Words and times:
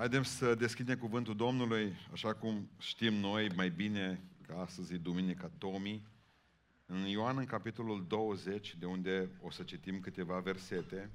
Haideți 0.00 0.36
să 0.36 0.54
deschidem 0.54 0.98
cuvântul 0.98 1.36
Domnului, 1.36 1.96
așa 2.12 2.34
cum 2.34 2.70
știm 2.78 3.14
noi 3.14 3.48
mai 3.54 3.70
bine, 3.70 4.20
că 4.46 4.54
astăzi 4.54 4.94
e 4.94 4.96
Duminica 4.96 5.50
Tomii, 5.58 6.06
în 6.86 6.96
Ioan, 6.96 7.38
în 7.38 7.44
capitolul 7.44 8.04
20, 8.08 8.76
de 8.78 8.86
unde 8.86 9.28
o 9.42 9.50
să 9.50 9.62
citim 9.62 10.00
câteva 10.00 10.38
versete, 10.38 11.10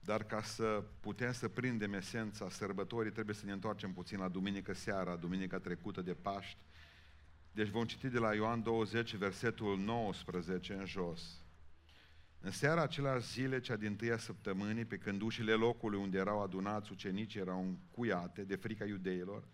dar 0.00 0.24
ca 0.24 0.42
să 0.42 0.84
putem 1.00 1.32
să 1.32 1.48
prindem 1.48 1.92
esența 1.92 2.50
sărbătorii, 2.50 3.12
trebuie 3.12 3.34
să 3.34 3.46
ne 3.46 3.52
întoarcem 3.52 3.92
puțin 3.92 4.18
la 4.18 4.28
duminică 4.28 4.72
seara, 4.72 5.16
duminica 5.16 5.58
trecută 5.58 6.02
de 6.02 6.14
Paști. 6.14 6.58
Deci 7.52 7.68
vom 7.68 7.84
citi 7.84 8.08
de 8.08 8.18
la 8.18 8.34
Ioan 8.34 8.62
20, 8.62 9.14
versetul 9.14 9.78
19 9.78 10.72
în 10.72 10.86
jos. 10.86 11.42
În 12.42 12.50
seara 12.50 12.82
aceleași 12.82 13.26
zile, 13.26 13.60
cea 13.60 13.76
din 13.76 13.96
tâia 13.96 14.18
săptămânii, 14.18 14.84
pe 14.84 14.96
când 14.96 15.20
ușile 15.20 15.52
locului 15.52 15.98
unde 15.98 16.18
erau 16.18 16.42
adunați 16.42 16.92
ucenicii 16.92 17.40
erau 17.40 17.62
încuiate 17.62 18.42
de 18.42 18.56
frica 18.56 18.84
iudeilor, 18.84 19.44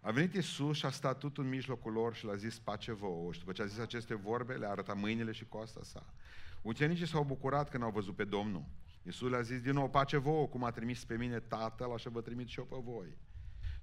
a 0.00 0.10
venit 0.10 0.34
Isus 0.34 0.76
și 0.76 0.86
a 0.86 0.90
stat 0.90 1.18
tot 1.18 1.38
în 1.38 1.48
mijlocul 1.48 1.92
lor 1.92 2.14
și 2.14 2.24
le-a 2.24 2.34
zis 2.34 2.58
pace 2.58 2.92
vouă. 2.92 3.32
Și 3.32 3.38
după 3.38 3.52
ce 3.52 3.62
a 3.62 3.66
zis 3.66 3.78
aceste 3.78 4.14
vorbe, 4.14 4.54
le-a 4.54 4.70
arătat 4.70 4.96
mâinile 4.96 5.32
și 5.32 5.44
coasta 5.44 5.80
sa. 5.82 6.14
Ucenicii 6.62 7.06
s-au 7.06 7.24
bucurat 7.24 7.70
când 7.70 7.82
au 7.82 7.90
văzut 7.90 8.16
pe 8.16 8.24
Domnul. 8.24 8.64
Isus 9.02 9.30
le-a 9.30 9.40
zis 9.40 9.62
din 9.62 9.72
nou, 9.72 9.90
pace 9.90 10.16
vouă, 10.16 10.46
cum 10.46 10.64
a 10.64 10.70
trimis 10.70 11.04
pe 11.04 11.16
mine 11.16 11.40
Tatăl, 11.40 11.92
așa 11.92 12.10
vă 12.10 12.20
trimit 12.20 12.48
și 12.48 12.58
eu 12.58 12.64
pe 12.64 12.76
voi. 12.82 13.16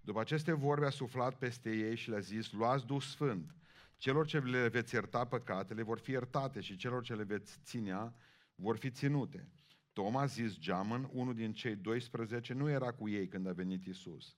După 0.02 0.20
aceste 0.20 0.54
vorbe 0.54 0.86
a 0.86 0.90
suflat 0.90 1.36
peste 1.36 1.70
ei 1.70 1.96
și 1.96 2.10
le-a 2.10 2.20
zis, 2.20 2.52
luați 2.52 2.86
Duh 2.86 3.02
Sfânt. 3.02 3.56
Celor 3.98 4.26
ce 4.26 4.40
le 4.40 4.68
veți 4.68 4.94
ierta 4.94 5.26
păcatele 5.26 5.84
vor 5.84 6.00
fi 6.00 6.12
iertate 6.12 6.60
și 6.62 6.76
celor 6.76 7.04
ce 7.04 7.16
le 7.16 7.24
veți 7.24 7.60
ținea 7.64 8.14
vor 8.60 8.78
fi 8.78 8.90
ținute. 8.90 9.50
Toma 9.94 10.22
a 10.22 10.26
zis 10.26 10.58
geamăn, 10.58 11.10
unul 11.12 11.36
din 11.36 11.54
cei 11.54 11.76
12, 11.76 12.54
nu 12.54 12.70
era 12.70 12.92
cu 12.92 13.10
ei 13.10 13.28
când 13.28 13.48
a 13.48 13.52
venit 13.52 13.86
Isus. 13.86 14.36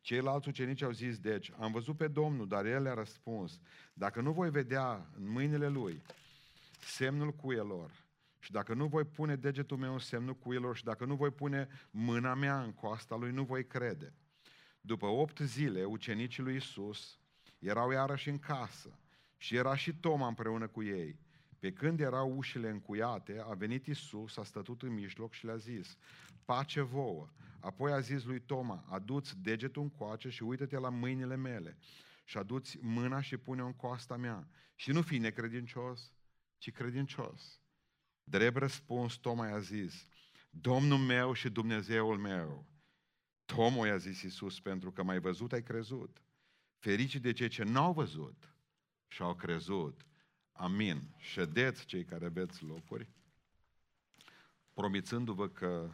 Ceilalți 0.00 0.48
ucenici 0.48 0.82
au 0.82 0.90
zis, 0.90 1.18
deci, 1.18 1.52
am 1.58 1.72
văzut 1.72 1.96
pe 1.96 2.08
Domnul, 2.08 2.48
dar 2.48 2.66
el 2.66 2.82
le-a 2.82 2.94
răspuns, 2.94 3.60
dacă 3.92 4.20
nu 4.20 4.32
voi 4.32 4.50
vedea 4.50 5.10
în 5.16 5.28
mâinile 5.28 5.68
lui 5.68 6.02
semnul 6.80 7.32
cuielor 7.32 7.90
și 8.38 8.50
dacă 8.50 8.74
nu 8.74 8.86
voi 8.86 9.04
pune 9.04 9.36
degetul 9.36 9.76
meu 9.76 9.92
în 9.92 9.98
semnul 9.98 10.34
cuielor 10.34 10.76
și 10.76 10.84
dacă 10.84 11.04
nu 11.04 11.14
voi 11.14 11.30
pune 11.30 11.68
mâna 11.90 12.34
mea 12.34 12.62
în 12.62 12.72
coasta 12.72 13.16
lui, 13.16 13.32
nu 13.32 13.44
voi 13.44 13.66
crede. 13.66 14.14
După 14.80 15.06
opt 15.06 15.38
zile, 15.38 15.84
ucenicii 15.84 16.42
lui 16.42 16.56
Isus 16.56 17.18
erau 17.58 17.90
iarăși 17.90 18.28
în 18.28 18.38
casă 18.38 18.98
și 19.36 19.56
era 19.56 19.76
și 19.76 19.94
Toma 19.94 20.26
împreună 20.26 20.66
cu 20.66 20.82
ei. 20.82 21.18
Pe 21.60 21.72
când 21.72 22.00
erau 22.00 22.36
ușile 22.36 22.68
încuiate, 22.68 23.42
a 23.44 23.54
venit 23.54 23.86
Isus, 23.86 24.36
a 24.36 24.42
stătut 24.42 24.82
în 24.82 24.92
mijloc 24.92 25.32
și 25.32 25.44
le-a 25.44 25.56
zis, 25.56 25.96
pace 26.44 26.80
vouă. 26.80 27.28
Apoi 27.60 27.92
a 27.92 28.00
zis 28.00 28.24
lui 28.24 28.40
Toma, 28.40 28.84
aduți 28.88 29.38
degetul 29.38 29.82
în 29.82 29.90
coace 29.90 30.28
și 30.28 30.42
uită-te 30.42 30.78
la 30.78 30.88
mâinile 30.88 31.36
mele 31.36 31.76
și 32.24 32.38
aduți 32.38 32.78
mâna 32.80 33.20
și 33.20 33.36
pune-o 33.36 33.66
în 33.66 33.74
coasta 33.74 34.16
mea. 34.16 34.48
Și 34.74 34.90
nu 34.90 35.02
fi 35.02 35.18
necredincios, 35.18 36.12
ci 36.58 36.72
credincios. 36.72 37.60
Drept 38.24 38.56
răspuns, 38.56 39.14
Toma 39.14 39.48
i-a 39.48 39.58
zis, 39.58 40.06
Domnul 40.50 40.98
meu 40.98 41.32
și 41.32 41.50
Dumnezeul 41.50 42.18
meu. 42.18 42.66
Toma 43.44 43.86
i-a 43.86 43.96
zis 43.96 44.22
Iisus, 44.22 44.60
pentru 44.60 44.92
că 44.92 45.02
mai 45.02 45.18
văzut 45.18 45.52
ai 45.52 45.62
crezut. 45.62 46.22
Fericii 46.78 47.20
de 47.20 47.32
cei 47.32 47.48
ce 47.48 47.62
n-au 47.62 47.92
văzut 47.92 48.54
și 49.06 49.22
au 49.22 49.34
crezut. 49.34 50.04
Amin. 50.60 51.14
Ședeți 51.16 51.84
cei 51.84 52.04
care 52.04 52.24
aveți 52.24 52.64
locuri, 52.64 53.08
promițându-vă 54.72 55.48
că 55.48 55.90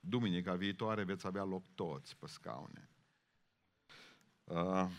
duminica 0.00 0.54
viitoare 0.54 1.04
veți 1.04 1.26
avea 1.26 1.44
loc 1.44 1.64
toți 1.74 2.16
pe 2.16 2.26
scaune. 2.26 2.88
Uh, 4.44 4.90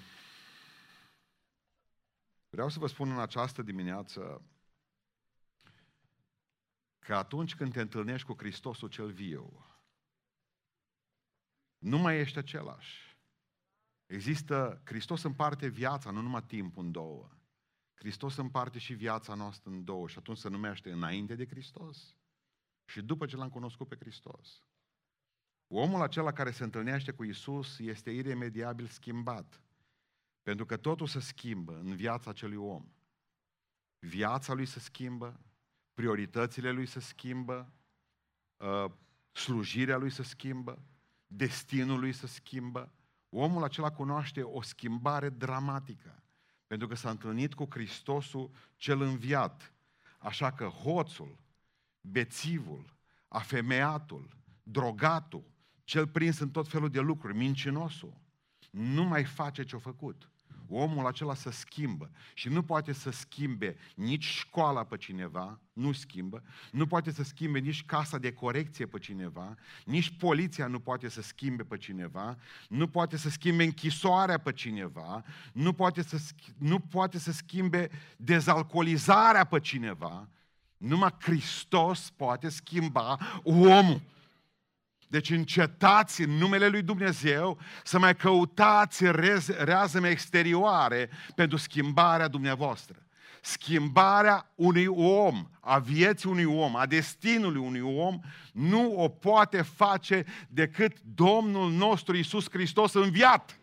vreau 2.49 2.69
să 2.69 2.79
vă 2.79 2.87
spun 2.87 3.11
în 3.11 3.19
această 3.19 3.61
dimineață 3.61 4.41
că 6.99 7.15
atunci 7.15 7.55
când 7.55 7.73
te 7.73 7.81
întâlnești 7.81 8.27
cu 8.27 8.35
Hristosul 8.37 8.89
cel 8.89 9.11
viu, 9.11 9.65
nu 11.77 11.97
mai 11.97 12.19
ești 12.19 12.37
același. 12.37 13.17
Există, 14.05 14.81
Hristos 14.85 15.23
împarte 15.23 15.67
viața, 15.67 16.11
nu 16.11 16.21
numai 16.21 16.43
timpul 16.43 16.83
în 16.83 16.91
două. 16.91 17.29
Hristos 18.03 18.35
împarte 18.35 18.79
și 18.79 18.93
viața 18.93 19.33
noastră 19.33 19.69
în 19.69 19.83
două 19.83 20.07
și 20.07 20.17
atunci 20.17 20.37
se 20.37 20.49
numește 20.49 20.91
înainte 20.91 21.35
de 21.35 21.47
Hristos 21.47 22.15
și 22.85 23.01
după 23.01 23.25
ce 23.25 23.35
l-am 23.35 23.49
cunoscut 23.49 23.87
pe 23.87 23.95
Hristos. 23.99 24.63
Omul 25.67 26.01
acela 26.01 26.31
care 26.31 26.51
se 26.51 26.63
întâlnește 26.63 27.11
cu 27.11 27.23
Isus 27.23 27.79
este 27.79 28.11
iremediabil 28.11 28.87
schimbat. 28.87 29.61
Pentru 30.41 30.65
că 30.65 30.77
totul 30.77 31.07
se 31.07 31.19
schimbă 31.19 31.79
în 31.79 31.95
viața 31.95 32.29
acelui 32.29 32.57
om. 32.57 32.85
Viața 33.99 34.53
lui 34.53 34.65
se 34.65 34.79
schimbă, 34.79 35.39
prioritățile 35.93 36.71
lui 36.71 36.85
se 36.85 36.99
schimbă, 36.99 37.73
uh, 38.57 38.91
slujirea 39.31 39.97
lui 39.97 40.09
se 40.09 40.23
schimbă, 40.23 40.83
destinul 41.27 41.99
lui 41.99 42.13
se 42.13 42.27
schimbă. 42.27 42.93
Omul 43.29 43.63
acela 43.63 43.91
cunoaște 43.91 44.41
o 44.41 44.61
schimbare 44.61 45.29
dramatică, 45.29 46.22
pentru 46.73 46.91
că 46.91 46.95
s-a 46.95 47.09
întâlnit 47.09 47.53
cu 47.53 47.67
Hristosul 47.69 48.51
cel 48.75 49.01
înviat. 49.01 49.73
Așa 50.17 50.51
că 50.51 50.65
hoțul, 50.65 51.37
bețivul, 52.01 52.85
afemeatul, 53.27 54.29
drogatul, 54.63 55.43
cel 55.83 56.07
prins 56.07 56.39
în 56.39 56.49
tot 56.49 56.67
felul 56.67 56.89
de 56.89 56.99
lucruri, 56.99 57.37
mincinosul, 57.37 58.13
nu 58.69 59.03
mai 59.03 59.23
face 59.23 59.63
ce-a 59.63 59.77
făcut. 59.77 60.29
Omul 60.69 61.05
acela 61.05 61.35
se 61.35 61.51
schimbă. 61.51 62.11
Și 62.33 62.49
nu 62.49 62.63
poate 62.63 62.93
să 62.93 63.11
schimbe 63.11 63.75
nici 63.95 64.25
școala 64.25 64.83
pe 64.83 64.97
cineva, 64.97 65.59
nu 65.73 65.91
schimbă, 65.91 66.43
nu 66.71 66.87
poate 66.87 67.11
să 67.11 67.23
schimbe 67.23 67.59
nici 67.59 67.85
casa 67.85 68.17
de 68.17 68.33
corecție 68.33 68.85
pe 68.85 68.99
cineva, 68.99 69.55
nici 69.85 70.09
poliția 70.17 70.67
nu 70.67 70.79
poate 70.79 71.09
să 71.09 71.21
schimbe 71.21 71.63
pe 71.63 71.77
cineva, 71.77 72.37
nu 72.69 72.87
poate 72.87 73.17
să 73.17 73.29
schimbe 73.29 73.63
închisoarea 73.63 74.37
pe 74.37 74.51
cineva, 74.51 75.23
nu 75.53 75.73
poate 75.73 76.01
să, 76.01 76.19
nu 76.57 76.79
poate 76.79 77.19
să 77.19 77.31
schimbe 77.31 77.89
dezalcoolizarea 78.17 79.43
pe 79.43 79.59
cineva, 79.59 80.29
numai 80.77 81.15
Hristos 81.19 82.09
poate 82.09 82.49
schimba 82.49 83.17
omul. 83.43 84.01
Deci 85.13 85.29
încetați 85.29 86.21
în 86.21 86.29
numele 86.29 86.67
lui 86.67 86.81
Dumnezeu 86.81 87.59
să 87.83 87.99
mai 87.99 88.15
căutați 88.15 89.03
reazăme 89.57 90.09
exterioare 90.09 91.09
pentru 91.35 91.57
schimbarea 91.57 92.27
dumneavoastră. 92.27 93.05
Schimbarea 93.41 94.51
unui 94.55 94.85
om, 94.87 95.49
a 95.59 95.79
vieții 95.79 96.29
unui 96.29 96.45
om, 96.45 96.75
a 96.75 96.85
destinului 96.85 97.61
unui 97.61 97.79
om, 97.79 98.19
nu 98.53 98.93
o 98.95 99.07
poate 99.07 99.61
face 99.61 100.25
decât 100.49 100.97
Domnul 101.01 101.71
nostru 101.71 102.15
Isus 102.15 102.49
Hristos 102.49 102.93
înviat. 102.93 103.59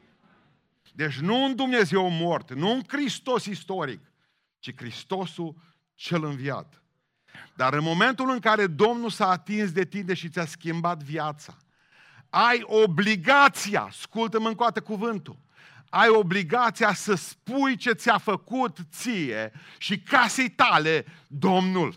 Deci 0.93 1.19
nu 1.19 1.45
un 1.45 1.57
Dumnezeu 1.57 2.09
mort, 2.09 2.55
nu 2.55 2.73
un 2.73 2.83
Hristos 2.87 3.45
istoric, 3.45 4.01
ci 4.59 4.75
Hristosul 4.77 5.57
cel 5.95 6.25
înviat. 6.25 6.80
Dar 7.55 7.73
în 7.73 7.83
momentul 7.83 8.31
în 8.31 8.39
care 8.39 8.67
Domnul 8.67 9.11
s-a 9.11 9.29
atins 9.29 9.73
de 9.73 9.85
tine 9.85 10.15
și 10.15 10.29
ți-a 10.29 10.47
schimbat 10.47 11.03
viața, 11.03 11.57
ai 12.31 12.63
obligația, 12.65 13.83
ascultă-mă 13.83 14.49
încoată 14.49 14.81
cuvântul, 14.81 15.37
ai 15.89 16.09
obligația 16.09 16.95
să 16.95 17.15
spui 17.15 17.77
ce 17.77 17.93
ți-a 17.93 18.19
făcut 18.19 18.79
ție 18.93 19.53
și 19.79 20.01
casei 20.01 20.51
tale 20.51 21.05
Domnul. 21.27 21.95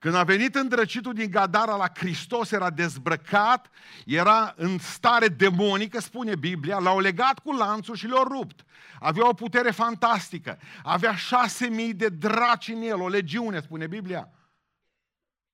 Când 0.00 0.14
a 0.14 0.24
venit 0.24 0.54
îndrăcitul 0.54 1.12
din 1.12 1.30
Gadara 1.30 1.76
la 1.76 1.88
Hristos, 1.94 2.50
era 2.50 2.70
dezbrăcat, 2.70 3.70
era 4.06 4.54
în 4.56 4.78
stare 4.78 5.28
demonică, 5.28 6.00
spune 6.00 6.36
Biblia, 6.36 6.78
l-au 6.78 7.00
legat 7.00 7.38
cu 7.38 7.52
lanțul 7.52 7.94
și 7.94 8.06
le-au 8.06 8.24
rupt. 8.24 8.64
Avea 9.00 9.28
o 9.28 9.32
putere 9.32 9.70
fantastică, 9.70 10.58
avea 10.82 11.14
șase 11.14 11.66
mii 11.66 11.94
de 11.94 12.08
draci 12.08 12.68
în 12.68 12.82
el, 12.82 13.00
o 13.00 13.08
legiune, 13.08 13.60
spune 13.60 13.86
Biblia. 13.86 14.30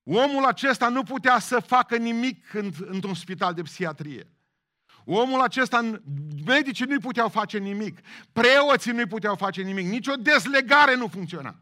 Omul 0.03 0.45
acesta 0.45 0.89
nu 0.89 1.03
putea 1.03 1.39
să 1.39 1.59
facă 1.59 1.97
nimic 1.97 2.53
în, 2.53 2.71
într-un 2.85 3.13
spital 3.13 3.53
de 3.53 3.61
psihiatrie. 3.61 4.31
Omul 5.05 5.41
acesta, 5.41 6.01
medicii 6.45 6.85
nu-i 6.85 6.99
puteau 6.99 7.29
face 7.29 7.57
nimic, 7.57 7.99
preoții 8.31 8.91
nu-i 8.91 9.07
puteau 9.07 9.35
face 9.35 9.61
nimic, 9.61 9.87
nicio 9.87 10.13
dezlegare 10.13 10.95
nu 10.95 11.07
funcționa. 11.07 11.55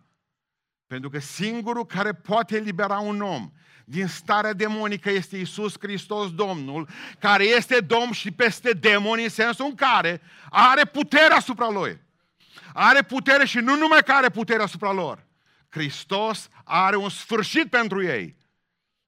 Pentru 0.88 1.10
că 1.10 1.20
singurul 1.20 1.86
care 1.86 2.14
poate 2.14 2.56
elibera 2.56 2.98
un 2.98 3.22
om 3.22 3.52
din 3.86 4.08
starea 4.08 4.54
demonică 4.54 5.10
este 5.10 5.38
Isus 5.38 5.76
Hristos 5.80 6.34
Domnul, 6.34 6.90
care 7.20 7.44
este 7.44 7.80
Domn 7.80 8.12
și 8.12 8.32
peste 8.32 8.72
demoni 8.72 9.24
în 9.24 9.30
sensul 9.30 9.66
în 9.66 9.76
care 9.76 10.22
are 10.50 10.86
putere 10.86 11.34
asupra 11.34 11.70
lui. 11.70 12.00
Are 12.74 13.02
putere 13.02 13.46
și 13.46 13.58
nu 13.58 13.76
numai 13.76 14.04
că 14.04 14.12
are 14.12 14.30
putere 14.30 14.62
asupra 14.62 14.92
lor. 14.92 15.26
Hristos 15.70 16.50
are 16.64 16.96
un 16.96 17.10
sfârșit 17.10 17.70
pentru 17.70 18.04
ei. 18.04 18.36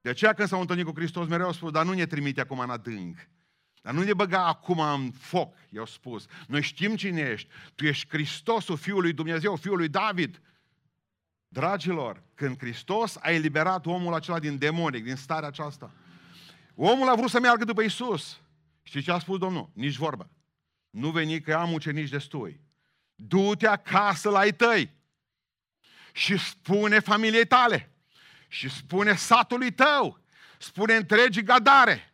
De 0.02 0.10
aceea 0.10 0.34
când 0.34 0.48
s-au 0.48 0.60
întâlnit 0.60 0.86
cu 0.86 0.92
Hristos 0.96 1.28
mereu 1.28 1.46
au 1.46 1.52
spus, 1.52 1.72
dar 1.72 1.86
nu 1.86 1.94
ne 1.94 2.06
trimite 2.06 2.42
acum 2.42 2.60
în 2.60 2.70
adânc, 2.70 3.18
Dar 3.82 3.94
nu 3.94 4.04
ne 4.04 4.14
băga 4.14 4.46
acum 4.46 4.80
în 4.80 5.12
foc, 5.12 5.56
i-au 5.70 5.86
spus. 5.86 6.26
Noi 6.48 6.62
știm 6.62 6.96
cine 6.96 7.22
ești. 7.22 7.50
Tu 7.76 7.86
ești 7.86 8.08
Hristosul, 8.10 8.78
Fiul 8.78 9.02
lui 9.02 9.14
Dumnezeu, 9.14 9.56
Fiul 9.56 9.78
lui 9.78 9.88
David. 9.88 10.42
Dragilor, 11.48 12.24
când 12.36 12.58
Hristos 12.58 13.16
a 13.22 13.32
eliberat 13.32 13.86
omul 13.86 14.14
acela 14.14 14.40
din 14.40 14.58
demonic, 14.58 15.04
din 15.04 15.16
starea 15.16 15.48
aceasta, 15.48 15.92
omul 16.76 17.10
a 17.10 17.16
vrut 17.16 17.30
să 17.30 17.40
meargă 17.40 17.64
după 17.64 17.82
Isus. 17.82 18.40
Știți 18.84 19.06
ce 19.06 19.12
a 19.12 19.20
spus 19.20 19.38
Domnul? 19.38 19.70
Nici 19.74 19.96
vorbă. 19.96 20.30
Nu 20.90 21.10
veni 21.10 21.42
că 21.42 21.56
am 21.56 21.74
ucenici 21.74 22.10
destui. 22.10 22.62
Du-te 23.16 23.68
acasă 23.68 24.30
la 24.30 24.40
ai 24.40 24.54
tăi 24.54 24.94
și 26.12 26.38
spune 26.38 27.00
familiei 27.00 27.46
tale 27.46 27.92
și 28.48 28.70
spune 28.70 29.16
satului 29.16 29.72
tău, 29.72 30.20
spune 30.58 30.94
întregii 30.94 31.44
gadare 31.44 32.14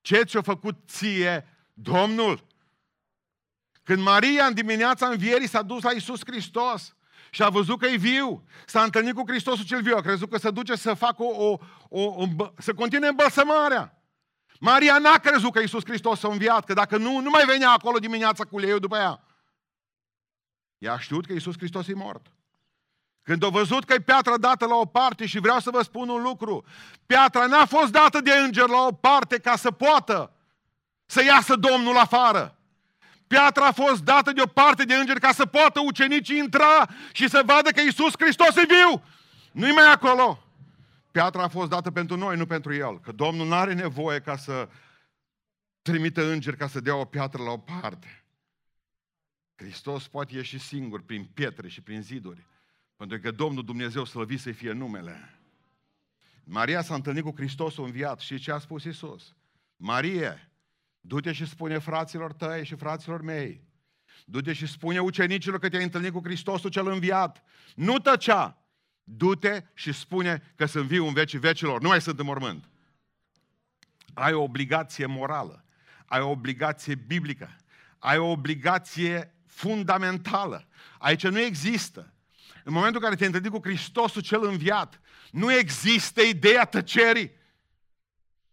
ce 0.00 0.22
ți-a 0.22 0.42
făcut 0.42 0.76
ție 0.86 1.48
Domnul. 1.72 2.46
Când 3.82 4.02
Maria 4.02 4.46
în 4.46 4.54
dimineața 4.54 5.06
învierii 5.06 5.48
s-a 5.48 5.62
dus 5.62 5.82
la 5.82 5.90
Isus 5.90 6.20
Hristos 6.26 6.94
și 7.34 7.42
a 7.42 7.48
văzut 7.48 7.78
că 7.78 7.86
e 7.86 7.96
viu, 7.96 8.44
s-a 8.66 8.82
întâlnit 8.82 9.14
cu 9.14 9.22
Hristosul 9.26 9.64
cel 9.64 9.82
viu, 9.82 9.96
a 9.96 10.00
crezut 10.00 10.30
că 10.30 10.38
se 10.38 10.50
duce 10.50 10.74
să 10.74 10.94
facă 10.94 11.22
o, 11.22 11.50
o, 11.50 11.58
o, 11.88 12.02
o 12.02 12.26
să 12.58 12.74
continue 12.74 13.08
îmbălsămarea. 13.08 14.02
Maria 14.60 14.98
n-a 14.98 15.18
crezut 15.18 15.52
că 15.52 15.60
Iisus 15.60 15.84
Hristos 15.84 16.18
s-a 16.18 16.28
înviat, 16.28 16.64
că 16.64 16.72
dacă 16.72 16.96
nu, 16.96 17.20
nu 17.20 17.30
mai 17.30 17.44
venea 17.44 17.70
acolo 17.70 17.98
dimineața 17.98 18.44
cu 18.44 18.54
uleiul 18.54 18.78
după 18.78 18.96
ea. 18.96 19.24
Ea 20.78 20.92
a 20.92 20.98
știut 20.98 21.26
că 21.26 21.32
Iisus 21.32 21.54
Hristos 21.56 21.88
e 21.88 21.94
mort. 21.94 22.26
Când 23.22 23.44
a 23.44 23.48
văzut 23.48 23.84
că 23.84 23.92
e 23.92 24.00
piatra 24.00 24.36
dată 24.36 24.66
la 24.66 24.74
o 24.74 24.86
parte 24.86 25.26
și 25.26 25.38
vreau 25.38 25.58
să 25.58 25.70
vă 25.70 25.82
spun 25.82 26.08
un 26.08 26.22
lucru, 26.22 26.64
piatra 27.06 27.46
n-a 27.46 27.66
fost 27.66 27.92
dată 27.92 28.20
de 28.20 28.32
înger 28.32 28.68
la 28.68 28.86
o 28.86 28.92
parte 28.92 29.38
ca 29.38 29.56
să 29.56 29.70
poată 29.70 30.32
să 31.06 31.24
iasă 31.24 31.56
Domnul 31.56 31.96
afară. 31.96 32.58
Piatra 33.26 33.66
a 33.66 33.72
fost 33.72 34.02
dată 34.02 34.32
de 34.32 34.40
o 34.40 34.46
parte 34.46 34.84
de 34.84 34.94
înger 34.94 35.18
ca 35.18 35.32
să 35.32 35.46
poată 35.46 35.80
ucenicii 35.80 36.38
intra 36.38 36.88
și 37.12 37.28
să 37.28 37.42
vadă 37.46 37.70
că 37.70 37.80
Iisus 37.80 38.12
Hristos 38.18 38.56
e 38.56 38.66
viu. 38.66 39.02
Nu-i 39.52 39.72
mai 39.72 39.92
acolo. 39.92 40.44
Piatra 41.10 41.42
a 41.42 41.48
fost 41.48 41.70
dată 41.70 41.90
pentru 41.90 42.16
noi, 42.16 42.36
nu 42.36 42.46
pentru 42.46 42.74
el. 42.74 43.00
Că 43.00 43.12
Domnul 43.12 43.46
nu 43.46 43.54
are 43.54 43.72
nevoie 43.72 44.20
ca 44.20 44.36
să 44.36 44.68
trimită 45.82 46.32
îngeri 46.32 46.56
ca 46.56 46.68
să 46.68 46.80
dea 46.80 46.96
o 46.96 47.04
piatră 47.04 47.42
la 47.42 47.50
o 47.50 47.58
parte. 47.58 48.24
Hristos 49.54 50.08
poate 50.08 50.34
ieși 50.34 50.58
singur 50.58 51.02
prin 51.02 51.24
pietre 51.34 51.68
și 51.68 51.80
prin 51.80 52.02
ziduri. 52.02 52.46
Pentru 52.96 53.18
că 53.18 53.30
Domnul 53.30 53.64
Dumnezeu 53.64 54.04
slăvit 54.04 54.40
să 54.40 54.52
fie 54.52 54.72
numele. 54.72 55.38
Maria 56.44 56.82
s-a 56.82 56.94
întâlnit 56.94 57.22
cu 57.22 57.32
Hristos 57.36 57.76
înviat 57.76 58.20
și 58.20 58.38
ce 58.38 58.52
a 58.52 58.58
spus 58.58 58.84
Isus? 58.84 59.34
Marie, 59.76 60.50
du-te 61.06 61.32
și 61.32 61.46
spune 61.46 61.78
fraților 61.78 62.32
tăi 62.32 62.64
și 62.64 62.74
fraților 62.74 63.22
mei. 63.22 63.62
Du-te 64.24 64.52
și 64.52 64.66
spune 64.66 64.98
ucenicilor 64.98 65.58
că 65.58 65.68
te-ai 65.68 65.82
întâlnit 65.82 66.12
cu 66.12 66.20
Hristosul 66.22 66.70
cel 66.70 66.86
înviat. 66.86 67.42
Nu 67.74 67.98
tăcea, 67.98 68.64
du-te 69.04 69.62
și 69.74 69.92
spune 69.92 70.52
că 70.56 70.66
sunt 70.66 70.86
viu 70.86 71.06
în 71.06 71.12
vecii 71.12 71.38
vecilor, 71.38 71.80
nu 71.80 71.88
mai 71.88 72.00
sunt 72.00 72.18
în 72.18 72.24
mormânt. 72.24 72.68
Ai 74.14 74.32
o 74.32 74.42
obligație 74.42 75.06
morală, 75.06 75.64
ai 76.06 76.20
o 76.20 76.30
obligație 76.30 76.94
biblică, 76.94 77.56
ai 77.98 78.18
o 78.18 78.30
obligație 78.30 79.34
fundamentală. 79.46 80.68
Aici 80.98 81.26
nu 81.26 81.38
există. 81.38 82.12
În 82.64 82.72
momentul 82.72 83.00
în 83.00 83.02
care 83.02 83.14
te-ai 83.14 83.26
întâlnit 83.26 83.52
cu 83.52 83.68
Hristosul 83.68 84.22
cel 84.22 84.44
înviat, 84.44 85.00
nu 85.30 85.52
există 85.52 86.22
ideea 86.22 86.64
tăcerii. 86.64 87.32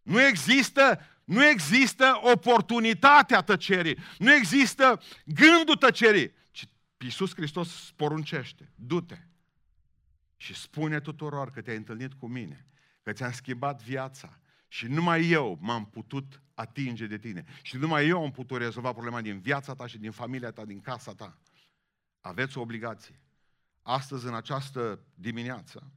Nu 0.02 0.22
există, 0.22 1.00
nu 1.24 1.46
există 1.46 2.20
oportunitatea 2.34 3.42
tăcerii. 3.42 3.98
Nu 4.18 4.34
există 4.34 5.02
gândul 5.26 5.76
tăcerii. 5.76 6.32
Ci 6.52 6.68
Iisus 6.98 7.36
Hristos 7.36 7.92
poruncește. 7.96 8.72
Du-te 8.76 9.18
și 10.42 10.54
spune 10.54 11.00
tuturor 11.00 11.52
că 11.52 11.62
te-ai 11.62 11.78
întâlnit 11.78 12.14
cu 12.14 12.28
mine, 12.28 12.68
că 13.04 13.12
ți-am 13.12 13.32
schimbat 13.32 13.82
viața 13.84 14.40
și 14.68 14.88
numai 14.88 15.30
eu 15.30 15.58
m-am 15.62 15.86
putut 15.86 16.42
atinge 16.54 17.06
de 17.06 17.18
tine 17.18 17.46
și 17.62 17.78
numai 17.78 18.08
eu 18.08 18.24
am 18.24 18.32
putut 18.32 18.58
rezolva 18.58 18.92
problema 18.92 19.22
din 19.22 19.40
viața 19.40 19.74
ta 19.74 19.88
și 19.88 19.98
din 19.98 20.12
familia 20.12 20.52
ta, 20.52 20.66
din 20.66 20.80
casa 20.80 21.14
ta. 21.14 21.40
Aveți 22.20 22.58
o 22.58 22.62
obligație. 22.62 23.20
Astăzi, 23.82 24.26
în 24.26 24.36
această 24.36 25.06
dimineață, 25.14 25.92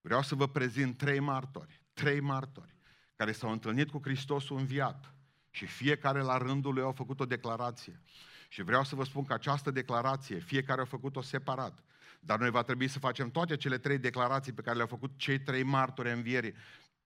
vreau 0.00 0.22
să 0.22 0.34
vă 0.34 0.48
prezint 0.48 0.96
trei 0.96 1.20
martori, 1.20 1.82
trei 1.92 2.20
martori 2.20 2.73
care 3.16 3.32
s-au 3.32 3.50
întâlnit 3.50 3.90
cu 3.90 4.00
Hristosul 4.02 4.58
înviat 4.58 5.14
și 5.50 5.66
fiecare 5.66 6.20
la 6.20 6.36
rândul 6.36 6.74
lui 6.74 6.82
au 6.82 6.92
făcut 6.92 7.20
o 7.20 7.26
declarație. 7.26 8.00
Și 8.48 8.62
vreau 8.62 8.84
să 8.84 8.94
vă 8.94 9.04
spun 9.04 9.24
că 9.24 9.32
această 9.32 9.70
declarație, 9.70 10.38
fiecare 10.38 10.80
a 10.80 10.84
făcut-o 10.84 11.20
separat, 11.20 11.84
dar 12.20 12.38
noi 12.38 12.50
va 12.50 12.62
trebui 12.62 12.88
să 12.88 12.98
facem 12.98 13.30
toate 13.30 13.56
cele 13.56 13.78
trei 13.78 13.98
declarații 13.98 14.52
pe 14.52 14.62
care 14.62 14.76
le-au 14.76 14.88
făcut 14.88 15.12
cei 15.16 15.40
trei 15.40 15.62
martori 15.62 16.12
învierii, 16.12 16.54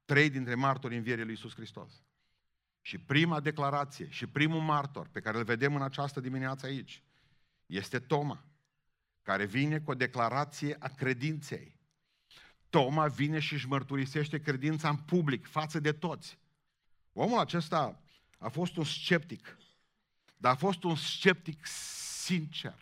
trei 0.05 0.31
dintre 0.31 0.55
martorii 0.55 0.97
învierii 0.97 1.25
lui 1.25 1.33
Iisus 1.33 1.55
Hristos. 1.55 2.03
Și 2.81 2.99
prima 2.99 3.41
declarație 3.41 4.09
și 4.09 4.27
primul 4.27 4.61
martor 4.61 5.09
pe 5.13 5.21
care 5.21 5.39
îl 5.39 5.45
vedem 5.45 5.75
în 5.75 5.83
această 5.83 6.21
dimineață 6.21 6.67
aici 6.67 7.03
este 7.67 7.99
Toma, 7.99 8.45
care 9.23 9.45
vine 9.45 9.81
cu 9.81 9.91
o 9.91 9.95
declarație 9.95 10.77
a 10.79 10.89
credinței. 10.89 11.78
Toma 12.71 13.07
vine 13.07 13.39
și 13.39 13.55
își 13.55 13.69
mărturisește 13.69 14.41
credința 14.41 14.89
în 14.89 14.97
public, 14.97 15.47
față 15.47 15.81
de 15.81 15.93
toți. 15.93 16.39
Omul 17.13 17.39
acesta 17.39 18.01
a 18.39 18.49
fost 18.49 18.77
un 18.77 18.85
sceptic, 18.85 19.57
dar 20.37 20.53
a 20.53 20.57
fost 20.57 20.83
un 20.83 20.97
sceptic 20.97 21.67
sincer. 21.67 22.75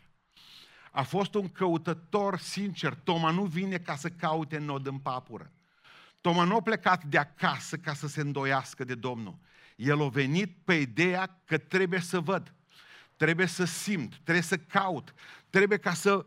A 0.91 1.03
fost 1.03 1.35
un 1.35 1.49
căutător 1.49 2.38
sincer. 2.38 2.94
Toma 2.94 3.31
nu 3.31 3.44
vine 3.44 3.79
ca 3.79 3.97
să 3.97 4.09
caute 4.09 4.59
nod 4.59 4.87
în 4.87 4.99
papură. 4.99 5.53
Toma 6.21 6.44
nu 6.44 6.56
a 6.56 6.61
plecat 6.62 7.05
de 7.05 7.19
acasă 7.19 7.77
ca 7.77 7.94
să 7.94 8.06
se 8.06 8.21
îndoiască 8.21 8.85
de 8.85 8.94
Domnul. 8.94 9.38
El 9.77 10.03
a 10.03 10.09
venit 10.09 10.56
pe 10.65 10.75
ideea 10.75 11.41
că 11.44 11.59
trebuie 11.59 12.00
să 12.00 12.21
văd, 12.21 12.55
trebuie 13.17 13.47
să 13.47 13.65
simt, 13.65 14.15
trebuie 14.23 14.44
să 14.44 14.56
caut, 14.56 15.15
trebuie 15.50 15.79
ca 15.79 15.94
să, 15.94 16.25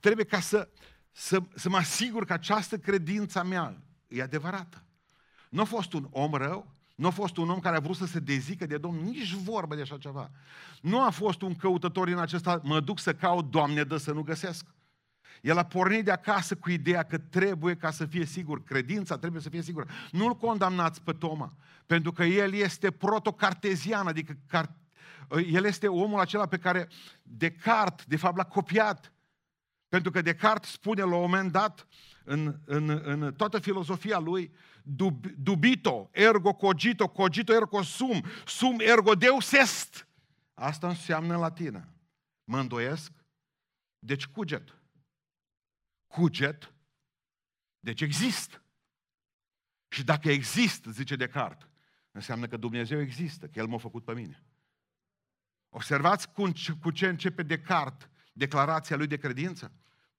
trebuie 0.00 0.24
ca 0.24 0.40
să, 0.40 0.68
să, 1.12 1.42
să 1.54 1.68
mă 1.68 1.76
asigur 1.76 2.24
că 2.24 2.32
această 2.32 2.78
credință 2.78 3.38
a 3.38 3.42
mea 3.42 3.82
e 4.08 4.22
adevărată. 4.22 4.82
Nu 5.48 5.60
a 5.60 5.64
fost 5.64 5.92
un 5.92 6.08
om 6.10 6.32
rău, 6.32 6.72
nu 6.94 7.06
a 7.06 7.10
fost 7.10 7.36
un 7.36 7.50
om 7.50 7.60
care 7.60 7.76
a 7.76 7.80
vrut 7.80 7.96
să 7.96 8.06
se 8.06 8.18
dezică 8.18 8.66
de 8.66 8.78
Domnul, 8.78 9.02
nici 9.02 9.32
vorbă 9.32 9.74
de 9.74 9.80
așa 9.80 9.98
ceva. 9.98 10.30
Nu 10.80 11.04
a 11.04 11.10
fost 11.10 11.42
un 11.42 11.54
căutător 11.54 12.08
în 12.08 12.18
acesta, 12.18 12.60
mă 12.62 12.80
duc 12.80 12.98
să 12.98 13.14
caut, 13.14 13.50
Doamne, 13.50 13.82
dă 13.82 13.96
să 13.96 14.12
nu 14.12 14.22
găsesc. 14.22 14.66
El 15.40 15.58
a 15.58 15.64
pornit 15.64 16.04
de 16.04 16.10
acasă 16.10 16.56
cu 16.56 16.70
ideea 16.70 17.02
că 17.02 17.18
trebuie 17.18 17.76
ca 17.76 17.90
să 17.90 18.06
fie 18.06 18.24
sigur, 18.24 18.64
credința 18.64 19.18
trebuie 19.18 19.42
să 19.42 19.48
fie 19.48 19.62
sigură. 19.62 19.86
Nu-l 20.10 20.36
condamnați 20.36 21.02
pe 21.02 21.12
Toma, 21.12 21.52
pentru 21.86 22.12
că 22.12 22.24
el 22.24 22.52
este 22.52 22.90
protocartezian, 22.90 24.06
adică 24.06 24.36
car... 24.46 24.72
el 25.52 25.64
este 25.64 25.88
omul 25.88 26.20
acela 26.20 26.46
pe 26.46 26.58
care 26.58 26.88
Descartes, 27.22 28.04
de 28.06 28.16
fapt, 28.16 28.36
l-a 28.36 28.44
copiat. 28.44 29.11
Pentru 29.92 30.10
că 30.10 30.22
Descartes 30.22 30.70
spune 30.70 31.02
la 31.02 31.14
un 31.14 31.20
moment 31.20 31.52
dat, 31.52 31.86
în, 32.24 32.60
în, 32.64 32.88
în 32.88 33.34
toată 33.34 33.58
filozofia 33.58 34.18
lui, 34.18 34.54
dub, 34.82 35.26
dubito, 35.26 36.08
ergo 36.12 36.54
cogito, 36.54 37.08
cogito 37.08 37.52
ergo 37.52 37.82
sum, 37.82 38.24
sum 38.46 38.78
ergo 38.80 39.14
deus 39.14 39.52
est. 39.52 40.08
Asta 40.54 40.88
înseamnă 40.88 41.34
în 41.34 41.40
latină. 41.40 41.88
Mă 42.44 42.58
îndoiesc, 42.58 43.12
deci 43.98 44.26
cuget. 44.26 44.78
Cuget, 46.06 46.74
deci 47.78 48.00
există. 48.00 48.62
Și 49.88 50.04
dacă 50.04 50.30
există, 50.30 50.90
zice 50.90 51.16
Descartes, 51.16 51.68
înseamnă 52.10 52.46
că 52.46 52.56
Dumnezeu 52.56 53.00
există, 53.00 53.46
că 53.46 53.58
El 53.58 53.66
m-a 53.66 53.78
făcut 53.78 54.04
pe 54.04 54.14
mine. 54.14 54.44
Observați 55.68 56.32
cu 56.80 56.90
ce 56.90 57.08
începe 57.08 57.42
Descartes 57.42 58.08
declarația 58.32 58.96
lui 58.96 59.06
de 59.06 59.16
credință? 59.16 59.72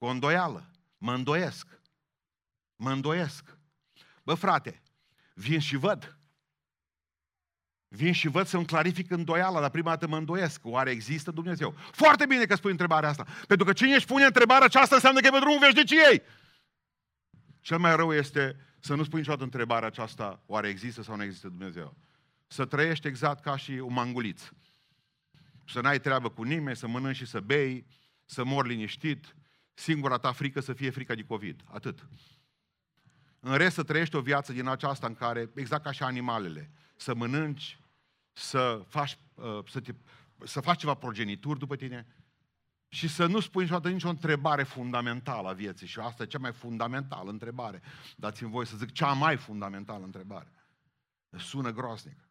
Cu 0.04 0.10
o 0.10 0.12
îndoială. 0.12 0.70
Mă 0.98 1.14
îndoiesc. 1.14 1.68
Mă 2.76 2.92
îndoiesc. 2.92 3.58
Bă, 4.24 4.34
frate, 4.34 4.82
vin 5.34 5.60
și 5.60 5.76
văd. 5.76 6.18
Vin 7.88 8.14
și 8.14 8.28
văd 8.28 8.48
să-mi 8.48 8.66
clarific 8.66 9.12
îndoiala, 9.12 9.60
dar 9.60 9.70
prima 9.70 9.90
dată 9.90 10.08
mă 10.08 10.18
îndoiesc. 10.18 10.66
Oare 10.66 10.92
există 10.92 11.32
Dumnezeu? 11.32 11.76
Foarte 11.92 12.26
bine 12.26 12.46
că 12.46 12.56
spui 12.56 12.72
întrebarea 12.72 13.10
asta. 13.10 13.26
Pentru 13.48 13.66
că 13.66 13.74
cine 13.74 13.96
își 13.96 14.06
pune 14.06 14.26
întrebarea 14.26 14.66
aceasta 14.66 14.96
înseamnă 14.96 15.20
că 15.20 15.28
e 15.28 15.30
pe 15.30 15.40
drumul 15.40 15.60
veșniciei. 15.60 16.22
Cel 17.60 17.78
mai 17.78 17.96
rău 17.96 18.14
este 18.14 18.56
să 18.80 18.96
nu 18.96 19.04
spui 19.04 19.20
niciodată 19.20 19.44
întrebarea 19.44 19.88
aceasta, 19.88 20.44
oare 20.46 20.68
există 20.68 21.02
sau 21.02 21.16
nu 21.16 21.24
există 21.24 21.48
Dumnezeu. 21.48 21.96
Să 22.48 22.66
trăiești 22.66 23.08
exact 23.08 23.44
ca 23.44 23.58
și 23.58 23.72
un 23.72 23.94
manguliț. 23.94 24.42
Să 25.68 25.82
n-ai 25.82 26.00
treabă 26.00 26.30
cu 26.30 26.44
nimeni, 26.44 26.78
să 26.78 26.88
mănânci 26.88 27.16
și 27.16 27.26
să 27.26 27.40
bei, 27.40 27.86
să 28.26 28.44
mor 28.44 28.68
liniștit, 28.68 29.36
singura 29.74 30.18
ta 30.18 30.32
frică 30.32 30.60
să 30.60 30.74
fie 30.74 30.90
frica 30.90 31.16
de 31.16 31.24
COVID. 31.24 31.64
Atât. 31.66 32.08
În 33.40 33.58
rest 33.58 33.76
să 33.76 33.84
trăiești 33.84 34.16
o 34.16 34.22
viață 34.22 34.54
din 34.54 34.68
aceasta 34.68 35.08
în 35.08 35.16
care, 35.16 35.50
exact 35.56 35.84
ca 35.84 35.92
și 35.92 36.04
animalele, 36.04 36.72
să 36.96 37.16
mănânci, 37.16 37.80
să 38.32 38.86
faci, 38.88 39.18
uh, 39.34 39.60
să, 39.70 39.80
te, 39.80 39.94
să 40.46 40.62
faci 40.62 40.80
ceva 40.80 40.94
progenituri 40.94 41.60
după 41.60 41.76
tine 41.76 42.08
și 42.88 43.08
să 43.08 43.26
nu 43.26 43.40
spui 43.40 43.64
niciodată 43.64 43.90
nicio 43.90 44.10
întrebare 44.10 44.64
fundamentală 44.64 45.50
a 45.50 45.54
vieții. 45.54 45.88
Și 45.88 46.00
asta 46.00 46.24
e 46.24 46.26
cea 46.26 46.38
mai 46.38 46.54
fundamentală 46.54 47.30
întrebare. 47.30 47.82
Dați-mi 48.16 48.50
voi 48.50 48.66
să 48.66 48.78
zic 48.78 48.92
cea 48.92 49.14
mai 49.14 49.38
fundamentală 49.38 50.04
întrebare. 50.04 50.52
Sună 51.30 51.72
groaznic, 51.72 52.30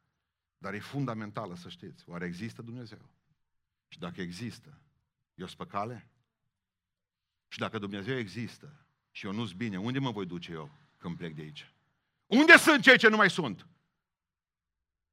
dar 0.59 0.75
e 0.75 0.79
fundamentală 0.79 1.55
să 1.55 1.69
știți. 1.69 2.05
Oare 2.07 2.25
există 2.25 2.63
Dumnezeu? 2.63 3.11
Și 3.89 3.99
dacă 3.99 4.21
există, 4.21 4.81
eu 5.35 5.47
sunt 5.47 5.59
pe 5.59 5.67
cale? 5.67 6.12
Și 7.53 7.59
dacă 7.59 7.79
Dumnezeu 7.79 8.17
există 8.17 8.87
și 9.11 9.27
eu 9.27 9.33
nu-s 9.33 9.53
bine, 9.53 9.79
unde 9.79 9.99
mă 9.99 10.11
voi 10.11 10.27
duce 10.27 10.53
eu 10.53 10.71
când 10.97 11.17
plec 11.17 11.35
de 11.35 11.43
aici? 11.43 11.75
Unde 12.27 12.57
sunt 12.57 12.83
cei 12.83 12.99
ce 12.99 13.09
nu 13.09 13.17
mai 13.17 13.31
sunt? 13.31 13.67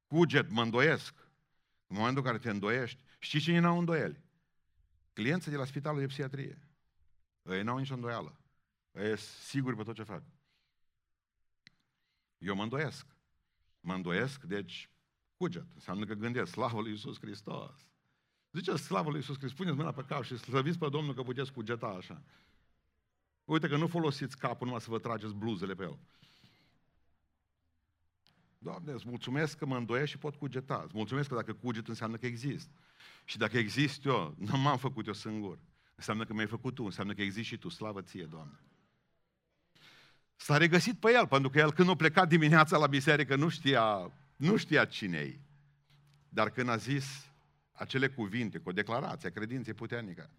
Cuget, 0.06 0.50
mă 0.50 0.62
îndoiesc. 0.62 1.14
În 1.86 1.96
momentul 1.96 2.22
în 2.22 2.26
care 2.26 2.38
te 2.38 2.50
îndoiești, 2.50 3.02
știi 3.18 3.40
cine 3.40 3.58
n-au 3.58 3.78
îndoieli? 3.78 4.24
Clienții 5.12 5.50
de 5.50 5.56
la 5.56 5.64
spitalul 5.64 6.00
de 6.00 6.06
psihiatrie. 6.06 6.68
Ei 7.42 7.62
n-au 7.62 7.78
nicio 7.78 7.94
îndoială. 7.94 8.40
Ei 8.92 9.18
siguri 9.18 9.76
pe 9.76 9.82
tot 9.82 9.94
ce 9.94 10.02
fac. 10.02 10.22
Eu 12.38 12.54
mă 12.54 12.62
îndoiesc. 12.62 13.06
Mă 13.80 13.94
îndoiesc, 13.94 14.42
deci 14.42 14.90
cuget. 15.36 15.66
Înseamnă 15.74 16.04
că 16.04 16.14
gândesc, 16.14 16.50
slavă 16.52 16.80
lui 16.80 16.90
Iisus 16.90 17.18
Hristos. 17.18 17.89
Zice, 18.52 18.76
slavă 18.76 19.08
lui 19.08 19.18
Iisus 19.18 19.36
Hristos, 19.36 19.58
puneți 19.58 19.76
mâna 19.76 19.92
pe 19.92 20.04
cap 20.08 20.22
și 20.22 20.36
slăviți 20.36 20.78
pe 20.78 20.88
Domnul 20.88 21.14
că 21.14 21.22
puteți 21.22 21.52
cugeta 21.52 21.86
așa. 21.86 22.22
Uite 23.44 23.68
că 23.68 23.76
nu 23.76 23.86
folosiți 23.86 24.38
capul 24.38 24.66
numai 24.66 24.80
să 24.80 24.90
vă 24.90 24.98
trageți 24.98 25.34
bluzele 25.34 25.74
pe 25.74 25.82
el. 25.82 25.98
Doamne, 28.58 28.92
îți 28.92 29.08
mulțumesc 29.08 29.58
că 29.58 29.66
mă 29.66 29.76
îndoiesc 29.76 30.10
și 30.10 30.18
pot 30.18 30.34
cugeta. 30.34 30.82
Îți 30.84 30.96
mulțumesc 30.96 31.28
că 31.28 31.34
dacă 31.34 31.52
cuget 31.52 31.88
înseamnă 31.88 32.16
că 32.16 32.26
exist. 32.26 32.68
Și 33.24 33.38
dacă 33.38 33.58
exist 33.58 34.04
eu, 34.04 34.34
nu 34.38 34.58
m-am 34.58 34.78
făcut 34.78 35.06
eu 35.06 35.12
singur. 35.12 35.58
Înseamnă 35.94 36.24
că 36.24 36.32
mi-ai 36.32 36.46
făcut 36.46 36.74
tu, 36.74 36.84
înseamnă 36.84 37.14
că 37.14 37.22
existi 37.22 37.48
și 37.48 37.56
tu. 37.56 37.68
Slavă 37.68 38.02
ție, 38.02 38.24
Doamne. 38.24 38.60
S-a 40.36 40.56
regăsit 40.56 40.98
pe 40.98 41.12
el, 41.12 41.26
pentru 41.26 41.50
că 41.50 41.58
el 41.58 41.72
când 41.72 41.88
a 41.88 41.94
plecat 41.94 42.28
dimineața 42.28 42.76
la 42.76 42.86
biserică 42.86 43.36
nu 43.36 43.48
știa, 43.48 44.12
nu 44.36 44.56
știa 44.56 44.84
cine 44.84 45.18
e. 45.18 45.40
Dar 46.28 46.50
când 46.50 46.68
a 46.68 46.76
zis 46.76 47.29
acele 47.80 48.08
cuvinte, 48.08 48.58
cu 48.58 48.68
o 48.68 48.72
declarație 48.72 49.28
a 49.28 49.32
credinței 49.32 49.74
puternică, 49.74 50.30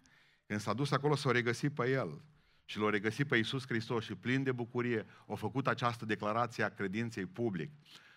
când 0.46 0.60
s-a 0.60 0.72
dus 0.72 0.90
acolo 0.90 1.14
s-a 1.14 1.30
regăsit 1.30 1.74
pe 1.74 1.90
el 1.90 2.22
și 2.64 2.78
l-a 2.78 2.90
regăsit 2.90 3.28
pe 3.28 3.36
Iisus 3.36 3.66
Hristos 3.66 4.04
și 4.04 4.14
plin 4.14 4.42
de 4.42 4.52
bucurie 4.52 5.06
a 5.26 5.34
făcut 5.34 5.66
această 5.66 6.04
declarație 6.04 6.64
a 6.64 6.68
credinței 6.68 7.26
public. 7.26 7.70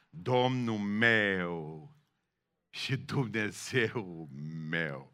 Domnul 0.10 0.78
meu 0.78 1.90
și 2.70 2.98
Dumnezeu 2.98 4.30
meu. 4.70 5.14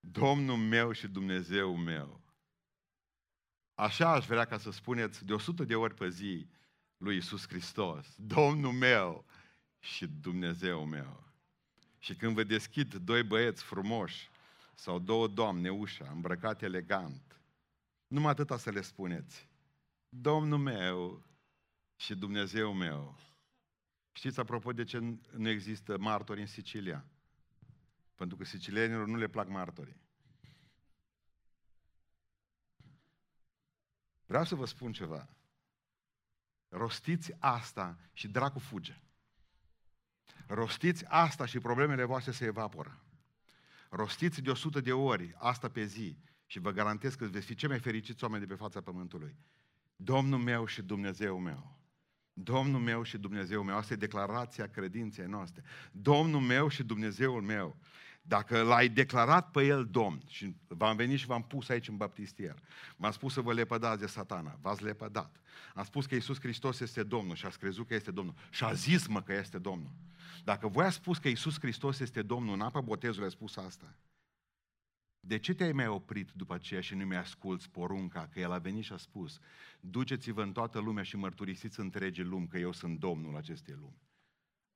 Domnul 0.00 0.56
meu 0.56 0.92
și 0.92 1.08
Dumnezeu 1.08 1.76
meu. 1.76 2.20
Așa 3.74 4.12
aș 4.12 4.26
vrea 4.26 4.44
ca 4.44 4.58
să 4.58 4.70
spuneți 4.70 5.24
de 5.24 5.32
100 5.32 5.64
de 5.64 5.74
ori 5.74 5.94
pe 5.94 6.08
zi 6.08 6.48
lui 6.96 7.16
Isus 7.16 7.48
Hristos, 7.48 8.14
Domnul 8.16 8.72
meu 8.72 9.24
și 9.78 10.06
Dumnezeu 10.06 10.84
meu. 10.84 11.25
Și 12.06 12.14
când 12.14 12.34
vă 12.34 12.42
deschid 12.42 12.94
doi 12.94 13.22
băieți 13.22 13.62
frumoși 13.62 14.30
sau 14.74 14.98
două 14.98 15.28
doamne 15.28 15.70
ușa, 15.70 16.10
îmbrăcate 16.10 16.64
elegant, 16.64 17.40
numai 18.06 18.30
atâta 18.30 18.58
să 18.58 18.70
le 18.70 18.80
spuneți. 18.80 19.48
Domnul 20.08 20.58
meu 20.58 21.22
și 21.96 22.14
Dumnezeu 22.14 22.72
meu. 22.72 23.18
Știți, 24.12 24.40
apropo, 24.40 24.72
de 24.72 24.84
ce 24.84 24.98
nu 25.30 25.48
există 25.48 25.98
martori 25.98 26.40
în 26.40 26.46
Sicilia? 26.46 27.04
Pentru 28.14 28.36
că 28.36 28.44
sicilienilor 28.44 29.06
nu 29.06 29.16
le 29.16 29.28
plac 29.28 29.48
martorii. 29.48 30.00
Vreau 34.26 34.44
să 34.44 34.54
vă 34.54 34.66
spun 34.66 34.92
ceva. 34.92 35.28
Rostiți 36.68 37.32
asta 37.38 37.98
și 38.12 38.28
dracu 38.28 38.58
fuge. 38.58 39.00
Rostiți 40.46 41.04
asta 41.08 41.46
și 41.46 41.58
problemele 41.58 42.04
voastre 42.04 42.32
se 42.32 42.44
evaporă. 42.44 43.04
Rostiți 43.90 44.40
de 44.40 44.50
100 44.50 44.80
de 44.80 44.92
ori 44.92 45.34
asta 45.38 45.68
pe 45.68 45.84
zi 45.84 46.18
și 46.46 46.58
vă 46.58 46.70
garantez 46.70 47.14
că 47.14 47.24
veți 47.24 47.46
fi 47.46 47.54
cei 47.54 47.68
mai 47.68 47.78
fericiți 47.78 48.24
oameni 48.24 48.46
de 48.46 48.54
pe 48.54 48.58
fața 48.60 48.80
pământului. 48.80 49.36
Domnul 49.96 50.38
meu 50.38 50.66
și 50.66 50.82
Dumnezeu 50.82 51.38
meu. 51.38 51.76
Domnul 52.32 52.80
meu 52.80 53.02
și 53.02 53.18
Dumnezeu 53.18 53.62
meu. 53.62 53.76
Asta 53.76 53.92
e 53.92 53.96
declarația 53.96 54.68
credinței 54.68 55.26
noastre. 55.26 55.62
Domnul 55.92 56.40
meu 56.40 56.68
și 56.68 56.82
Dumnezeul 56.82 57.42
meu. 57.42 57.76
Dacă 58.28 58.62
l-ai 58.62 58.88
declarat 58.88 59.50
pe 59.50 59.64
el 59.64 59.86
Domn, 59.90 60.22
și 60.26 60.54
v-am 60.66 60.96
venit 60.96 61.18
și 61.18 61.26
v-am 61.26 61.42
pus 61.42 61.68
aici 61.68 61.88
în 61.88 61.96
baptistier, 61.96 62.62
m-am 62.96 63.10
spus 63.10 63.32
să 63.32 63.40
vă 63.40 63.52
lepădați 63.52 64.00
de 64.00 64.06
satana, 64.06 64.58
v-ați 64.60 64.84
lepădat. 64.84 65.40
Am 65.74 65.84
spus 65.84 66.06
că 66.06 66.14
Iisus 66.14 66.40
Hristos 66.40 66.80
este 66.80 67.02
Domnul 67.02 67.34
și 67.34 67.46
ați 67.46 67.58
crezut 67.58 67.86
că 67.86 67.94
este 67.94 68.10
Domnul. 68.10 68.34
Și 68.50 68.64
a 68.64 68.72
zis 68.72 69.06
mă 69.06 69.22
că 69.22 69.32
este 69.32 69.58
Domnul. 69.58 69.90
Dacă 70.44 70.68
voi 70.68 70.84
ați 70.84 70.94
spus 70.94 71.18
că 71.18 71.28
Iisus 71.28 71.58
Hristos 71.60 72.00
este 72.00 72.22
Domnul, 72.22 72.54
în 72.54 72.60
apă 72.60 72.80
botezului 72.80 73.26
a 73.26 73.30
spus 73.30 73.56
asta. 73.56 73.94
De 75.20 75.38
ce 75.38 75.54
te-ai 75.54 75.72
mai 75.72 75.86
oprit 75.86 76.30
după 76.30 76.54
aceea 76.54 76.80
și 76.80 76.94
nu 76.94 77.04
mi 77.04 77.16
asculți 77.16 77.70
porunca? 77.70 78.28
Că 78.32 78.40
El 78.40 78.52
a 78.52 78.58
venit 78.58 78.84
și 78.84 78.92
a 78.92 78.96
spus, 78.96 79.38
duceți-vă 79.80 80.42
în 80.42 80.52
toată 80.52 80.78
lumea 80.78 81.02
și 81.02 81.16
mărturisiți 81.16 81.80
întregi 81.80 82.22
lumi 82.22 82.46
că 82.46 82.58
eu 82.58 82.72
sunt 82.72 82.98
Domnul 82.98 83.36
acestei 83.36 83.74
lumi. 83.74 84.00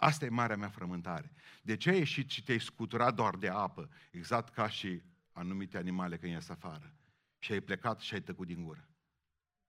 Asta 0.01 0.25
e 0.25 0.29
marea 0.29 0.57
mea 0.57 0.69
frământare. 0.69 1.33
De 1.63 1.77
ce 1.77 1.91
ai 1.91 1.99
ieșit 1.99 2.31
și 2.31 2.43
te-ai 2.43 2.61
scuturat 2.61 3.15
doar 3.15 3.37
de 3.37 3.49
apă, 3.49 3.89
exact 4.11 4.55
ca 4.55 4.69
și 4.69 5.03
anumite 5.33 5.77
animale 5.77 6.17
când 6.17 6.33
ies 6.33 6.49
afară? 6.49 6.95
Și 7.39 7.53
ai 7.53 7.61
plecat 7.61 8.01
și 8.01 8.15
ai 8.15 8.23
tăcut 8.23 8.47
din 8.47 8.65
gură. 8.65 8.89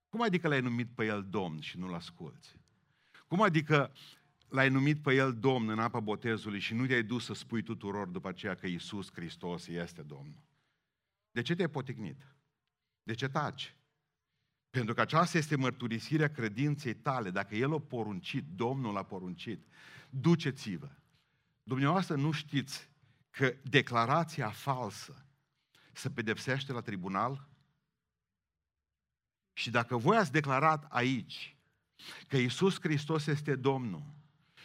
Cum 0.09 0.21
adică 0.21 0.47
l-ai 0.47 0.61
numit 0.61 0.89
pe 0.95 1.05
el 1.05 1.25
Domn 1.29 1.59
și 1.59 1.77
nu-l 1.77 1.93
asculți? 1.93 2.59
Cum 3.27 3.41
adică 3.41 3.91
l-ai 4.47 4.69
numit 4.69 5.01
pe 5.01 5.13
el 5.13 5.39
Domn 5.39 5.69
în 5.69 5.79
apa 5.79 5.99
botezului 5.99 6.59
și 6.59 6.73
nu 6.73 6.85
te-ai 6.85 7.03
dus 7.03 7.25
să 7.25 7.33
spui 7.33 7.61
tuturor 7.61 8.07
după 8.07 8.27
aceea 8.27 8.55
că 8.55 8.67
Iisus 8.67 9.11
Hristos 9.11 9.67
este 9.67 10.01
Domnul? 10.01 10.43
De 11.31 11.41
ce 11.41 11.55
te-ai 11.55 11.69
poticnit? 11.69 12.27
De 13.03 13.13
ce 13.13 13.27
taci? 13.27 13.75
Pentru 14.69 14.93
că 14.93 15.01
aceasta 15.01 15.37
este 15.37 15.55
mărturisirea 15.55 16.31
credinței 16.31 16.93
tale. 16.93 17.29
Dacă 17.29 17.55
El 17.55 17.73
a 17.73 17.79
poruncit, 17.79 18.43
Domnul 18.55 18.97
a 18.97 19.03
poruncit, 19.03 19.65
duceți-vă. 20.11 20.89
Dumneavoastră 21.63 22.15
nu 22.15 22.31
știți 22.31 22.89
că 23.29 23.53
declarația 23.63 24.49
falsă 24.49 25.25
se 25.93 26.09
pedepsește 26.09 26.71
la 26.71 26.81
tribunal? 26.81 27.49
Și 29.53 29.69
dacă 29.69 29.97
voi 29.97 30.17
ați 30.17 30.31
declarat 30.31 30.85
aici 30.89 31.57
că 32.27 32.37
Isus 32.37 32.79
Hristos 32.79 33.27
este 33.27 33.55
Domnul 33.55 34.03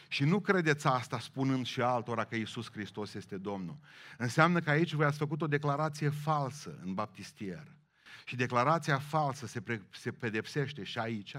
și 0.09 0.25
nu 0.25 0.41
credeți 0.41 0.87
asta 0.87 1.19
spunând 1.21 1.67
și 1.67 1.81
altora 1.81 2.25
că 2.25 2.37
Isus 2.37 2.71
Hristos 2.71 3.15
este 3.15 3.37
Domnul, 3.37 3.79
înseamnă 4.19 4.61
că 4.61 4.71
aici 4.71 4.93
voi 4.93 5.07
ați 5.07 5.19
făcut 5.19 5.43
o 5.43 5.47
declarație 5.47 6.09
falsă 6.09 6.79
în 6.83 6.95
baptistier. 6.95 7.77
Și 8.25 8.37
declarația 8.37 8.99
falsă 8.99 9.47
se, 9.47 9.61
pre- 9.61 9.89
se 9.91 10.13
pedepsește 10.13 10.83
și 10.83 10.99
aici 10.99 11.37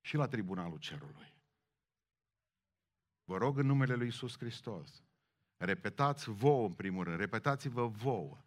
și 0.00 0.16
la 0.16 0.26
tribunalul 0.26 0.78
cerului. 0.78 1.37
Vă 3.28 3.36
rog 3.36 3.58
în 3.58 3.66
numele 3.66 3.94
Lui 3.94 4.06
Isus 4.06 4.38
Hristos, 4.38 5.02
repetați 5.56 6.30
vouă 6.30 6.66
în 6.66 6.72
primul 6.72 7.04
rând, 7.04 7.18
repetați-vă 7.18 7.86
vouă 7.86 8.38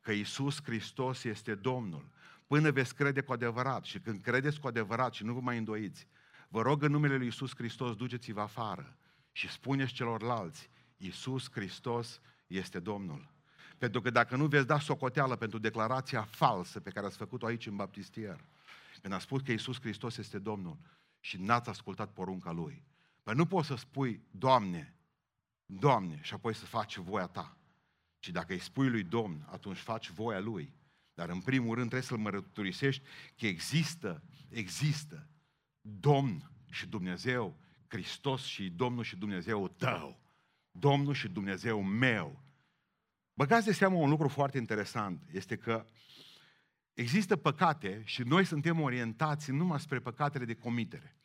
că 0.00 0.12
Isus 0.12 0.62
Hristos 0.62 1.24
este 1.24 1.54
Domnul, 1.54 2.08
până 2.46 2.70
veți 2.70 2.94
crede 2.94 3.20
cu 3.20 3.32
adevărat 3.32 3.84
și 3.84 3.98
când 3.98 4.20
credeți 4.20 4.60
cu 4.60 4.66
adevărat 4.66 5.12
și 5.12 5.24
nu 5.24 5.32
vă 5.32 5.40
mai 5.40 5.58
îndoiți, 5.58 6.06
vă 6.48 6.62
rog 6.62 6.82
în 6.82 6.90
numele 6.90 7.16
Lui 7.16 7.26
Isus 7.26 7.54
Hristos, 7.54 7.96
duceți-vă 7.96 8.40
afară 8.40 8.96
și 9.32 9.50
spuneți 9.50 9.92
celorlalți, 9.92 10.70
Isus 10.96 11.50
Hristos 11.50 12.20
este 12.46 12.80
Domnul. 12.80 13.32
Pentru 13.78 14.00
că 14.00 14.10
dacă 14.10 14.36
nu 14.36 14.46
veți 14.46 14.66
da 14.66 14.78
socoteală 14.78 15.36
pentru 15.36 15.58
declarația 15.58 16.22
falsă 16.22 16.80
pe 16.80 16.90
care 16.90 17.06
ați 17.06 17.16
făcut-o 17.16 17.46
aici 17.46 17.66
în 17.66 17.76
baptistier, 17.76 18.44
când 19.02 19.14
a 19.14 19.18
spus 19.18 19.42
că 19.42 19.52
Isus 19.52 19.80
Hristos 19.80 20.16
este 20.16 20.38
Domnul 20.38 20.78
și 21.20 21.36
n-ați 21.40 21.68
ascultat 21.68 22.12
porunca 22.12 22.50
Lui, 22.52 22.82
Păi 23.28 23.36
nu 23.36 23.46
poți 23.46 23.66
să 23.66 23.74
spui, 23.74 24.22
Doamne, 24.30 24.94
Doamne, 25.66 26.18
și 26.22 26.34
apoi 26.34 26.54
să 26.54 26.64
faci 26.64 26.96
voia 26.96 27.26
ta. 27.26 27.56
Ci 28.18 28.28
dacă 28.28 28.52
îi 28.52 28.58
spui 28.58 28.88
lui 28.88 29.02
Domn, 29.02 29.46
atunci 29.50 29.76
faci 29.76 30.10
voia 30.10 30.38
lui. 30.38 30.74
Dar 31.14 31.28
în 31.28 31.40
primul 31.40 31.74
rând 31.74 31.88
trebuie 31.88 32.08
să-L 32.08 32.16
mărturisești 32.16 33.02
că 33.36 33.46
există, 33.46 34.22
există 34.48 35.28
Domn 35.80 36.50
și 36.70 36.86
Dumnezeu, 36.86 37.58
Hristos 37.88 38.44
și 38.44 38.70
Domnul 38.70 39.04
și 39.04 39.16
Dumnezeu 39.16 39.68
tău. 39.68 40.20
Domnul 40.70 41.14
și 41.14 41.28
Dumnezeu 41.28 41.82
meu. 41.82 42.42
Băgați 43.34 43.66
de 43.66 43.72
seamă 43.72 43.96
un 43.96 44.08
lucru 44.08 44.28
foarte 44.28 44.58
interesant, 44.58 45.28
este 45.32 45.56
că 45.56 45.86
există 46.94 47.36
păcate 47.36 48.02
și 48.04 48.22
noi 48.22 48.44
suntem 48.44 48.80
orientați 48.80 49.50
numai 49.50 49.80
spre 49.80 50.00
păcatele 50.00 50.44
de 50.44 50.54
comitere. 50.54 51.18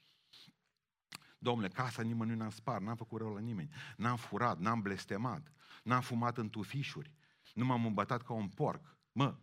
Domnule, 1.43 1.67
casa 1.67 2.01
nimănui 2.01 2.35
n-am 2.35 2.50
spart, 2.50 2.83
n-am 2.83 2.95
făcut 2.95 3.19
rău 3.19 3.33
la 3.33 3.39
nimeni, 3.39 3.69
n-am 3.97 4.17
furat, 4.17 4.59
n-am 4.59 4.81
blestemat, 4.81 5.51
n-am 5.83 6.01
fumat 6.01 6.38
în 6.38 6.50
tufișuri, 6.50 7.12
nu 7.53 7.65
m-am 7.65 7.85
îmbătat 7.85 8.21
ca 8.21 8.33
un 8.33 8.47
porc. 8.47 8.97
Mă, 9.12 9.35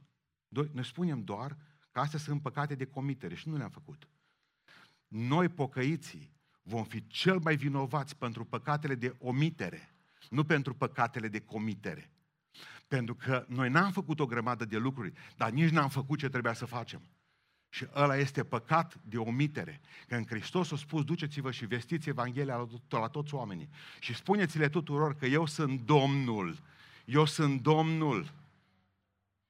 noi 0.49 0.85
spunem 0.85 1.25
doar 1.25 1.57
că 1.90 2.00
astea 2.00 2.19
sunt 2.19 2.42
păcate 2.42 2.75
de 2.75 2.87
comitere 2.87 3.35
și 3.35 3.49
nu 3.49 3.57
le-am 3.57 3.71
făcut. 3.71 4.09
Noi, 5.09 5.49
pocăiții, 5.49 6.33
vom 6.62 6.85
fi 6.85 7.07
cel 7.07 7.38
mai 7.38 7.57
vinovați 7.57 8.16
pentru 8.16 8.45
păcatele 8.45 8.95
de 8.95 9.16
omitere, 9.19 9.95
nu 10.30 10.45
pentru 10.45 10.75
păcatele 10.75 11.28
de 11.28 11.40
comitere. 11.40 12.12
Pentru 12.88 13.14
că 13.14 13.45
noi 13.49 13.71
n-am 13.71 13.92
făcut 13.92 14.21
o 14.21 14.26
grămadă 14.26 14.64
de 14.64 14.76
lucruri, 14.76 15.12
dar 15.37 15.50
nici 15.50 15.71
n-am 15.71 15.88
făcut 15.88 16.19
ce 16.19 16.28
trebuia 16.28 16.52
să 16.52 16.64
facem. 16.64 17.02
Și 17.73 17.87
ăla 17.95 18.17
este 18.17 18.45
păcat 18.45 18.99
de 19.03 19.19
omitere. 19.19 19.81
Că 20.09 20.15
în 20.15 20.27
Hristos 20.27 20.73
a 20.73 20.77
spus, 20.77 21.05
duceți-vă 21.05 21.50
și 21.50 21.67
vestiți 21.67 22.09
Evanghelia 22.09 22.57
la, 22.57 22.99
la 22.99 23.09
toți 23.09 23.35
oamenii. 23.35 23.69
Și 23.99 24.15
spuneți-le 24.15 24.69
tuturor 24.69 25.17
că 25.17 25.27
eu 25.27 25.47
sunt 25.47 25.81
Domnul. 25.81 26.59
Eu 27.05 27.25
sunt 27.25 27.62
Domnul. 27.62 28.33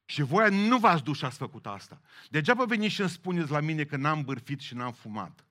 Și 0.04 0.22
voi 0.22 0.68
nu 0.68 0.78
v-ați 0.78 1.02
dus 1.02 1.16
și 1.16 1.24
ați 1.24 1.36
făcut 1.36 1.66
asta. 1.66 2.00
Degeaba 2.30 2.64
veniți 2.64 2.94
și 2.94 3.00
îmi 3.00 3.10
spuneți 3.10 3.50
la 3.50 3.60
mine 3.60 3.84
că 3.84 3.96
n-am 3.96 4.22
bârfit 4.22 4.60
și 4.60 4.74
n-am 4.74 4.92
fumat. 4.92 5.44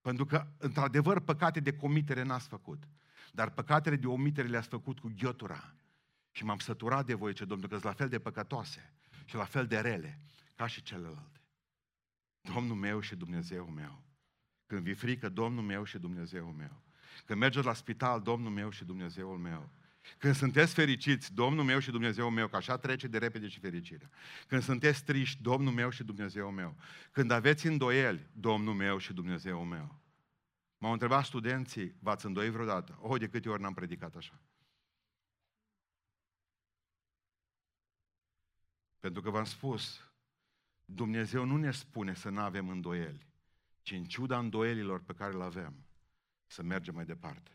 Pentru 0.00 0.26
că, 0.26 0.46
într-adevăr, 0.58 1.20
păcate 1.20 1.60
de 1.60 1.72
comitere 1.72 2.22
n-ați 2.22 2.48
făcut. 2.48 2.82
Dar 3.32 3.50
păcatele 3.50 3.96
de 3.96 4.06
omitere 4.06 4.48
le-ați 4.48 4.68
făcut 4.68 4.98
cu 4.98 5.12
ghiotura. 5.16 5.74
Și 6.30 6.44
m-am 6.44 6.58
săturat 6.58 7.06
de 7.06 7.14
voi, 7.14 7.32
ce 7.32 7.44
Domnul, 7.44 7.68
că 7.68 7.74
sunt 7.74 7.86
la 7.86 7.92
fel 7.92 8.08
de 8.08 8.18
păcătoase 8.18 8.92
și 9.24 9.34
la 9.34 9.44
fel 9.44 9.66
de 9.66 9.78
rele 9.78 10.18
ca 10.56 10.66
și 10.66 10.82
celelalte. 10.82 11.39
Domnul 12.40 12.76
meu 12.76 13.00
și 13.00 13.16
Dumnezeu 13.16 13.66
meu. 13.66 14.02
Când 14.66 14.82
vi 14.82 14.94
frică, 14.94 15.28
Domnul 15.28 15.64
meu 15.64 15.84
și 15.84 15.98
Dumnezeu 15.98 16.50
meu. 16.50 16.82
Când 17.24 17.40
mergeți 17.40 17.66
la 17.66 17.72
spital, 17.74 18.22
Domnul 18.22 18.50
meu 18.50 18.70
și 18.70 18.84
Dumnezeul 18.84 19.38
meu. 19.38 19.70
Când 20.18 20.34
sunteți 20.34 20.74
fericiți, 20.74 21.34
Domnul 21.34 21.64
meu 21.64 21.78
și 21.78 21.90
Dumnezeu 21.90 22.30
meu, 22.30 22.48
că 22.48 22.56
așa 22.56 22.76
trece 22.76 23.06
de 23.06 23.18
repede 23.18 23.48
și 23.48 23.58
fericirea. 23.58 24.10
Când 24.46 24.62
sunteți 24.62 25.04
triști, 25.04 25.42
Domnul 25.42 25.72
meu 25.72 25.90
și 25.90 26.04
Dumnezeu 26.04 26.50
meu. 26.50 26.76
Când 27.10 27.30
aveți 27.30 27.66
îndoieli, 27.66 28.28
Domnul 28.32 28.74
meu 28.74 28.98
și 28.98 29.12
Dumnezeu 29.12 29.64
meu. 29.64 30.00
M-au 30.78 30.92
întrebat 30.92 31.24
studenții, 31.24 31.94
v-ați 31.98 32.26
îndoit 32.26 32.50
vreodată? 32.50 32.98
O, 33.00 33.16
de 33.16 33.28
câte 33.28 33.48
ori 33.48 33.62
n-am 33.62 33.74
predicat 33.74 34.16
așa. 34.16 34.40
Pentru 38.98 39.22
că 39.22 39.30
v-am 39.30 39.44
spus, 39.44 40.09
Dumnezeu 40.94 41.44
nu 41.44 41.56
ne 41.56 41.70
spune 41.70 42.14
să 42.14 42.28
nu 42.28 42.40
avem 42.40 42.68
îndoieli, 42.68 43.26
ci 43.82 43.90
în 43.90 44.04
ciuda 44.04 44.38
îndoielilor 44.38 45.02
pe 45.02 45.12
care 45.12 45.36
le 45.36 45.42
avem, 45.42 45.84
să 46.46 46.62
mergem 46.62 46.94
mai 46.94 47.04
departe. 47.04 47.50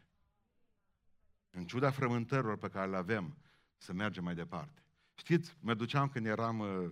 În 1.50 1.65
ciuda 1.65 1.92
frământărilor 1.92 2.58
pe 2.58 2.70
care 2.70 2.89
le 2.89 2.96
avem, 2.96 3.38
să 3.77 3.94
mergem 3.94 4.24
mai 4.24 4.36
departe. 4.36 4.84
Știți, 5.13 5.56
mă 5.60 5.74
duceam 5.74 6.10
când 6.10 6.25
eram 6.25 6.60
uh, 6.60 6.89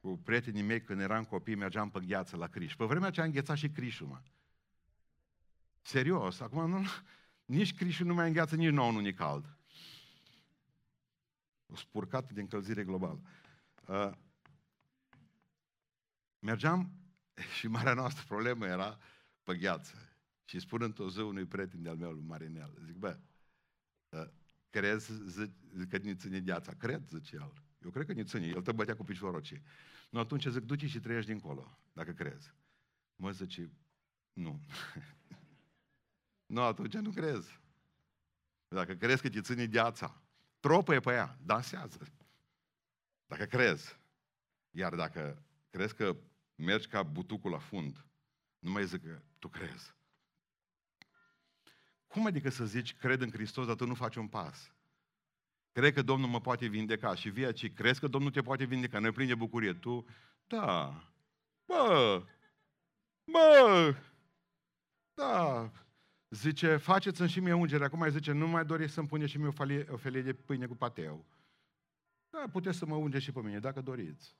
cu 0.00 0.16
prietenii 0.16 0.62
mei, 0.62 0.82
când 0.82 1.00
eram 1.00 1.24
copii, 1.24 1.54
mergeam 1.54 1.90
pe 1.90 2.00
gheață 2.00 2.36
la 2.36 2.46
Criș. 2.46 2.74
Pe 2.74 2.84
vremea 2.84 3.08
aceea 3.08 3.24
am 3.26 3.32
înghețat 3.32 3.56
și 3.56 3.68
Crișul, 3.68 4.06
mă. 4.06 4.22
Serios, 5.80 6.40
acum 6.40 6.70
nu, 6.70 6.82
nici 7.56 7.74
Crișul 7.74 8.06
nu 8.06 8.14
mai 8.14 8.26
îngheață, 8.26 8.56
nici 8.56 8.70
nou 8.70 8.90
nu 8.90 9.06
e 9.06 9.12
cald. 9.12 9.56
O 11.66 11.76
spurcat 11.76 12.32
de 12.32 12.40
încălzire 12.40 12.84
globală. 12.84 13.20
Uh, 13.86 14.10
mergeam 16.42 16.92
și 17.58 17.66
marea 17.66 17.94
noastră 17.94 18.24
problemă 18.28 18.66
era 18.66 18.98
pe 19.42 19.56
gheață. 19.56 19.94
Și 20.44 20.58
spun 20.58 20.82
într-o 20.82 21.10
zi 21.10 21.18
unui 21.18 21.44
prieten 21.44 21.82
de-al 21.82 21.96
meu, 21.96 22.12
lui 22.12 22.22
Marinel, 22.22 22.78
zic, 22.84 22.96
bă, 22.96 23.18
uh, 24.08 24.28
crezi 24.70 25.12
zic, 25.26 25.88
că 25.88 25.98
ne 25.98 26.14
ține 26.14 26.40
gheața? 26.40 26.72
Cred, 26.72 27.08
zice 27.08 27.36
el. 27.36 27.52
Eu 27.84 27.90
cred 27.90 28.06
că 28.06 28.12
ne 28.12 28.24
ține. 28.24 28.46
El 28.46 28.62
te 28.62 28.72
bătea 28.72 28.96
cu 28.96 29.04
piciorul 29.04 29.40
ce. 29.40 29.62
Nu, 30.10 30.18
atunci 30.18 30.46
zic, 30.46 30.62
du 30.62 30.76
și 30.76 31.00
trăiești 31.00 31.30
dincolo, 31.30 31.78
dacă 31.92 32.12
crezi. 32.12 32.54
Mă 33.16 33.30
zice, 33.30 33.70
nu. 34.32 34.60
nu, 36.54 36.62
atunci 36.62 36.94
nu 36.94 37.10
crezi. 37.10 37.60
Dacă 38.68 38.94
crezi 38.94 39.22
că 39.22 39.28
te 39.28 39.40
ține 39.40 39.66
gheața, 39.66 40.22
tropă 40.60 40.94
e 40.94 41.00
pe 41.00 41.12
ea, 41.12 41.38
dansează. 41.42 42.12
Dacă 43.26 43.44
crezi. 43.44 44.00
Iar 44.70 44.94
dacă 44.94 45.42
crezi 45.70 45.94
că 45.94 46.16
mergi 46.62 46.86
ca 46.86 47.02
butucul 47.02 47.50
la 47.50 47.58
fund, 47.58 48.06
nu 48.58 48.70
mai 48.70 48.86
zic 48.86 49.02
că 49.02 49.22
tu 49.38 49.48
crezi. 49.48 49.94
Cum 52.06 52.26
adică 52.26 52.48
să 52.48 52.64
zici, 52.64 52.96
cred 52.96 53.20
în 53.20 53.30
Hristos, 53.30 53.66
dar 53.66 53.76
tu 53.76 53.86
nu 53.86 53.94
faci 53.94 54.16
un 54.16 54.28
pas? 54.28 54.72
Cred 55.72 55.94
că 55.94 56.02
Domnul 56.02 56.28
mă 56.28 56.40
poate 56.40 56.66
vindeca 56.66 57.14
și 57.14 57.30
vii 57.30 57.44
aici, 57.44 57.72
crezi 57.72 58.00
că 58.00 58.06
Domnul 58.06 58.30
te 58.30 58.42
poate 58.42 58.64
vindeca, 58.64 58.98
noi 58.98 59.12
plin 59.12 59.26
de 59.26 59.34
bucurie. 59.34 59.74
Tu, 59.74 60.06
da, 60.46 61.02
bă, 61.64 62.24
bă, 63.24 63.94
da, 65.14 65.70
zice, 66.28 66.76
faceți-mi 66.76 67.28
și 67.28 67.40
mie 67.40 67.52
ungere. 67.52 67.84
Acum 67.84 67.98
mai 67.98 68.10
zice, 68.10 68.32
nu 68.32 68.48
mai 68.48 68.64
doriți 68.64 68.92
să-mi 68.92 69.08
puneți 69.08 69.30
și 69.30 69.38
mie 69.38 69.48
o 69.48 69.50
felie, 69.50 69.86
o 69.90 69.96
felie 69.96 70.22
de 70.22 70.32
pâine 70.32 70.66
cu 70.66 70.76
pateu. 70.76 71.26
Da, 72.30 72.44
puteți 72.52 72.78
să 72.78 72.86
mă 72.86 72.94
ungeți 72.94 73.24
și 73.24 73.32
pe 73.32 73.40
mine, 73.40 73.58
dacă 73.58 73.80
doriți. 73.80 74.36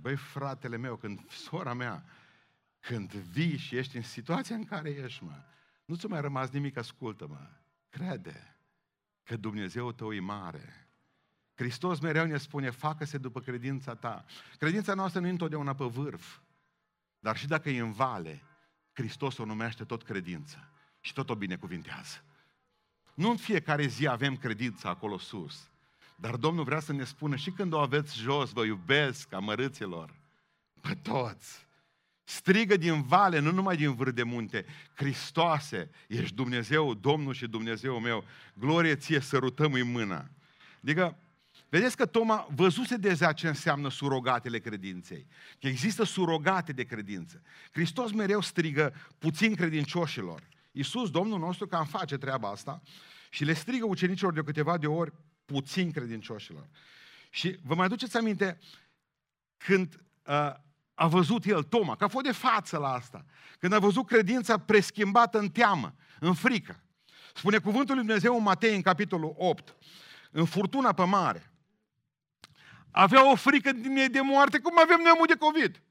Băi, 0.00 0.16
fratele 0.16 0.76
meu, 0.76 0.96
când 0.96 1.30
sora 1.30 1.74
mea, 1.74 2.04
când 2.80 3.12
vii 3.12 3.56
și 3.56 3.76
ești 3.76 3.96
în 3.96 4.02
situația 4.02 4.56
în 4.56 4.64
care 4.64 4.90
ești, 4.90 5.24
mă, 5.24 5.44
nu 5.84 5.96
ți-a 5.96 6.08
mai 6.08 6.20
rămas 6.20 6.50
nimic, 6.50 6.76
ascultă-mă. 6.76 7.50
Crede 7.88 8.56
că 9.22 9.36
Dumnezeu 9.36 9.92
tău 9.92 10.12
e 10.12 10.20
mare. 10.20 10.88
Hristos 11.54 12.00
mereu 12.00 12.26
ne 12.26 12.36
spune, 12.36 12.70
facă-se 12.70 13.18
după 13.18 13.40
credința 13.40 13.94
ta. 13.94 14.24
Credința 14.58 14.94
noastră 14.94 15.20
nu 15.20 15.26
e 15.26 15.30
întotdeauna 15.30 15.74
pe 15.74 15.84
vârf, 15.84 16.38
dar 17.18 17.36
și 17.36 17.46
dacă 17.46 17.70
e 17.70 17.80
în 17.80 17.92
vale, 17.92 18.42
Hristos 18.92 19.38
o 19.38 19.44
numește 19.44 19.84
tot 19.84 20.02
credință 20.02 20.70
și 21.00 21.12
tot 21.12 21.30
o 21.30 21.34
binecuvintează. 21.34 22.24
Nu 23.14 23.30
în 23.30 23.36
fiecare 23.36 23.86
zi 23.86 24.08
avem 24.08 24.36
credința 24.36 24.88
acolo 24.88 25.18
sus, 25.18 25.70
dar 26.22 26.36
Domnul 26.36 26.64
vrea 26.64 26.80
să 26.80 26.92
ne 26.92 27.04
spună 27.04 27.36
și 27.36 27.50
când 27.50 27.72
o 27.72 27.78
aveți 27.78 28.18
jos, 28.18 28.50
vă 28.50 28.64
iubesc, 28.64 29.32
amărâților, 29.32 30.14
pe 30.80 30.94
toți. 30.94 31.66
Strigă 32.24 32.76
din 32.76 33.02
vale, 33.02 33.38
nu 33.38 33.52
numai 33.52 33.76
din 33.76 33.94
vârf 33.94 34.12
de 34.12 34.22
munte. 34.22 34.64
Hristoase, 34.94 35.90
ești 36.08 36.34
Dumnezeu, 36.34 36.94
Domnul 36.94 37.34
și 37.34 37.46
Dumnezeu 37.46 37.98
meu. 37.98 38.24
Glorie 38.54 38.96
ție, 38.96 39.20
sărutăm 39.20 39.72
în 39.72 39.90
mâna. 39.90 40.30
Adică, 40.82 41.18
vedeți 41.68 41.96
că 41.96 42.06
Toma 42.06 42.46
văzuse 42.54 42.96
deja 42.96 43.32
ce 43.32 43.48
înseamnă 43.48 43.90
surogatele 43.90 44.58
credinței. 44.58 45.26
Că 45.60 45.68
există 45.68 46.04
surogate 46.04 46.72
de 46.72 46.84
credință. 46.84 47.42
Hristos 47.72 48.12
mereu 48.12 48.40
strigă 48.40 48.94
puțin 49.18 49.54
credincioșilor. 49.54 50.48
Iisus, 50.72 51.10
Domnul 51.10 51.38
nostru, 51.38 51.66
cam 51.66 51.84
face 51.84 52.16
treaba 52.16 52.48
asta 52.50 52.82
și 53.30 53.44
le 53.44 53.52
strigă 53.52 53.86
ucenicilor 53.86 54.32
de 54.32 54.42
câteva 54.42 54.78
de 54.78 54.86
ori 54.86 55.12
puțin 55.52 55.90
credincioșilor. 55.90 56.68
Și 57.30 57.58
vă 57.62 57.74
mai 57.74 57.84
aduceți 57.84 58.16
aminte 58.16 58.58
când 59.56 59.94
uh, 60.26 60.54
a 60.94 61.06
văzut 61.06 61.44
el, 61.44 61.62
Toma, 61.62 61.96
că 61.96 62.04
a 62.04 62.08
fost 62.08 62.24
de 62.24 62.32
față 62.32 62.78
la 62.78 62.92
asta, 62.92 63.24
când 63.58 63.72
a 63.72 63.78
văzut 63.78 64.06
credința 64.06 64.58
preschimbată 64.58 65.38
în 65.38 65.50
teamă, 65.50 65.94
în 66.20 66.34
frică. 66.34 66.80
Spune 67.34 67.58
cuvântul 67.58 67.94
lui 67.94 68.04
Dumnezeu 68.04 68.36
în 68.36 68.42
Matei, 68.42 68.74
în 68.74 68.82
capitolul 68.82 69.34
8, 69.38 69.76
în 70.30 70.44
furtuna 70.44 70.92
pe 70.92 71.04
mare. 71.04 71.52
Avea 72.90 73.30
o 73.30 73.34
frică 73.34 73.72
de 74.10 74.20
moarte, 74.20 74.58
cum 74.58 74.78
avem 74.82 75.00
noi 75.02 75.26
de 75.26 75.36
COVID. 75.36 75.82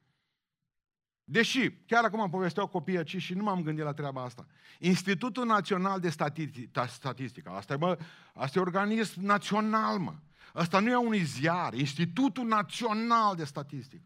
Deși, 1.32 1.72
chiar 1.86 2.04
acum 2.04 2.20
am 2.20 2.30
povesteau 2.30 2.68
copiii 2.68 2.98
aici 2.98 3.18
și 3.18 3.34
nu 3.34 3.44
m-am 3.44 3.64
gândit 3.64 3.84
la 3.84 3.94
treaba 3.94 4.24
asta. 4.24 4.46
Institutul 4.80 5.46
Național 5.46 6.00
de 6.00 6.10
Statistică, 6.10 7.50
asta 7.50 7.74
e, 7.74 7.76
mă, 7.76 7.98
asta 8.34 8.60
e 8.60 8.62
organism 8.62 9.22
național, 9.22 9.98
mă. 9.98 10.16
Asta 10.54 10.80
nu 10.80 10.90
e 10.90 10.96
un 10.96 11.14
ziar, 11.24 11.74
Institutul 11.74 12.48
Național 12.48 13.36
de 13.36 13.44
Statistică. 13.44 14.04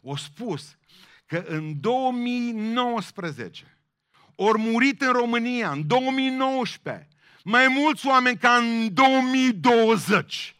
O 0.00 0.16
spus 0.16 0.76
că 1.26 1.44
în 1.46 1.80
2019 1.80 3.78
ori 4.34 4.58
murit 4.58 5.00
în 5.00 5.12
România, 5.12 5.70
în 5.70 5.86
2019, 5.86 7.08
mai 7.44 7.68
mulți 7.68 8.06
oameni 8.06 8.38
ca 8.38 8.56
în 8.56 8.94
2020. 8.94 10.56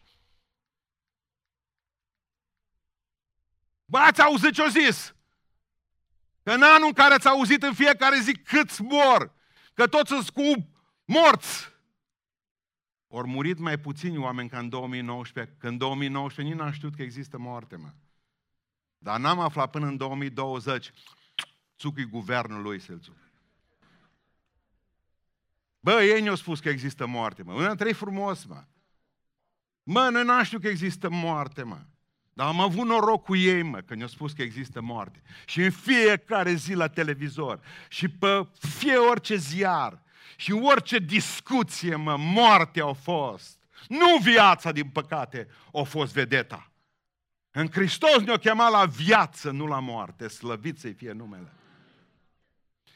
Bă, 3.85 3.97
ați 3.97 4.21
auzit 4.21 4.53
ce-o 4.53 4.67
zis? 4.67 5.12
Că 6.43 6.51
în 6.51 6.61
anul 6.61 6.87
în 6.87 6.93
care 6.93 7.13
ați 7.13 7.27
auzit 7.27 7.63
în 7.63 7.73
fiecare 7.73 8.19
zi 8.19 8.31
câți 8.31 8.81
mor, 8.81 9.33
că 9.73 9.87
toți 9.87 10.09
sunt 10.09 10.29
cu 10.29 10.69
morți. 11.05 11.71
Ori 13.07 13.27
murit 13.27 13.57
mai 13.57 13.79
puțini 13.79 14.17
oameni 14.17 14.49
ca 14.49 14.59
în 14.59 14.69
2019, 14.69 15.55
că 15.59 15.67
în 15.67 15.77
2019 15.77 16.53
nici 16.53 16.63
n-am 16.63 16.73
știut 16.73 16.95
că 16.95 17.01
există 17.01 17.37
moarte, 17.37 17.75
mă. 17.75 17.93
Dar 18.97 19.19
n-am 19.19 19.39
aflat 19.39 19.69
până 19.69 19.87
în 19.87 19.97
2020, 19.97 20.93
țucui 21.77 22.05
guvernul 22.05 22.61
lui 22.61 22.79
să-l 22.79 23.01
Bă, 25.79 26.03
ei 26.03 26.21
ne-au 26.21 26.35
spus 26.35 26.59
că 26.59 26.69
există 26.69 27.05
moarte, 27.05 27.43
mă. 27.43 27.53
Una 27.53 27.75
trei 27.75 27.93
frumos, 27.93 28.45
mă. 28.45 28.63
Mă, 29.83 30.09
noi 30.09 30.23
n-am 30.23 30.43
știut 30.43 30.61
că 30.61 30.67
există 30.67 31.09
moarte, 31.09 31.63
mă. 31.63 31.85
Dar 32.33 32.47
am 32.47 32.59
avut 32.59 32.85
noroc 32.85 33.23
cu 33.23 33.35
ei, 33.35 33.61
mă, 33.61 33.77
că 33.77 33.95
ne-au 33.95 34.07
spus 34.07 34.33
că 34.33 34.41
există 34.41 34.81
moarte. 34.81 35.21
Și 35.45 35.61
în 35.61 35.71
fiecare 35.71 36.53
zi 36.53 36.73
la 36.73 36.87
televizor 36.87 37.59
și 37.87 38.07
pe 38.07 38.47
fie 38.59 38.95
orice 38.95 39.35
ziar 39.35 40.01
și 40.35 40.51
în 40.51 40.63
orice 40.63 40.97
discuție, 40.97 41.95
mă, 41.95 42.15
moarte 42.17 42.79
au 42.79 42.93
fost. 42.93 43.57
Nu 43.87 44.17
viața, 44.21 44.71
din 44.71 44.89
păcate, 44.89 45.47
a 45.73 45.81
fost 45.81 46.13
vedeta. 46.13 46.71
În 47.51 47.67
Hristos 47.71 48.17
ne-a 48.17 48.37
chemat 48.37 48.71
la 48.71 48.85
viață, 48.85 49.51
nu 49.51 49.65
la 49.65 49.79
moarte. 49.79 50.27
Slăvit 50.27 50.79
să-i 50.79 50.93
fie 50.93 51.11
numele. 51.11 51.53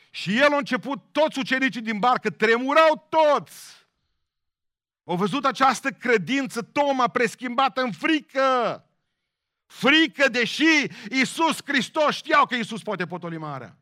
Și 0.10 0.38
el 0.38 0.54
a 0.54 0.58
început, 0.58 1.02
toți 1.12 1.40
ucenicii 1.40 1.82
din 1.82 2.00
barcă 2.00 2.30
tremurau 2.30 3.08
toți. 3.10 3.86
Au 5.04 5.16
văzut 5.16 5.46
această 5.46 5.90
credință, 5.90 6.62
Toma, 6.62 7.08
preschimbată 7.08 7.82
în 7.82 7.92
frică. 7.92 8.82
Frică, 9.68 10.30
deși 10.30 10.88
Iisus 11.10 11.58
Hristos 11.66 12.16
știau 12.16 12.46
că 12.46 12.56
Iisus 12.56 12.82
poate 12.82 13.06
potoli 13.06 13.38
marea. 13.38 13.78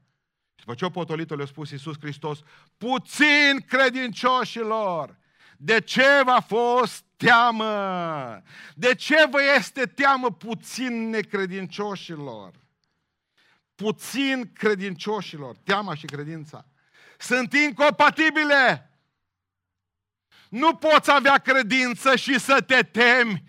Și 0.55 0.65
după 0.65 0.73
ce 0.73 0.83
au 0.83 0.89
potolit 0.89 1.35
le-a 1.35 1.45
spus 1.45 1.71
Iisus 1.71 1.95
Hristos, 1.99 2.39
puțin 2.77 3.59
credincioșilor, 3.67 5.17
de 5.57 5.81
ce 5.81 6.21
v-a 6.23 6.39
fost 6.39 7.03
teamă? 7.17 8.41
De 8.75 8.95
ce 8.95 9.27
vă 9.29 9.41
este 9.57 9.85
teamă 9.85 10.31
puțin 10.31 11.09
necredincioșilor? 11.09 12.53
Puțin 13.75 14.51
credincioșilor, 14.53 15.57
teama 15.57 15.95
și 15.95 16.05
credința. 16.05 16.65
Sunt 17.17 17.53
incompatibile. 17.53 18.89
Nu 20.49 20.75
poți 20.75 21.11
avea 21.11 21.37
credință 21.37 22.15
și 22.15 22.39
să 22.39 22.61
te 22.61 22.81
temi. 22.81 23.43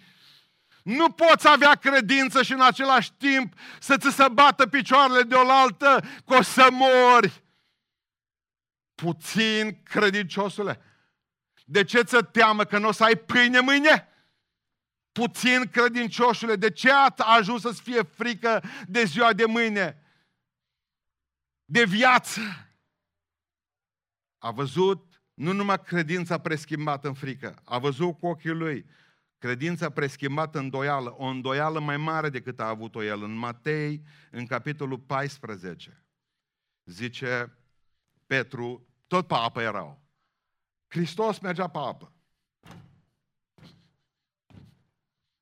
Nu 0.87 1.11
poți 1.11 1.49
avea 1.49 1.75
credință 1.75 2.43
și 2.43 2.53
în 2.53 2.61
același 2.61 3.13
timp 3.13 3.55
să 3.81 3.97
ți 3.97 4.11
se 4.11 4.29
bată 4.33 4.67
picioarele 4.67 5.23
de 5.23 5.35
oaltă 5.35 6.05
că 6.27 6.35
o 6.35 6.43
să 6.43 6.69
mori. 6.71 7.45
Puțin 8.95 9.83
credinciosule. 9.83 10.81
De 11.65 11.85
ce 11.85 12.03
ți 12.03 12.17
teamă 12.33 12.65
că 12.65 12.79
nu 12.79 12.89
o 12.89 12.93
să 12.93 13.05
ai 13.05 13.17
pâine 13.17 13.61
mâine? 13.61 14.09
Puțin 15.13 15.69
credincioșule, 15.71 16.57
de 16.57 16.71
ce 16.71 16.91
a 16.91 17.09
ajuns 17.17 17.61
să-ți 17.61 17.83
fie 17.83 18.03
frică 18.03 18.63
de 18.89 19.05
ziua 19.05 19.33
de 19.33 19.45
mâine? 19.45 20.03
De 21.65 21.85
viață. 21.85 22.41
A 24.39 24.51
văzut 24.51 25.23
nu 25.35 25.53
numai 25.53 25.83
credința 25.83 26.39
preschimbată 26.39 27.09
în 27.09 27.15
frică, 27.15 27.61
a 27.65 27.79
văzut 27.79 28.19
cu 28.19 28.27
ochii 28.27 28.51
lui 28.51 28.87
credința 29.39 29.91
preschimbată 29.91 30.59
în 30.59 30.71
doială, 30.71 31.15
o 31.19 31.25
îndoială 31.25 31.81
mai 31.81 31.97
mare 31.97 32.29
decât 32.29 32.61
a 32.61 32.69
avut-o 32.69 33.03
el. 33.03 33.23
În 33.23 33.33
Matei, 33.33 34.03
în 34.31 34.47
capitolul 34.47 34.99
14, 34.99 36.05
zice 36.85 37.59
Petru, 38.27 38.87
tot 39.07 39.27
pe 39.27 39.35
apă 39.35 39.61
erau. 39.61 40.03
Hristos 40.89 41.39
mergea 41.39 41.69
pe 41.69 41.79
apă. 41.79 42.13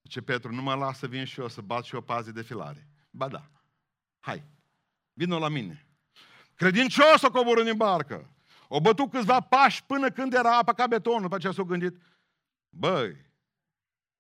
Ce 0.03 0.23
Petru, 0.23 0.53
nu 0.53 0.63
mă 0.63 0.75
lasă, 0.75 1.07
vin 1.07 1.25
și 1.25 1.41
eu 1.41 1.49
să 1.49 1.61
bat 1.61 1.85
și 1.85 1.95
o 1.95 2.01
pază 2.01 2.33
de 2.33 2.43
filare. 2.43 2.89
Ba 3.11 3.29
da, 3.29 3.51
hai, 4.19 4.45
vină 5.13 5.39
la 5.39 5.49
mine. 5.49 5.87
Credincios 6.55 7.23
o 7.23 7.31
coboră 7.31 7.61
în 7.61 7.77
barcă. 7.77 8.29
O 8.69 8.81
bătut 8.81 9.11
câțiva 9.11 9.41
pași 9.41 9.85
până 9.85 10.11
când 10.11 10.33
era 10.33 10.59
apa 10.59 10.73
ca 10.73 10.87
betonul. 10.87 11.21
După 11.21 11.35
aceea 11.35 11.53
s-a 11.53 11.63
gândit, 11.63 11.97
băi, 12.69 13.17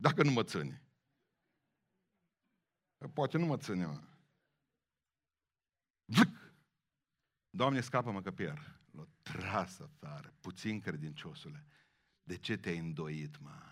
dacă 0.04 0.22
nu 0.22 0.30
mă 0.30 0.42
ține. 0.42 0.82
Poate 3.12 3.38
nu 3.38 3.46
mă 3.46 3.56
ține, 3.56 3.86
mă. 3.86 4.02
Doamne, 7.50 7.80
scapă-mă 7.80 8.22
că 8.22 8.30
pierd. 8.30 8.80
L-a 8.90 9.08
tras 9.22 9.80
afară, 9.80 10.34
puțin 10.40 10.80
credinciosule. 10.80 11.64
De 12.22 12.36
ce 12.36 12.56
te-ai 12.56 12.78
îndoit, 12.78 13.38
mă? 13.38 13.62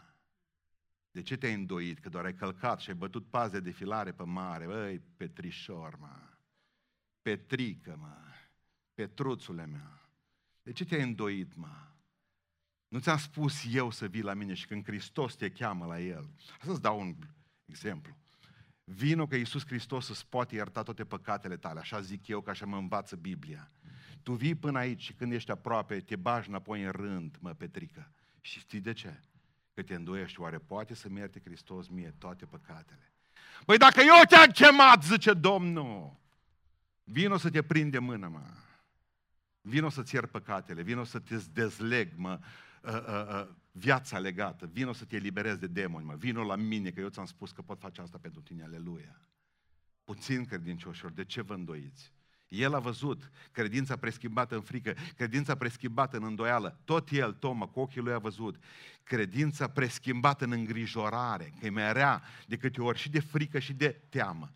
De 1.11 1.23
ce 1.23 1.37
te-ai 1.37 1.55
îndoit? 1.55 1.99
Că 1.99 2.09
doar 2.09 2.25
ai 2.25 2.35
călcat 2.35 2.81
și 2.81 2.91
ai 2.91 2.97
bătut 2.97 3.31
paze 3.31 3.61
de 3.61 3.71
filare 3.71 4.13
pe 4.13 4.23
mare. 4.23 4.67
Băi, 4.67 4.99
Petrișor, 4.99 5.97
mă. 5.97 6.37
Petrică, 7.23 7.97
mă. 7.97 8.17
Petruțule 8.95 9.67
meu. 9.67 10.01
De 10.63 10.73
ce 10.73 10.85
te-ai 10.85 11.03
îndoit, 11.03 11.55
mă? 11.55 11.92
Nu 12.93 12.99
ți-am 12.99 13.19
spus 13.19 13.63
eu 13.71 13.91
să 13.91 14.07
vii 14.07 14.23
la 14.23 14.35
mine 14.35 14.55
și 14.55 14.67
când 14.67 14.85
Hristos 14.85 15.35
te 15.35 15.51
cheamă 15.51 15.87
la 15.87 16.01
El. 16.01 16.31
Să-ți 16.61 16.81
dau 16.81 17.01
un 17.01 17.15
exemplu. 17.65 18.17
Vino 18.85 19.27
că 19.27 19.37
Iisus 19.37 19.67
Hristos 19.67 20.09
îți 20.09 20.27
poate 20.27 20.55
ierta 20.55 20.83
toate 20.83 21.05
păcatele 21.05 21.57
tale, 21.57 21.81
așa 21.81 22.01
zic 22.01 22.27
eu, 22.29 22.41
că 22.41 22.51
așa 22.51 22.67
mă 22.67 22.77
învață 22.77 23.17
Biblia. 23.17 23.71
Tu 24.23 24.33
vii 24.33 24.55
până 24.55 24.79
aici 24.79 25.03
și 25.03 25.13
când 25.13 25.33
ești 25.33 25.51
aproape, 25.51 26.01
te 26.01 26.17
bagi 26.17 26.49
înapoi 26.49 26.83
în 26.83 26.91
rând, 26.91 27.37
mă, 27.41 27.51
Petrică. 27.51 28.11
Și 28.41 28.59
știi 28.59 28.81
de 28.81 28.93
ce? 28.93 29.21
Că 29.75 29.83
te 29.83 29.95
îndoiești, 29.95 30.41
oare 30.41 30.59
poate 30.59 30.95
să-mi 30.95 31.19
ierte 31.19 31.41
Hristos 31.45 31.89
mie 31.89 32.15
toate 32.19 32.45
păcatele? 32.45 33.13
Păi 33.65 33.77
dacă 33.77 34.01
eu 34.01 34.23
te-am 34.29 34.51
chemat, 34.51 35.05
zice 35.05 35.33
Domnul, 35.33 36.17
vino 37.05 37.37
să 37.37 37.51
te 37.51 37.63
prinde 37.63 37.99
mână, 37.99 38.29
mă. 38.29 38.43
Vino 39.61 39.89
să-ți 39.89 40.15
iert 40.15 40.31
păcatele, 40.31 40.83
vino 40.83 41.05
să 41.05 41.19
te 41.19 41.37
dezleg, 41.53 42.13
mă, 42.17 42.39
uh, 42.83 42.93
uh, 42.93 43.27
uh, 43.29 43.49
viața 43.73 44.19
legată, 44.19 44.67
vino 44.73 44.93
să 44.93 45.05
te 45.05 45.17
eliberezi 45.17 45.59
de 45.59 45.67
demoni, 45.67 46.05
mă, 46.05 46.15
vino 46.15 46.45
la 46.45 46.57
mine, 46.57 46.91
că 46.91 47.01
eu 47.01 47.09
ți-am 47.09 47.25
spus 47.25 47.53
că 47.53 47.63
pot 47.63 47.79
face 47.79 48.01
asta 48.01 48.19
pentru 48.19 48.41
tine, 48.41 48.63
aleluia. 48.63 49.21
Puțin 50.05 50.45
credincioșilor, 50.45 51.13
de 51.13 51.25
ce 51.25 51.43
vă 51.43 51.55
îndoiți? 51.55 52.13
El 52.49 52.75
a 52.75 52.79
văzut 52.79 53.31
credința 53.53 53.97
preschimbată 53.97 54.55
în 54.55 54.61
frică, 54.61 54.95
credința 55.17 55.57
preschimbată 55.57 56.17
în 56.17 56.25
îndoială. 56.25 56.81
Tot 56.85 57.11
el, 57.11 57.33
Toma, 57.33 57.67
cu 57.67 57.81
ochii 57.81 58.01
lui 58.01 58.13
a 58.13 58.19
văzut 58.19 58.63
credința 59.03 59.69
preschimbată 59.69 60.45
în 60.45 60.53
îngrijorare, 60.53 61.53
că 61.59 61.67
e 61.67 61.71
mai 61.71 61.93
rea 61.93 62.23
de 62.47 62.57
câte 62.57 62.81
ori 62.83 62.99
și 62.99 63.11
de 63.11 63.21
frică 63.21 63.59
și 63.59 63.73
de 63.73 63.89
teamă. 64.09 64.53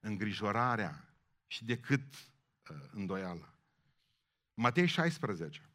Îngrijorarea 0.00 1.14
și 1.46 1.64
decât 1.64 2.02
uh, 2.70 2.76
îndoială. 2.90 3.54
Matei 4.54 4.86
16. 4.86 5.70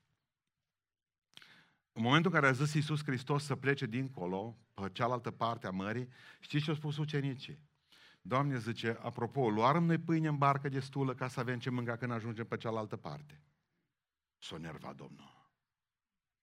În 1.93 2.01
momentul 2.01 2.32
în 2.34 2.39
care 2.39 2.51
a 2.51 2.56
zis 2.56 2.73
Iisus 2.73 3.04
Hristos 3.04 3.43
să 3.43 3.56
plece 3.56 3.86
dincolo, 3.86 4.58
pe 4.73 4.89
cealaltă 4.91 5.32
parte 5.32 5.67
a 5.67 5.71
mării, 5.71 6.08
știți 6.39 6.63
ce 6.63 6.69
au 6.69 6.75
spus 6.75 6.97
ucenicii? 6.97 7.60
Doamne, 8.21 8.58
zice, 8.58 8.97
apropo, 9.01 9.49
luarăm 9.49 9.84
noi 9.84 9.97
pâine 9.97 10.27
în 10.27 10.38
barcă 10.38 10.69
destulă 10.69 11.15
ca 11.15 11.27
să 11.27 11.39
avem 11.39 11.60
ce 11.60 11.69
mânca 11.69 11.97
când 11.97 12.12
ajungem 12.12 12.45
pe 12.45 12.58
cealaltă 12.58 12.97
parte. 12.97 13.41
S-o 14.38 14.58
nerva 14.58 14.93
Domnul. 14.93 15.49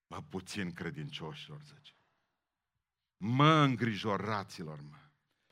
Mă, 0.06 0.22
puțin 0.28 0.72
credincioșilor, 0.72 1.62
zice. 1.62 1.92
Mă, 3.16 3.52
îngrijoraților, 3.52 4.80
mă. 4.80 4.96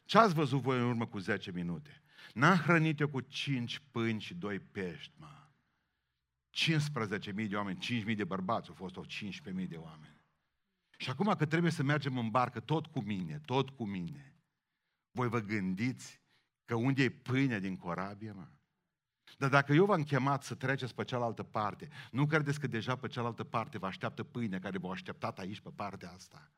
Ce 0.04 0.18
ați 0.18 0.34
văzut 0.34 0.60
voi 0.60 0.78
în 0.78 0.84
urmă 0.84 1.06
cu 1.06 1.18
10 1.18 1.50
minute? 1.50 2.02
N-am 2.34 2.56
hrănit 2.56 3.00
eu 3.00 3.08
cu 3.08 3.20
5 3.20 3.82
pâini 3.90 4.20
și 4.20 4.34
2 4.34 4.58
pești, 4.58 5.12
mă. 5.16 5.45
15.000 6.56 7.48
de 7.48 7.56
oameni, 7.56 8.04
5.000 8.08 8.16
de 8.16 8.24
bărbați, 8.24 8.68
au 8.68 8.74
fost 8.74 8.96
o 8.96 9.04
15.000 9.04 9.68
de 9.68 9.76
oameni. 9.76 10.20
Și 10.96 11.10
acum 11.10 11.34
că 11.34 11.46
trebuie 11.46 11.70
să 11.70 11.82
mergem 11.82 12.18
în 12.18 12.30
barcă 12.30 12.60
tot 12.60 12.86
cu 12.86 13.00
mine, 13.00 13.40
tot 13.44 13.70
cu 13.70 13.84
mine, 13.84 14.34
voi 15.10 15.28
vă 15.28 15.40
gândiți 15.40 16.20
că 16.64 16.74
unde 16.74 17.02
e 17.02 17.10
pâinea 17.10 17.58
din 17.58 17.76
corabie, 17.76 18.32
mă? 18.32 18.48
Dar 19.38 19.50
dacă 19.50 19.72
eu 19.72 19.84
v-am 19.84 20.02
chemat 20.02 20.42
să 20.42 20.54
treceți 20.54 20.94
pe 20.94 21.04
cealaltă 21.04 21.42
parte, 21.42 21.88
nu 22.10 22.26
credeți 22.26 22.60
că 22.60 22.66
deja 22.66 22.96
pe 22.96 23.08
cealaltă 23.08 23.44
parte 23.44 23.78
vă 23.78 23.86
așteaptă 23.86 24.22
pâine 24.22 24.58
care 24.58 24.78
v-a 24.78 24.90
așteptat 24.90 25.38
aici 25.38 25.60
pe 25.60 25.70
partea 25.70 26.12
asta? 26.12 26.52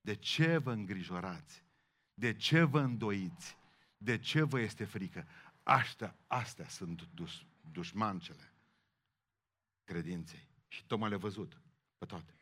De 0.00 0.14
ce 0.14 0.56
vă 0.56 0.72
îngrijorați? 0.72 1.64
De 2.14 2.34
ce 2.34 2.62
vă 2.62 2.80
îndoiți? 2.80 3.58
De 3.96 4.18
ce 4.18 4.42
vă 4.42 4.60
este 4.60 4.84
frică? 4.84 5.26
Astea, 5.62 6.16
astea 6.26 6.68
sunt 6.68 7.08
dus, 7.14 7.44
dușmancele 7.72 8.49
credinței. 9.90 10.48
Și 10.68 10.84
tocmai 10.86 11.08
le-a 11.08 11.18
văzut 11.18 11.60
pe 11.98 12.06
toate. 12.06 12.38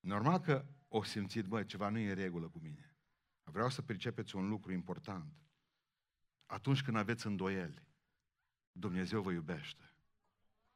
Normal 0.00 0.40
că 0.40 0.66
o 0.88 1.02
simțit, 1.02 1.44
bă, 1.44 1.64
ceva 1.64 1.88
nu 1.88 1.98
e 1.98 2.08
în 2.08 2.14
regulă 2.14 2.48
cu 2.48 2.58
mine. 2.58 2.96
Vreau 3.42 3.68
să 3.70 3.82
pricepeți 3.82 4.36
un 4.36 4.48
lucru 4.48 4.72
important. 4.72 5.32
Atunci 6.46 6.82
când 6.82 6.96
aveți 6.96 7.26
îndoieli, 7.26 7.86
Dumnezeu 8.72 9.22
vă 9.22 9.32
iubește. 9.32 9.94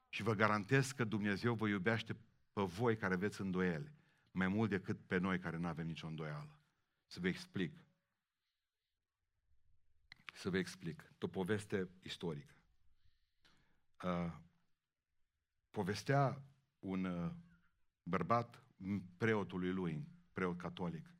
Și 0.09 0.23
vă 0.23 0.35
garantez 0.35 0.91
că 0.91 1.05
Dumnezeu 1.05 1.55
vă 1.55 1.69
iubește 1.69 2.17
pe 2.53 2.63
voi 2.63 2.97
care 2.97 3.15
aveți 3.15 3.41
îndoieli, 3.41 3.93
mai 4.31 4.49
mult 4.49 4.71
decât 4.71 5.01
pe 5.07 5.17
noi 5.19 5.39
care 5.39 5.57
nu 5.57 5.67
avem 5.67 5.87
nicio 5.87 6.07
îndoială. 6.07 6.61
Să 7.07 7.21
vă 7.21 7.29
explic. 7.29 7.85
Să 10.35 10.51
vă 10.51 10.59
explic. 10.59 11.13
O 11.21 11.27
poveste 11.27 11.89
istorică. 12.03 12.55
Uh, 14.03 14.47
povestea 15.79 16.43
un 16.79 17.05
uh, 17.05 17.31
bărbat 18.03 18.63
preotului 19.17 19.73
lui, 19.73 20.09
preot 20.33 20.57
catolic. 20.57 21.11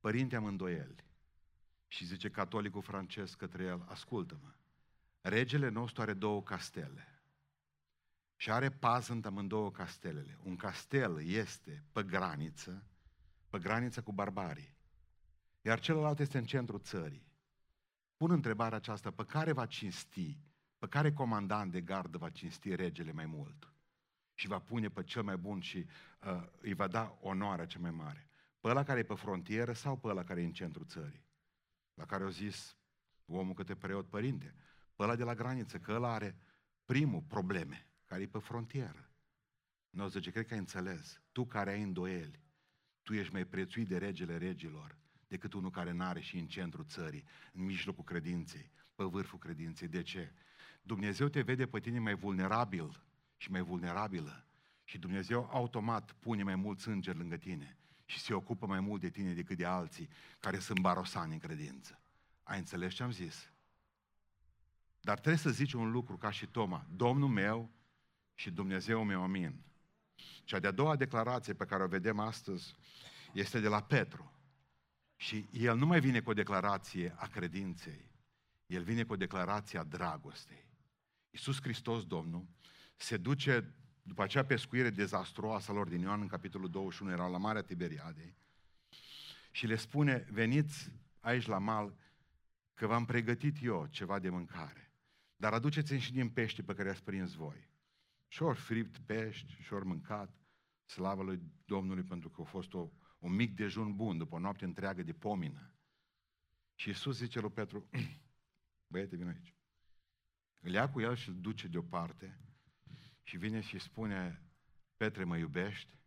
Părinte, 0.00 0.36
am 0.36 0.44
îndoieli. 0.44 1.04
Și 1.88 2.04
zice 2.04 2.30
catolicul 2.30 2.82
francez 2.82 3.34
către 3.34 3.64
el, 3.64 3.84
ascultă-mă, 3.88 4.52
regele 5.20 5.68
nostru 5.68 6.02
are 6.02 6.12
două 6.12 6.42
castele. 6.42 7.22
Și 8.36 8.50
are 8.50 8.70
pază 8.70 9.12
în 9.12 9.22
amândouă 9.24 9.70
castelele. 9.70 10.38
Un 10.42 10.56
castel 10.56 11.26
este 11.26 11.84
pe 11.92 12.02
graniță, 12.02 12.84
pe 13.50 13.58
graniță 13.58 14.02
cu 14.02 14.12
barbarii. 14.12 14.76
Iar 15.62 15.80
celălalt 15.80 16.18
este 16.18 16.38
în 16.38 16.44
centrul 16.44 16.80
țării. 16.80 17.26
Pun 18.16 18.30
întrebarea 18.30 18.76
aceasta, 18.76 19.10
pe 19.10 19.24
care 19.24 19.52
va 19.52 19.66
cinsti, 19.66 20.38
pe 20.78 20.88
care 20.88 21.12
comandant 21.12 21.72
de 21.72 21.80
gardă 21.80 22.18
va 22.18 22.30
cinsti 22.30 22.74
regele 22.74 23.12
mai 23.12 23.26
mult? 23.26 23.69
Și 24.40 24.46
va 24.46 24.58
pune 24.58 24.88
pe 24.88 25.02
cel 25.02 25.22
mai 25.22 25.36
bun 25.36 25.60
și 25.60 25.86
uh, 26.24 26.46
îi 26.60 26.74
va 26.74 26.86
da 26.86 27.18
onoarea 27.20 27.66
cea 27.66 27.78
mai 27.78 27.90
mare. 27.90 28.28
Pe 28.60 28.68
ăla 28.68 28.82
care 28.82 28.98
e 28.98 29.02
pe 29.02 29.14
frontieră 29.14 29.72
sau 29.72 29.96
pe 29.96 30.08
ăla 30.08 30.24
care 30.24 30.40
e 30.40 30.44
în 30.44 30.52
centrul 30.52 30.86
țării? 30.86 31.24
La 31.94 32.04
care 32.04 32.24
au 32.24 32.30
zis 32.30 32.76
omul 33.26 33.54
câte 33.54 33.74
preot 33.74 34.08
părinte, 34.08 34.54
pe 34.96 35.02
ăla 35.02 35.16
de 35.16 35.24
la 35.24 35.34
graniță, 35.34 35.78
că 35.78 35.92
ăla 35.92 36.12
are 36.12 36.36
primul 36.84 37.20
probleme, 37.20 37.86
care 38.04 38.22
e 38.22 38.26
pe 38.26 38.38
frontieră. 38.38 39.10
Nu 39.90 40.04
o 40.04 40.08
zice, 40.08 40.30
cred 40.30 40.46
că 40.46 40.52
ai 40.52 40.58
înțeles, 40.58 41.20
tu 41.32 41.46
care 41.46 41.70
ai 41.70 41.82
îndoieli, 41.82 42.44
tu 43.02 43.14
ești 43.14 43.32
mai 43.32 43.44
prețuit 43.44 43.88
de 43.88 43.98
regele 43.98 44.36
regilor 44.36 44.96
decât 45.26 45.52
unul 45.52 45.70
care 45.70 45.92
n-are 45.92 46.20
și 46.20 46.38
în 46.38 46.46
centrul 46.46 46.84
țării, 46.84 47.24
în 47.52 47.64
mijlocul 47.64 48.04
credinței, 48.04 48.70
pe 48.94 49.04
vârful 49.04 49.38
credinței. 49.38 49.88
De 49.88 50.02
ce? 50.02 50.32
Dumnezeu 50.82 51.28
te 51.28 51.40
vede 51.40 51.66
pe 51.66 51.80
tine 51.80 51.98
mai 51.98 52.14
vulnerabil 52.14 53.08
și 53.40 53.50
mai 53.50 53.60
vulnerabilă 53.60 54.44
și 54.84 54.98
Dumnezeu 54.98 55.48
automat 55.52 56.12
pune 56.12 56.42
mai 56.42 56.54
mulți 56.54 56.88
îngeri 56.88 57.18
lângă 57.18 57.36
tine 57.36 57.78
și 58.04 58.18
se 58.18 58.34
ocupă 58.34 58.66
mai 58.66 58.80
mult 58.80 59.00
de 59.00 59.10
tine 59.10 59.32
decât 59.32 59.56
de 59.56 59.64
alții 59.64 60.08
care 60.38 60.58
sunt 60.58 60.80
barosani 60.80 61.32
în 61.32 61.38
credință. 61.38 62.00
Ai 62.42 62.58
înțeles 62.58 62.94
ce 62.94 63.02
am 63.02 63.10
zis? 63.10 63.52
Dar 65.00 65.18
trebuie 65.18 65.36
să 65.36 65.50
zici 65.50 65.72
un 65.72 65.90
lucru 65.90 66.16
ca 66.16 66.30
și 66.30 66.46
Toma. 66.46 66.86
Domnul 66.90 67.28
meu 67.28 67.70
și 68.34 68.50
Dumnezeu 68.50 69.04
meu, 69.04 69.22
amin. 69.22 69.62
Cea 70.44 70.58
de-a 70.58 70.70
doua 70.70 70.96
declarație 70.96 71.52
pe 71.52 71.64
care 71.64 71.82
o 71.82 71.86
vedem 71.86 72.18
astăzi 72.18 72.74
este 73.32 73.60
de 73.60 73.68
la 73.68 73.82
Petru. 73.82 74.32
Și 75.16 75.48
el 75.52 75.76
nu 75.76 75.86
mai 75.86 76.00
vine 76.00 76.20
cu 76.20 76.30
o 76.30 76.34
declarație 76.34 77.14
a 77.16 77.26
credinței, 77.26 78.10
el 78.66 78.82
vine 78.82 79.04
cu 79.04 79.12
o 79.12 79.16
declarație 79.16 79.78
a 79.78 79.84
dragostei. 79.84 80.68
Iisus 81.30 81.60
Hristos, 81.60 82.04
Domnul, 82.04 82.46
se 83.02 83.16
duce 83.16 83.74
după 84.02 84.22
acea 84.22 84.44
pescuire 84.44 84.90
dezastruoasă 84.90 85.72
lor 85.72 85.88
din 85.88 86.00
Ioan 86.00 86.20
în 86.20 86.26
capitolul 86.26 86.70
21, 86.70 87.10
era 87.10 87.26
la 87.26 87.38
Marea 87.38 87.62
Tiberiadei, 87.62 88.36
și 89.50 89.66
le 89.66 89.76
spune, 89.76 90.26
veniți 90.30 90.92
aici 91.20 91.46
la 91.46 91.58
mal, 91.58 91.94
că 92.74 92.86
v-am 92.86 93.04
pregătit 93.04 93.56
eu 93.62 93.86
ceva 93.86 94.18
de 94.18 94.28
mâncare, 94.28 94.92
dar 95.36 95.52
aduceți-mi 95.52 96.00
și 96.00 96.12
din 96.12 96.28
pește 96.28 96.62
pe 96.62 96.74
care 96.74 96.90
ați 96.90 97.02
prins 97.02 97.32
voi. 97.32 97.68
Și 98.28 98.42
ori 98.42 98.58
fript 98.58 98.98
pești, 98.98 99.52
și 99.62 99.72
ori 99.72 99.86
mâncat, 99.86 100.36
slavă 100.84 101.22
lui 101.22 101.40
Domnului 101.64 102.02
pentru 102.02 102.28
că 102.28 102.40
a 102.40 102.44
fost 102.44 102.74
o, 102.74 102.90
un 103.18 103.34
mic 103.34 103.54
dejun 103.54 103.96
bun 103.96 104.18
după 104.18 104.34
o 104.34 104.38
noapte 104.38 104.64
întreagă 104.64 105.02
de 105.02 105.12
pomină. 105.12 105.74
Și 106.74 106.88
Iisus 106.88 107.16
zice 107.16 107.40
lui 107.40 107.50
Petru, 107.50 107.88
băiete, 108.92 109.16
vin 109.16 109.28
aici. 109.28 109.54
Îl 110.60 110.72
ia 110.72 110.90
cu 110.90 111.00
el 111.00 111.14
și 111.14 111.28
îl 111.28 111.40
duce 111.40 111.68
deoparte 111.68 112.38
și 113.30 113.36
vine 113.36 113.60
și 113.60 113.78
spune, 113.78 114.42
Petre, 114.96 115.24
mă 115.24 115.36
iubești? 115.36 115.98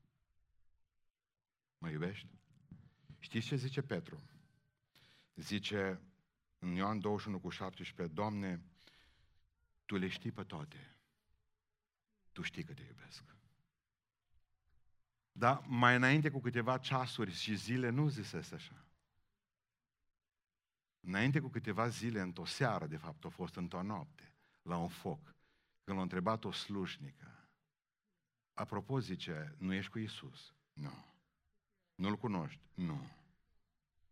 Mă 1.78 1.90
iubești? 1.90 2.28
Știți 3.20 3.48
ce 3.48 3.56
zice 3.56 3.82
Petru? 3.82 4.24
Zice 5.36 6.02
în 6.60 6.72
Ioan 6.76 7.00
21 7.00 7.40
cu 7.40 7.50
17, 7.50 8.16
Doamne, 8.16 8.62
Tu 9.86 9.96
le 9.96 10.08
știi 10.08 10.32
pe 10.32 10.44
toate. 10.44 10.98
Tu 12.32 12.42
știi 12.42 12.64
că 12.64 12.74
te 12.74 12.84
iubesc. 12.84 13.36
Dar 15.32 15.64
mai 15.68 15.96
înainte 15.96 16.30
cu 16.30 16.40
câteva 16.40 16.78
ceasuri 16.78 17.32
și 17.32 17.56
zile 17.56 17.90
nu 17.90 18.10
zisese 18.10 18.56
așa. 18.56 18.86
Înainte 21.00 21.40
cu 21.40 21.48
câteva 21.48 21.88
zile, 21.88 22.22
într-o 22.22 22.46
seară, 22.46 22.88
de 22.88 22.98
fapt, 22.98 23.26
a 23.26 23.30
fost 23.30 23.56
într-o 23.56 23.82
noapte, 23.82 24.36
la 24.62 24.78
un 24.78 24.90
foc, 24.90 25.33
când 25.84 25.98
l-a 25.98 26.04
întrebat 26.04 26.44
o 26.44 26.52
slujnică, 26.52 27.48
apropo, 28.54 29.00
zice, 29.00 29.56
nu 29.58 29.74
ești 29.74 29.92
cu 29.92 30.00
Isus? 30.00 30.54
Nu. 30.74 31.06
Nu-L 31.96 32.18
cunoști? 32.18 32.62
Nu. 32.74 33.10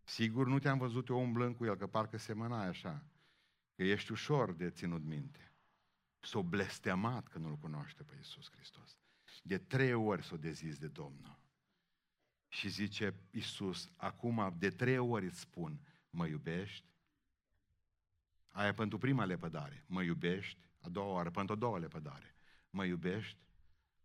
Sigur 0.04 0.46
nu 0.46 0.58
te-am 0.58 0.78
văzut 0.78 1.08
eu 1.08 1.20
umblând 1.20 1.56
cu 1.56 1.64
El, 1.64 1.76
că 1.76 1.86
parcă 1.86 2.16
semănai 2.16 2.66
așa, 2.66 3.04
că 3.74 3.82
ești 3.82 4.12
ușor 4.12 4.52
de 4.52 4.70
ținut 4.70 5.02
minte. 5.02 5.52
S-o 6.20 6.42
blestemat 6.42 7.28
că 7.28 7.38
nu-L 7.38 7.56
cunoaște 7.56 8.02
pe 8.02 8.14
Iisus 8.16 8.50
Hristos. 8.50 8.96
De 9.42 9.58
trei 9.58 9.92
ori 9.92 10.22
s-o 10.22 10.36
dezis 10.36 10.78
de 10.78 10.88
Domnul. 10.88 11.38
Și 12.48 12.68
zice 12.68 13.14
Iisus, 13.30 13.90
acum 13.96 14.54
de 14.58 14.70
trei 14.70 14.98
ori 14.98 15.26
îți 15.26 15.40
spun, 15.40 15.80
mă 16.10 16.26
iubești? 16.26 16.86
Aia 18.50 18.74
pentru 18.74 18.98
prima 18.98 19.24
lepădare, 19.24 19.84
mă 19.86 20.02
iubești? 20.02 20.58
A 20.82 20.88
doua 20.88 21.12
oară, 21.12 21.30
pentru 21.30 21.54
a 21.54 21.58
doua 21.58 21.78
lepădare, 21.78 22.34
mă 22.70 22.84
iubești? 22.84 23.38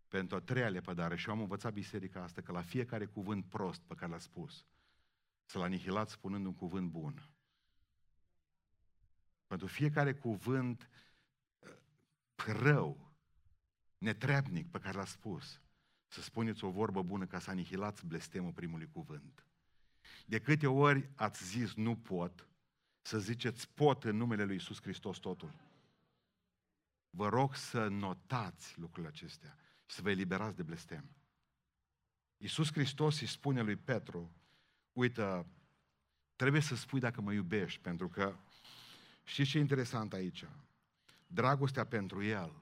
Pentru 0.08 0.36
a 0.36 0.40
treia 0.40 0.70
lepădare. 0.70 1.16
Și 1.16 1.28
eu 1.28 1.34
am 1.34 1.42
învățat 1.42 1.74
biserica 1.74 2.24
asta 2.24 2.42
că 2.42 2.52
la 2.52 2.62
fiecare 2.62 3.06
cuvânt 3.06 3.46
prost 3.46 3.82
pe 3.82 3.96
care 3.96 4.12
l-a 4.12 4.18
spus, 4.18 4.66
să-l 5.46 5.62
anihilați 5.62 6.12
spunând 6.12 6.46
un 6.46 6.54
cuvânt 6.54 6.90
bun. 6.90 7.30
Pentru 9.48 9.68
fiecare 9.68 10.14
cuvânt 10.14 10.90
rău, 12.36 13.12
netrebnic 13.98 14.72
pe 14.72 14.80
care 14.80 14.98
l-a 14.98 15.06
spus, 15.06 15.62
să 16.08 16.22
spuneți 16.22 16.64
o 16.64 16.70
vorbă 16.70 17.04
bună 17.04 17.26
ca 17.26 17.40
să 17.40 17.50
anihilați 17.50 18.06
blestemul 18.06 18.52
primului 18.52 18.90
cuvânt. 18.92 19.46
De 20.26 20.40
câte 20.40 20.68
ori 20.68 21.10
ați 21.16 21.46
zis 21.46 21.74
nu 21.74 21.96
pot, 21.96 22.48
să 23.02 23.20
ziceți 23.20 23.70
pot 23.70 24.04
în 24.04 24.16
numele 24.16 24.44
lui 24.44 24.56
Isus 24.56 24.82
Hristos 24.82 25.18
totul. 25.18 25.67
Vă 27.10 27.30
rog 27.30 27.56
să 27.56 27.88
notați 27.88 28.80
lucrurile 28.80 29.08
acestea 29.08 29.58
și 29.86 29.96
să 29.96 30.02
vă 30.02 30.10
eliberați 30.10 30.56
de 30.56 30.64
blestem. 30.64 31.10
Iisus 32.38 32.72
Hristos 32.72 33.20
îi 33.20 33.28
spune 33.28 33.62
lui 33.62 33.76
Petru, 33.76 34.32
uite, 34.94 35.46
trebuie 36.36 36.62
să 36.62 36.76
spui 36.76 37.00
dacă 37.00 37.22
mă 37.22 37.34
iubești, 37.34 37.80
pentru 37.82 38.10
că 38.10 38.36
știți 39.24 39.50
ce 39.50 39.58
e 39.58 39.62
interesant 39.62 40.14
aici? 40.14 40.46
Dragostea 41.28 41.86
pentru 41.86 42.24
El 42.24 42.62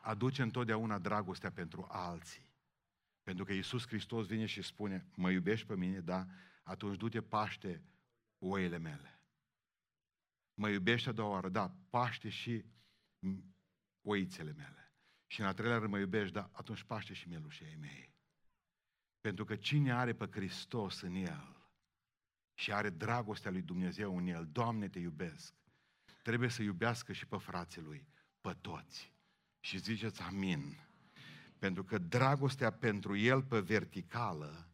aduce 0.00 0.42
întotdeauna 0.42 0.98
dragostea 0.98 1.50
pentru 1.50 1.86
alții. 1.90 2.48
Pentru 3.22 3.44
că 3.44 3.52
Iisus 3.52 3.86
Hristos 3.86 4.26
vine 4.26 4.46
și 4.46 4.62
spune, 4.62 5.06
mă 5.14 5.30
iubești 5.30 5.66
pe 5.66 5.76
mine, 5.76 6.00
da? 6.00 6.26
Atunci 6.62 6.96
du-te 6.96 7.22
paște 7.22 7.82
oile 8.38 8.78
mele. 8.78 9.20
Mă 10.54 10.68
iubești 10.68 11.08
a 11.08 11.12
doua 11.12 11.28
oară, 11.28 11.48
da, 11.48 11.74
paște 11.90 12.28
și 12.28 12.64
oițele 14.02 14.52
mele. 14.52 14.94
Și 15.26 15.40
în 15.40 15.46
a 15.46 15.52
treilea 15.52 15.78
rând 15.78 15.90
mă 15.90 15.98
iubești, 15.98 16.32
da, 16.32 16.50
atunci 16.52 16.82
paște 16.82 17.12
și 17.12 17.28
mielușii 17.28 17.76
mei. 17.80 18.14
Pentru 19.20 19.44
că 19.44 19.56
cine 19.56 19.92
are 19.92 20.14
pe 20.14 20.28
Hristos 20.30 21.00
în 21.00 21.14
el 21.14 21.56
și 22.54 22.72
are 22.72 22.90
dragostea 22.90 23.50
lui 23.50 23.62
Dumnezeu 23.62 24.16
în 24.16 24.26
el, 24.26 24.48
Doamne, 24.52 24.88
te 24.88 24.98
iubesc, 24.98 25.54
trebuie 26.22 26.48
să 26.48 26.62
iubească 26.62 27.12
și 27.12 27.26
pe 27.26 27.36
frații 27.36 27.82
lui, 27.82 28.08
pe 28.40 28.56
toți. 28.60 29.12
Și 29.60 29.78
ziceți 29.78 30.22
amin. 30.22 30.78
Pentru 31.58 31.84
că 31.84 31.98
dragostea 31.98 32.70
pentru 32.70 33.16
el 33.16 33.42
pe 33.42 33.60
verticală 33.60 34.69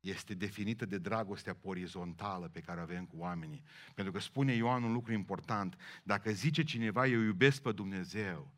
este 0.00 0.34
definită 0.34 0.86
de 0.86 0.98
dragostea 0.98 1.56
orizontală 1.62 2.48
pe 2.48 2.60
care 2.60 2.80
o 2.80 2.82
avem 2.82 3.04
cu 3.04 3.16
oamenii. 3.18 3.62
Pentru 3.94 4.12
că 4.12 4.18
spune 4.18 4.52
Ioan 4.52 4.82
un 4.82 4.92
lucru 4.92 5.12
important. 5.12 5.76
Dacă 6.02 6.30
zice 6.30 6.62
cineva, 6.62 7.06
eu 7.06 7.20
iubesc 7.20 7.62
pe 7.62 7.72
Dumnezeu 7.72 8.54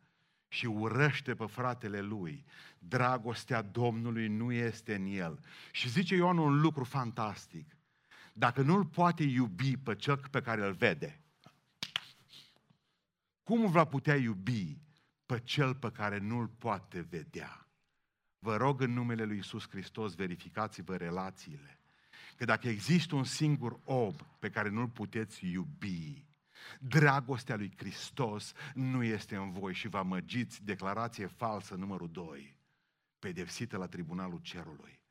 și 0.47 0.65
urăște 0.65 1.35
pe 1.35 1.45
fratele 1.45 2.01
lui, 2.01 2.45
dragostea 2.79 3.61
Domnului 3.61 4.27
nu 4.27 4.51
este 4.51 4.95
în 4.95 5.05
el. 5.05 5.39
Și 5.71 5.89
zice 5.89 6.15
Ioan 6.15 6.37
un 6.37 6.61
lucru 6.61 6.83
fantastic. 6.83 7.77
Dacă 8.33 8.61
nu-l 8.61 8.85
poate 8.85 9.23
iubi 9.23 9.77
pe 9.77 9.95
cel 9.95 10.17
pe 10.17 10.41
care 10.41 10.65
îl 10.65 10.73
vede, 10.73 11.19
cum 13.43 13.71
va 13.71 13.85
putea 13.85 14.15
iubi 14.15 14.77
pe 15.25 15.39
cel 15.39 15.75
pe 15.75 15.91
care 15.91 16.17
nu-l 16.17 16.47
poate 16.47 17.01
vedea? 17.01 17.62
Vă 18.43 18.55
rog 18.55 18.81
în 18.81 18.93
numele 18.93 19.23
lui 19.23 19.37
Isus 19.37 19.69
Hristos, 19.69 20.15
verificați-vă 20.15 20.95
relațiile. 20.95 21.79
Că 22.35 22.45
dacă 22.45 22.67
există 22.67 23.15
un 23.15 23.23
singur 23.23 23.79
om 23.83 24.15
pe 24.39 24.49
care 24.49 24.69
nu-l 24.69 24.87
puteți 24.87 25.45
iubi, 25.45 26.25
dragostea 26.79 27.55
lui 27.55 27.73
Hristos 27.77 28.53
nu 28.73 29.03
este 29.03 29.35
în 29.35 29.51
voi 29.51 29.73
și 29.73 29.87
vă 29.87 29.97
amăgiți 29.97 30.63
declarație 30.63 31.25
falsă 31.25 31.75
numărul 31.75 32.11
2. 32.11 32.55
pedepsită 33.19 33.77
la 33.77 33.87
tribunalul 33.87 34.39
cerului. 34.41 35.02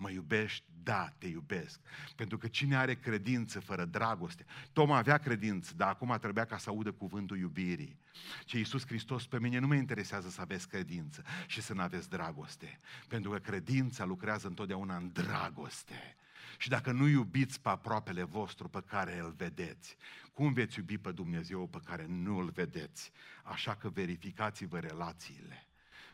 Mă 0.00 0.10
iubești? 0.10 0.64
Da, 0.82 1.12
te 1.18 1.26
iubesc. 1.26 1.80
Pentru 2.16 2.38
că 2.38 2.46
cine 2.48 2.76
are 2.76 2.94
credință 2.94 3.60
fără 3.60 3.84
dragoste? 3.84 4.44
Toma 4.72 4.96
avea 4.96 5.18
credință, 5.18 5.72
dar 5.76 5.88
acum 5.88 6.16
trebuia 6.20 6.44
ca 6.44 6.58
să 6.58 6.70
audă 6.70 6.92
cuvântul 6.92 7.38
iubirii. 7.38 7.98
Ce 8.44 8.58
Iisus 8.58 8.86
Hristos, 8.86 9.26
pe 9.26 9.38
mine 9.38 9.58
nu 9.58 9.66
mă 9.66 9.74
interesează 9.74 10.28
să 10.28 10.40
aveți 10.40 10.68
credință 10.68 11.22
și 11.46 11.62
să 11.62 11.74
nu 11.74 11.80
aveți 11.80 12.08
dragoste. 12.08 12.80
Pentru 13.08 13.30
că 13.30 13.38
credința 13.38 14.04
lucrează 14.04 14.46
întotdeauna 14.46 14.96
în 14.96 15.10
dragoste. 15.12 16.16
Și 16.58 16.68
dacă 16.68 16.92
nu 16.92 17.06
iubiți 17.06 17.60
pe 17.60 17.68
aproapele 17.68 18.22
vostru 18.22 18.68
pe 18.68 18.82
care 18.86 19.18
îl 19.18 19.34
vedeți, 19.36 19.96
cum 20.32 20.52
veți 20.52 20.78
iubi 20.78 20.98
pe 20.98 21.12
Dumnezeu 21.12 21.66
pe 21.66 21.80
care 21.84 22.06
nu 22.08 22.38
îl 22.38 22.50
vedeți? 22.50 23.10
Așa 23.42 23.74
că 23.74 23.88
verificați-vă 23.88 24.78
relațiile. 24.78 25.69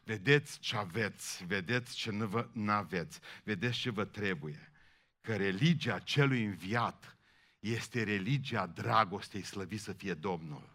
Vedeți 0.06 0.58
ce 0.58 0.76
aveți, 0.76 1.44
vedeți 1.44 1.94
ce 1.94 2.10
nu 2.52 2.70
aveți, 2.70 3.20
vedeți 3.44 3.78
ce 3.78 3.90
vă 3.90 4.04
trebuie. 4.04 4.72
Că 5.20 5.36
religia 5.36 5.98
celui 5.98 6.44
înviat 6.44 7.16
este 7.58 8.02
religia 8.02 8.66
dragostei, 8.66 9.42
slăvit 9.42 9.80
să 9.80 9.92
fie 9.92 10.14
Domnul. 10.14 10.70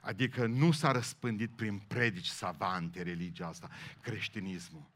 Adică 0.00 0.46
nu 0.46 0.72
s-a 0.72 0.92
răspândit 0.92 1.50
prin 1.50 1.78
predici 1.78 2.26
savante 2.26 3.02
religia 3.02 3.46
asta, 3.46 3.70
creștinismul, 4.00 4.90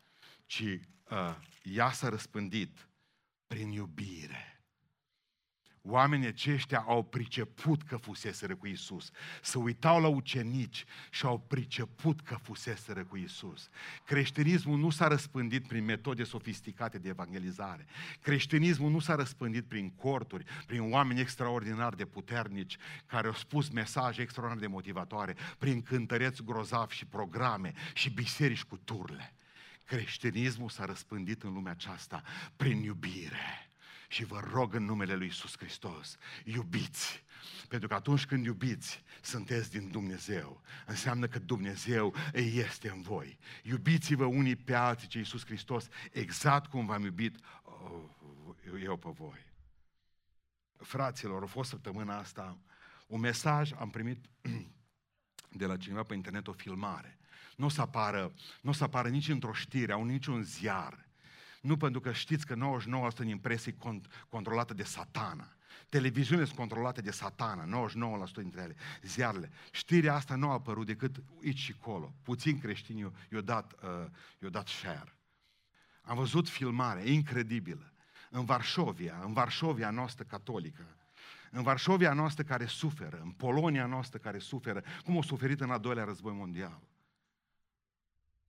ci 0.47 0.61
uh, 0.61 1.37
ea 1.63 1.91
s-a 1.91 2.09
răspândit 2.09 2.89
prin 3.47 3.71
iubire. 3.71 4.60
Oamenii 5.83 6.27
aceștia 6.27 6.85
au 6.87 7.03
priceput 7.03 7.83
că 7.83 7.97
fuseseră 7.97 8.57
cu 8.57 8.67
Isus. 8.67 9.11
Să 9.43 9.59
uitau 9.59 10.01
la 10.01 10.09
ucenici 10.09 10.85
și 11.11 11.27
au 11.27 11.39
priceput 11.39 12.21
că 12.21 12.35
fuseseră 12.43 13.05
cu 13.05 13.17
Isus. 13.17 13.69
Creștinismul 14.05 14.79
nu 14.79 14.91
s-a 14.91 15.09
răspândit 15.09 15.67
prin 15.67 15.85
metode 15.85 16.25
sofisticate 16.25 16.99
de 16.99 17.09
evangelizare. 17.09 17.87
Creștinismul 18.21 18.91
nu 18.91 18.99
s-a 18.99 19.15
răspândit 19.15 19.65
prin 19.65 19.91
corturi, 19.91 20.45
prin 20.67 20.93
oameni 20.93 21.21
extraordinar 21.21 21.95
de 21.95 22.05
puternici 22.05 22.77
care 23.07 23.27
au 23.27 23.35
spus 23.35 23.69
mesaje 23.69 24.23
extraordinar 24.23 24.67
de 24.67 24.73
motivatoare, 24.73 25.37
prin 25.59 25.83
cântăreți 25.83 26.43
grozavi 26.43 26.95
și 26.95 27.07
programe 27.07 27.73
și 27.95 28.11
biserici 28.11 28.63
cu 28.63 28.77
turle. 28.77 29.35
Creștinismul 29.85 30.69
s-a 30.69 30.85
răspândit 30.85 31.43
în 31.43 31.53
lumea 31.53 31.73
aceasta 31.73 32.23
prin 32.57 32.83
iubire 32.83 33.70
și 34.11 34.25
vă 34.25 34.41
rog 34.53 34.75
în 34.75 34.85
numele 34.85 35.15
Lui 35.15 35.27
Iisus 35.27 35.57
Hristos, 35.57 36.17
iubiți. 36.45 37.25
Pentru 37.69 37.89
că 37.89 37.95
atunci 37.95 38.27
când 38.27 38.45
iubiți, 38.45 39.03
sunteți 39.21 39.71
din 39.71 39.91
Dumnezeu. 39.91 40.63
Înseamnă 40.87 41.27
că 41.27 41.39
Dumnezeu 41.39 42.15
este 42.33 42.91
în 42.91 43.03
voi. 43.03 43.39
Iubiți-vă 43.63 44.25
unii 44.25 44.57
pe 44.57 44.75
alții, 44.75 45.09
ce 45.09 45.19
Iisus 45.19 45.45
Hristos, 45.45 45.89
exact 46.11 46.71
cum 46.71 46.87
v-am 46.87 47.05
iubit 47.05 47.37
oh, 47.63 48.83
eu 48.83 48.97
pe 48.97 49.09
voi. 49.13 49.47
Fraților, 50.77 51.43
a 51.43 51.47
fost 51.47 51.71
săptămâna 51.71 52.19
asta 52.19 52.59
un 53.07 53.21
mesaj, 53.21 53.73
am 53.73 53.91
primit 53.91 54.25
de 55.61 55.67
la 55.67 55.77
cineva 55.77 56.03
pe 56.03 56.15
internet 56.15 56.47
o 56.47 56.53
filmare. 56.53 57.19
Nu 57.57 57.65
o 57.65 57.69
să 57.69 57.81
apară, 57.81 58.33
nu 58.61 58.71
o 58.71 58.73
să 58.73 58.85
apară 58.85 59.09
nici 59.09 59.29
într-o 59.29 59.53
știre, 59.53 59.93
au 59.93 60.05
niciun 60.05 60.43
ziar. 60.43 61.09
Nu 61.61 61.77
pentru 61.77 62.01
că 62.01 62.13
știți 62.13 62.47
că 62.47 62.79
99% 63.13 63.17
din 63.19 63.39
presă 63.39 63.69
e 63.69 63.77
controlată 64.29 64.75
de 64.75 64.83
satana. 64.83 65.55
Televiziunile 65.89 66.47
sunt 66.47 66.59
controlate 66.59 67.01
de 67.01 67.11
satana, 67.11 67.89
99% 68.29 68.33
dintre 68.35 68.63
ele, 68.63 68.77
ziarele. 69.03 69.51
Știrea 69.71 70.15
asta 70.15 70.35
nu 70.35 70.49
a 70.49 70.53
apărut 70.53 70.87
decât 70.87 71.23
aici 71.45 71.59
și 71.59 71.75
acolo. 71.81 72.15
Puțin 72.23 72.59
creștini 72.59 73.01
i-au 73.31 73.41
dat, 73.41 73.73
uh, 73.73 74.07
i-au 74.39 74.51
dat 74.51 74.67
share. 74.67 75.15
Am 76.03 76.17
văzut 76.17 76.49
filmare 76.49 77.11
incredibilă. 77.11 77.93
În 78.31 78.45
Varșovia, 78.45 79.21
în 79.25 79.33
Varșovia 79.33 79.91
noastră 79.91 80.25
catolică, 80.25 80.97
în 81.51 81.63
Varșovia 81.63 82.13
noastră 82.13 82.45
care 82.45 82.67
suferă, 82.67 83.21
în 83.23 83.31
Polonia 83.31 83.87
noastră 83.87 84.19
care 84.19 84.39
suferă, 84.39 84.83
cum 85.05 85.15
au 85.15 85.23
suferit 85.23 85.61
în 85.61 85.71
al 85.71 85.81
doilea 85.81 86.05
război 86.05 86.33
mondial. 86.33 86.81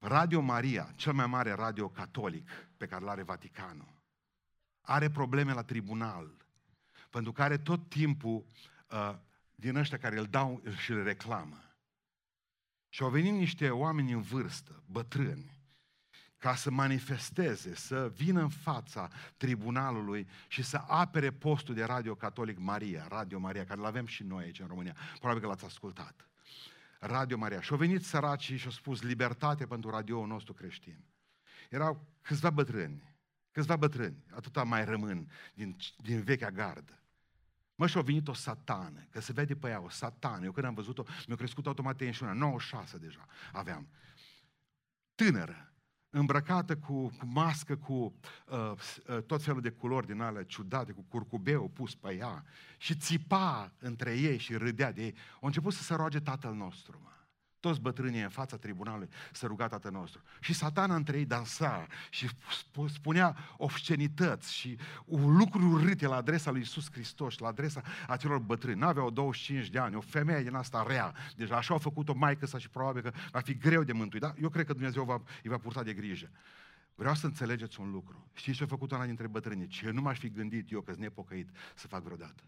Radio 0.04 0.42
Maria, 0.42 0.94
cel 0.96 1.14
mai 1.14 1.28
mare 1.28 1.52
radio 1.52 1.90
catolic 1.90 2.50
pe 2.78 2.86
care 2.86 3.04
l-are 3.04 3.24
Vaticanul, 3.24 4.02
are 4.82 5.10
probleme 5.10 5.54
la 5.54 5.64
tribunal, 5.64 6.32
pentru 7.10 7.32
că 7.32 7.44
are 7.44 7.58
tot 7.58 7.90
timpul 7.90 8.46
uh, 8.92 9.16
din 9.56 9.76
ăștia 9.76 9.98
care 9.98 10.20
îl 10.20 10.26
dau 10.26 10.62
și 10.78 10.92
îl 10.92 11.04
reclamă. 11.04 11.58
Și 12.90 13.04
au 13.04 13.10
venit 13.10 13.34
niște 13.34 13.70
oameni 13.70 14.12
în 14.12 14.22
vârstă, 14.22 14.84
bătrâni, 14.86 15.60
ca 16.38 16.56
să 16.56 16.72
manifesteze, 16.72 17.76
să 17.76 18.12
vină 18.16 18.42
în 18.42 18.50
fața 18.50 19.10
tribunalului 19.38 20.28
și 20.48 20.64
să 20.64 20.78
apere 20.78 21.32
postul 21.32 21.76
de 21.76 21.84
radio 21.84 22.16
catolic 22.16 22.58
Maria, 22.58 23.06
Radio 23.10 23.40
Maria, 23.40 23.66
care 23.66 23.80
l 23.80 23.86
avem 23.86 24.06
și 24.06 24.24
noi 24.24 24.44
aici 24.44 24.60
în 24.60 24.68
România. 24.68 24.96
Probabil 25.18 25.42
că 25.42 25.48
l-ați 25.48 25.66
ascultat. 25.66 26.31
Radio 27.04 27.38
Maria. 27.38 27.62
Și 27.62 27.72
au 27.72 27.78
venit 27.78 28.06
săracii 28.06 28.58
și 28.58 28.66
au 28.66 28.72
spus 28.72 29.02
libertate 29.02 29.66
pentru 29.66 29.90
radioul 29.90 30.28
nostru 30.28 30.54
creștin. 30.54 31.04
Erau 31.70 32.08
câțiva 32.22 32.50
bătrâni, 32.50 33.16
câțiva 33.52 33.76
bătrâni, 33.76 34.24
atâta 34.32 34.64
mai 34.64 34.86
rămân 34.86 35.32
din, 35.54 35.76
din 35.98 36.22
vechea 36.24 36.52
gardă. 36.52 37.00
Mă, 37.76 37.88
și-a 37.88 38.02
venit 38.02 38.28
o 38.28 38.34
satană, 38.34 39.08
că 39.10 39.20
se 39.20 39.34
vede 39.34 39.56
pe 39.56 39.70
ea, 39.70 39.82
o 39.82 39.90
satană. 39.90 40.46
Eu 40.46 40.52
când 40.52 40.66
am 40.66 40.74
văzut-o, 40.74 41.04
mi-a 41.28 41.36
crescut 41.36 41.68
automat 41.68 41.98
tensiunea, 41.98 42.34
96 42.34 42.98
deja 42.98 43.26
aveam. 43.52 43.88
Tânără, 45.16 45.71
îmbrăcată 46.12 46.76
cu, 46.76 47.08
cu 47.08 47.26
mască, 47.26 47.76
cu 47.76 47.93
uh, 47.93 48.71
uh, 49.08 49.21
tot 49.24 49.43
felul 49.43 49.62
de 49.62 49.69
culori 49.69 50.08
din 50.08 50.21
alea 50.21 50.43
ciudate, 50.43 50.91
cu 50.91 51.06
curcubeu 51.10 51.67
pus 51.67 51.95
pe 51.95 52.15
ea 52.15 52.43
și 52.78 52.95
țipa 52.95 53.71
între 53.80 54.17
ei 54.17 54.38
și 54.38 54.56
râdea 54.56 54.91
de 54.91 55.04
ei. 55.04 55.15
Au 55.34 55.47
început 55.47 55.74
să 55.74 55.84
se 55.84 55.93
roage 55.95 56.19
Tatăl 56.19 56.54
nostru, 56.54 57.00
mă. 57.04 57.10
Toți 57.62 57.82
bătrânii 57.82 58.21
în 58.21 58.30
fața 58.30 58.58
tribunalului 58.58 59.10
să 59.32 59.45
ruga 59.45 59.67
Tatăl 59.67 59.91
nostru. 59.91 60.21
Și 60.39 60.54
satana 60.54 60.95
între 60.95 61.17
ei 61.17 61.26
dansa 61.26 61.88
și 62.10 62.30
spunea 62.88 63.38
obscenități 63.58 64.54
și 64.54 64.78
lucruri 65.08 65.65
urâte 65.65 66.08
la 66.08 66.15
adresa 66.15 66.52
lui 66.52 66.62
Isus 66.62 66.91
Hristos, 66.91 67.38
la 67.38 67.47
adresa 67.47 67.82
acelor 68.08 68.39
bătrâni. 68.39 68.80
N-aveau 68.80 69.10
25 69.10 69.69
de 69.69 69.80
ani, 69.80 69.95
o 69.95 70.02
femeie 70.02 70.43
din 70.43 70.54
asta 70.54 70.86
rea. 70.88 71.15
Deja 71.36 71.56
așa 71.56 71.74
au 71.74 71.80
făcut-o 71.80 72.13
maică 72.13 72.45
sa 72.45 72.58
și 72.58 72.69
probabil 72.69 73.02
că 73.02 73.12
va 73.32 73.39
fi 73.39 73.58
greu 73.58 73.84
de 73.84 73.93
mântuit. 73.93 74.21
Da? 74.21 74.34
Eu 74.41 74.50
cred 74.50 74.65
că 74.65 74.74
Dumnezeu 74.74 75.04
va, 75.04 75.21
îi 75.43 75.50
va 75.50 75.58
purta 75.58 75.84
de 75.84 75.93
grijă. 75.93 76.30
Vreau 76.95 77.15
să 77.15 77.26
înțelegeți 77.26 77.80
un 77.80 77.91
lucru. 77.91 78.30
Știți 78.34 78.58
ce 78.58 78.63
a 78.63 78.67
făcut 78.67 78.91
una 78.91 79.06
dintre 79.06 79.28
bătrâni? 79.28 79.67
Ce 79.67 79.89
nu 79.89 80.02
m-aș 80.02 80.19
fi 80.19 80.30
gândit 80.30 80.71
eu, 80.71 80.82
că 80.82 80.91
sunt 80.91 81.04
nepocăit, 81.04 81.50
să 81.76 81.88
fac 81.88 82.04
vreodată. 82.04 82.43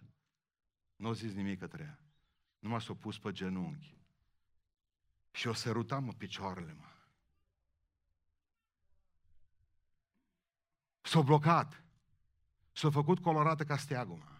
Nu 0.95 1.07
au 1.07 1.13
zis 1.13 1.33
nimic 1.33 1.59
către 1.59 1.83
ea. 1.83 1.99
Nu 2.59 2.69
m-a 2.69 2.79
s-o 2.79 2.93
pus 2.93 3.19
pe 3.19 3.31
genunchi 3.31 4.02
și 5.33 5.47
o 5.47 5.53
sărutam 5.53 6.07
în 6.07 6.13
picioarele, 6.13 6.75
mă. 6.79 6.85
S-a 11.01 11.21
blocat. 11.21 11.83
S-a 12.71 12.89
făcut 12.89 13.19
colorată 13.19 13.63
ca 13.63 13.77
steagul, 13.77 14.17
mă. 14.17 14.31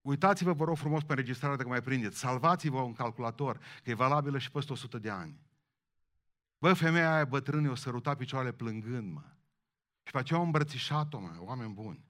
Uitați-vă, 0.00 0.52
vă 0.52 0.64
rog 0.64 0.76
frumos, 0.76 1.02
pe 1.02 1.12
înregistrare 1.12 1.56
dacă 1.56 1.68
mai 1.68 1.82
prindeți. 1.82 2.18
Salvați-vă 2.18 2.80
un 2.80 2.92
calculator, 2.92 3.58
că 3.82 3.90
e 3.90 3.94
valabilă 3.94 4.38
și 4.38 4.50
peste 4.50 4.72
100 4.72 4.98
de 4.98 5.10
ani. 5.10 5.40
Bă, 6.58 6.72
femeia 6.72 7.14
aia 7.14 7.24
bătrână 7.24 7.70
o 7.70 7.74
săruta 7.74 8.14
picioarele 8.14 8.52
plângând, 8.52 9.12
mă. 9.12 9.24
Și 10.02 10.12
pe 10.12 10.18
aceea 10.18 10.38
au 10.38 10.44
îmbrățișat-o, 10.44 11.20
mă, 11.20 11.36
oameni 11.38 11.72
buni. 11.72 12.04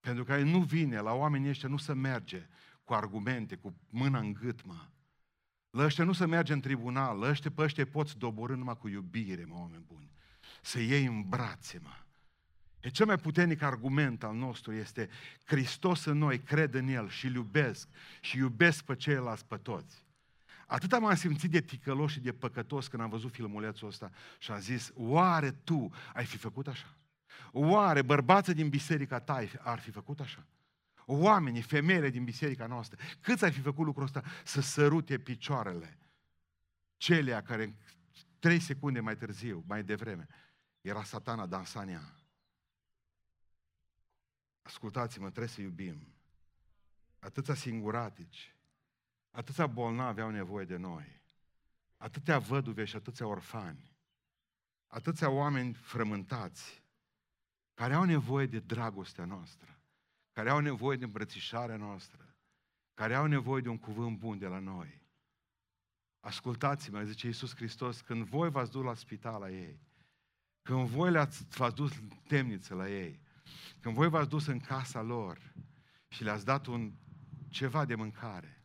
Pentru 0.00 0.24
că 0.24 0.42
nu 0.42 0.62
vine, 0.62 1.00
la 1.00 1.12
oamenii 1.12 1.48
ăștia 1.48 1.68
nu 1.68 1.76
se 1.76 1.92
merge 1.92 2.48
cu 2.84 2.94
argumente, 2.94 3.56
cu 3.56 3.76
mâna 3.88 4.18
în 4.18 4.32
gât, 4.32 4.64
mă. 4.64 4.88
La 5.76 5.84
ăștia 5.84 6.04
nu 6.04 6.12
se 6.12 6.26
merge 6.26 6.52
în 6.52 6.60
tribunal, 6.60 7.18
la 7.18 7.28
ăștia 7.28 7.50
pe 7.50 7.62
ăștia 7.62 7.86
poți 7.86 8.18
doborâ 8.18 8.54
numai 8.54 8.76
cu 8.76 8.88
iubire, 8.88 9.44
mă, 9.44 9.54
oameni 9.58 9.84
buni. 9.86 10.10
Să 10.62 10.80
iei 10.80 11.04
în 11.04 11.28
brațe, 11.28 11.80
mă. 11.82 11.96
E 12.80 12.88
cel 12.88 13.06
mai 13.06 13.16
puternic 13.16 13.62
argument 13.62 14.22
al 14.22 14.34
nostru 14.34 14.72
este 14.72 15.08
Hristos 15.44 16.04
în 16.04 16.18
noi, 16.18 16.38
cred 16.38 16.74
în 16.74 16.88
El 16.88 17.08
și 17.08 17.26
iubesc 17.26 17.88
și 18.20 18.36
iubesc 18.36 18.84
pe 18.84 18.94
ceilalți 18.94 19.46
pe 19.46 19.56
toți. 19.56 20.04
Atât 20.66 21.00
m-am 21.00 21.14
simțit 21.14 21.50
de 21.50 21.60
ticălos 21.60 22.10
și 22.10 22.20
de 22.20 22.32
păcătos 22.32 22.88
când 22.88 23.02
am 23.02 23.08
văzut 23.08 23.32
filmulețul 23.32 23.88
ăsta 23.88 24.10
și 24.38 24.50
am 24.50 24.60
zis, 24.60 24.92
oare 24.94 25.50
tu 25.50 25.90
ai 26.14 26.24
fi 26.24 26.36
făcut 26.36 26.66
așa? 26.66 26.96
Oare 27.52 28.02
bărbață 28.02 28.52
din 28.52 28.68
biserica 28.68 29.20
ta 29.20 29.44
ar 29.58 29.78
fi 29.78 29.90
făcut 29.90 30.20
așa? 30.20 30.46
Oamenii, 31.06 31.62
femeile 31.62 32.10
din 32.10 32.24
biserica 32.24 32.66
noastră, 32.66 32.98
câți 33.20 33.44
ai 33.44 33.52
fi 33.52 33.60
făcut 33.60 33.84
lucrul 33.84 34.04
ăsta 34.04 34.22
să 34.44 34.60
sărute 34.60 35.18
picioarele 35.18 35.98
celea 36.96 37.42
care 37.42 37.76
trei 38.38 38.60
secunde 38.60 39.00
mai 39.00 39.16
târziu, 39.16 39.64
mai 39.66 39.84
devreme, 39.84 40.26
era 40.80 41.04
satana 41.04 41.46
dansania. 41.46 42.14
Ascultați-mă, 44.62 45.26
trebuie 45.26 45.48
să 45.48 45.60
iubim. 45.60 46.14
Atâția 47.18 47.54
singuratici, 47.54 48.56
atâția 49.30 49.66
bolnavi 49.66 50.20
au 50.20 50.30
nevoie 50.30 50.64
de 50.64 50.76
noi, 50.76 51.22
atâtea 51.96 52.38
văduve 52.38 52.84
și 52.84 52.96
atâția 52.96 53.26
orfani. 53.26 53.94
atâția 54.86 55.30
oameni 55.30 55.74
frământați, 55.74 56.82
care 57.74 57.94
au 57.94 58.04
nevoie 58.04 58.46
de 58.46 58.58
dragostea 58.58 59.24
noastră, 59.24 59.75
care 60.36 60.50
au 60.50 60.58
nevoie 60.58 60.96
de 60.96 61.04
îmbrățișarea 61.04 61.76
noastră, 61.76 62.36
care 62.94 63.14
au 63.14 63.26
nevoie 63.26 63.62
de 63.62 63.68
un 63.68 63.78
cuvânt 63.78 64.18
bun 64.18 64.38
de 64.38 64.46
la 64.46 64.58
noi. 64.58 65.02
Ascultați-mă, 66.20 67.02
zice 67.02 67.26
Iisus 67.26 67.54
Hristos, 67.54 68.00
când 68.00 68.24
voi 68.24 68.50
v-ați 68.50 68.70
dus 68.70 68.84
la 68.84 68.94
spital 68.94 69.40
la 69.40 69.50
ei, 69.50 69.80
când 70.62 70.88
voi 70.88 71.10
le-ați, 71.10 71.44
v-ați 71.44 71.74
dus 71.74 71.96
în 71.96 72.08
temniță 72.26 72.74
la 72.74 72.90
ei, 72.90 73.20
când 73.80 73.94
voi 73.94 74.08
v-ați 74.08 74.28
dus 74.28 74.46
în 74.46 74.60
casa 74.60 75.02
lor 75.02 75.54
și 76.08 76.24
le-ați 76.24 76.44
dat 76.44 76.66
un 76.66 76.92
ceva 77.48 77.84
de 77.84 77.94
mâncare, 77.94 78.64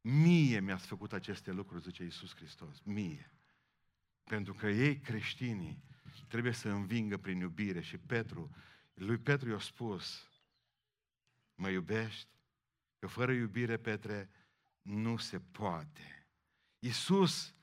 mie 0.00 0.60
mi-ați 0.60 0.86
făcut 0.86 1.12
aceste 1.12 1.52
lucruri, 1.52 1.82
zice 1.82 2.02
Iisus 2.02 2.34
Hristos, 2.34 2.80
mie. 2.82 3.32
Pentru 4.24 4.54
că 4.54 4.68
ei, 4.68 4.98
creștinii, 4.98 5.82
trebuie 6.28 6.52
să 6.52 6.68
învingă 6.68 7.16
prin 7.16 7.38
iubire. 7.38 7.80
Și 7.80 7.98
Petru, 7.98 8.50
lui 8.94 9.18
Petru 9.18 9.50
i-a 9.50 9.58
spus, 9.58 10.30
mă 11.56 11.68
iubești? 11.68 12.28
Că 12.98 13.06
fără 13.06 13.32
iubire, 13.32 13.76
Petre, 13.76 14.30
nu 14.82 15.16
se 15.16 15.40
poate. 15.52 16.26
Iisus, 16.78 17.54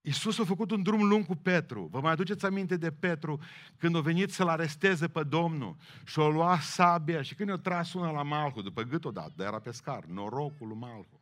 Iisus 0.00 0.38
a 0.38 0.44
făcut 0.44 0.70
un 0.70 0.82
drum 0.82 1.08
lung 1.08 1.26
cu 1.26 1.34
Petru. 1.34 1.88
Vă 1.90 2.00
mai 2.00 2.12
aduceți 2.12 2.46
aminte 2.46 2.76
de 2.76 2.90
Petru 2.90 3.40
când 3.76 3.96
a 3.96 4.00
venit 4.00 4.32
să-l 4.32 4.48
aresteze 4.48 5.08
pe 5.08 5.22
Domnul 5.22 5.76
și 6.04 6.20
a 6.20 6.26
luat 6.26 6.60
sabia 6.60 7.22
și 7.22 7.34
când 7.34 7.48
i-a 7.48 7.56
tras 7.56 7.92
una 7.92 8.10
la 8.10 8.22
Malhu, 8.22 8.62
după 8.62 8.82
gât 8.82 9.04
o 9.04 9.10
dat, 9.10 9.32
dar 9.34 9.46
era 9.46 9.58
pescar, 9.58 10.04
norocul 10.04 10.68
lui 10.68 10.76
Malhu. 10.76 11.20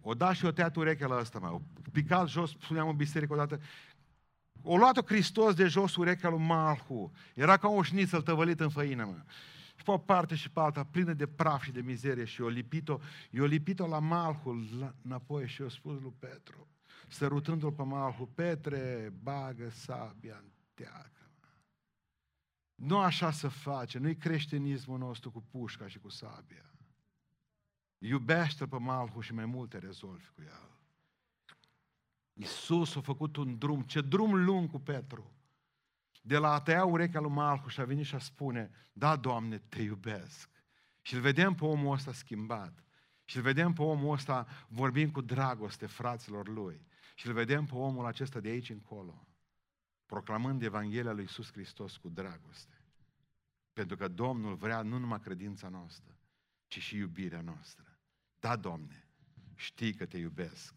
O 0.00 0.14
da 0.14 0.32
și 0.32 0.44
o 0.44 0.50
tăiat 0.50 0.76
urechea 0.76 1.06
la 1.06 1.18
ăsta, 1.18 1.38
mai. 1.38 1.50
O 1.50 1.60
picat 1.92 2.28
jos, 2.28 2.50
spuneam 2.50 2.88
în 2.88 2.96
biserică 2.96 3.32
odată, 3.32 3.60
o 4.62 4.76
luat-o 4.76 5.02
Hristos 5.02 5.54
de 5.54 5.66
jos 5.66 5.96
urechea 5.96 6.28
lui 6.28 6.44
Malhu. 6.44 7.12
Era 7.34 7.56
ca 7.56 7.68
o 7.68 7.82
șniță 7.82 8.20
tăvălit 8.20 8.60
în 8.60 8.68
făină, 8.68 9.04
mă. 9.04 9.22
Și 9.78 9.84
pe 9.84 9.90
o 9.90 9.98
parte 9.98 10.34
și 10.34 10.50
pe 10.50 10.60
alta, 10.60 10.84
plină 10.84 11.12
de 11.12 11.26
praf 11.26 11.62
și 11.62 11.70
de 11.70 11.80
mizerie. 11.80 12.24
Și 12.24 12.40
eu 12.40 12.48
lipit-o, 12.48 12.98
eu 13.30 13.44
lipit-o 13.44 13.86
la 13.86 13.98
Malhu 13.98 14.52
la, 14.78 14.94
înapoi 15.02 15.46
și 15.46 15.62
eu 15.62 15.68
spus 15.68 16.00
lui 16.00 16.14
Petru, 16.18 16.68
sărutându-l 17.08 17.72
pe 17.72 17.82
Malhu, 17.82 18.26
Petre, 18.26 19.12
bagă 19.22 19.70
sabia 19.70 20.36
în 20.42 20.50
teacă. 20.74 21.30
Nu 22.74 22.98
așa 22.98 23.30
să 23.30 23.48
face, 23.48 23.98
nu-i 23.98 24.16
creștinismul 24.16 24.98
nostru 24.98 25.30
cu 25.30 25.44
pușca 25.50 25.88
și 25.88 25.98
cu 25.98 26.08
sabia. 26.08 26.70
Iubește-l 27.98 28.68
pe 28.68 28.78
Malhu 28.78 29.20
și 29.20 29.34
mai 29.34 29.46
multe 29.46 29.78
rezolvi 29.78 30.28
cu 30.34 30.42
el. 30.42 30.68
Iisus 32.32 32.96
a 32.96 33.00
făcut 33.00 33.36
un 33.36 33.58
drum, 33.58 33.82
ce 33.82 34.00
drum 34.00 34.44
lung 34.44 34.70
cu 34.70 34.78
Petru. 34.78 35.32
De 36.22 36.36
la 36.36 36.52
a 36.52 36.60
tăia 36.60 36.84
urechea 36.84 37.20
lui 37.20 37.30
Malhu 37.30 37.68
și 37.68 37.80
a 37.80 37.84
venit 37.84 38.06
și 38.06 38.14
a 38.14 38.18
spune, 38.18 38.70
da, 38.92 39.16
Doamne, 39.16 39.58
te 39.58 39.82
iubesc. 39.82 40.50
Și 41.02 41.14
îl 41.14 41.20
vedem 41.20 41.54
pe 41.54 41.64
omul 41.64 41.92
ăsta 41.92 42.12
schimbat. 42.12 42.84
Și 43.24 43.36
îl 43.36 43.42
vedem 43.42 43.72
pe 43.72 43.82
omul 43.82 44.12
ăsta 44.12 44.46
vorbind 44.68 45.12
cu 45.12 45.20
dragoste 45.20 45.86
fraților 45.86 46.48
lui. 46.48 46.86
Și 47.14 47.26
îl 47.26 47.32
vedem 47.32 47.66
pe 47.66 47.74
omul 47.74 48.06
acesta 48.06 48.40
de 48.40 48.48
aici 48.48 48.70
încolo, 48.70 49.26
proclamând 50.06 50.62
Evanghelia 50.62 51.12
lui 51.12 51.22
Iisus 51.22 51.52
Hristos 51.52 51.96
cu 51.96 52.08
dragoste. 52.08 52.82
Pentru 53.72 53.96
că 53.96 54.08
Domnul 54.08 54.54
vrea 54.54 54.82
nu 54.82 54.98
numai 54.98 55.20
credința 55.20 55.68
noastră, 55.68 56.18
ci 56.66 56.78
și 56.78 56.96
iubirea 56.96 57.40
noastră. 57.40 57.98
Da, 58.40 58.56
Doamne, 58.56 59.08
știi 59.54 59.94
că 59.94 60.06
te 60.06 60.18
iubesc. 60.18 60.74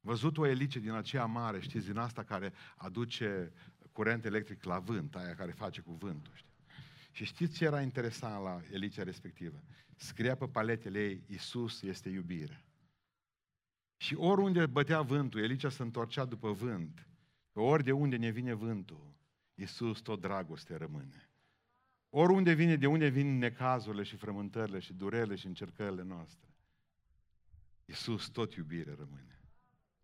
Văzut 0.00 0.38
o 0.38 0.46
elice 0.46 0.78
din 0.78 0.90
aceea 0.90 1.24
mare, 1.24 1.60
știți, 1.60 1.86
din 1.86 1.96
asta 1.96 2.22
care 2.22 2.52
aduce 2.76 3.52
curent 3.92 4.24
electric 4.24 4.64
la 4.64 4.78
vânt, 4.78 5.16
aia 5.16 5.34
care 5.34 5.52
face 5.52 5.80
cu 5.80 5.92
vântul, 5.92 6.32
știi? 6.34 6.50
Și 7.12 7.24
știți 7.24 7.56
ce 7.56 7.64
era 7.64 7.82
interesant 7.82 8.42
la 8.42 8.60
elicea 8.70 9.02
respectivă? 9.02 9.62
Scria 9.96 10.36
pe 10.36 10.46
paletele 10.46 11.04
ei, 11.04 11.22
Iisus 11.26 11.82
este 11.82 12.08
iubire. 12.08 12.64
Și 13.96 14.14
oriunde 14.14 14.66
bătea 14.66 15.02
vântul, 15.02 15.42
Elicea 15.42 15.68
se 15.68 15.82
întorcea 15.82 16.24
după 16.24 16.52
vânt. 16.52 17.06
Ori 17.52 17.84
de 17.84 17.92
unde 17.92 18.16
ne 18.16 18.30
vine 18.30 18.52
vântul, 18.52 19.14
Iisus 19.54 20.00
tot 20.00 20.20
dragoste 20.20 20.76
rămâne. 20.76 21.28
Oriunde 22.10 22.52
vine, 22.52 22.76
de 22.76 22.86
unde 22.86 23.08
vin 23.08 23.38
necazurile 23.38 24.02
și 24.02 24.16
frământările 24.16 24.78
și 24.78 24.92
durerile 24.92 25.34
și 25.34 25.46
încercările 25.46 26.02
noastre, 26.02 26.48
Iisus 27.84 28.28
tot 28.28 28.54
iubire 28.54 28.94
rămâne. 28.94 29.40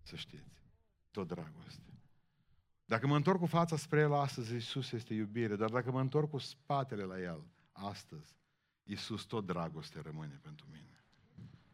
Să 0.02 0.16
știți. 0.16 0.62
Tot 1.10 1.26
dragoste. 1.26 1.97
Dacă 2.88 3.06
mă 3.06 3.16
întorc 3.16 3.38
cu 3.38 3.46
fața 3.46 3.76
spre 3.76 4.00
El 4.00 4.12
astăzi, 4.12 4.52
Iisus 4.52 4.92
este 4.92 5.14
iubire, 5.14 5.56
dar 5.56 5.70
dacă 5.70 5.90
mă 5.90 6.00
întorc 6.00 6.30
cu 6.30 6.38
spatele 6.38 7.02
la 7.02 7.20
El 7.20 7.46
astăzi, 7.72 8.36
Iisus 8.82 9.24
tot 9.24 9.46
dragoste 9.46 10.00
rămâne 10.00 10.38
pentru 10.42 10.66
mine. 10.70 11.04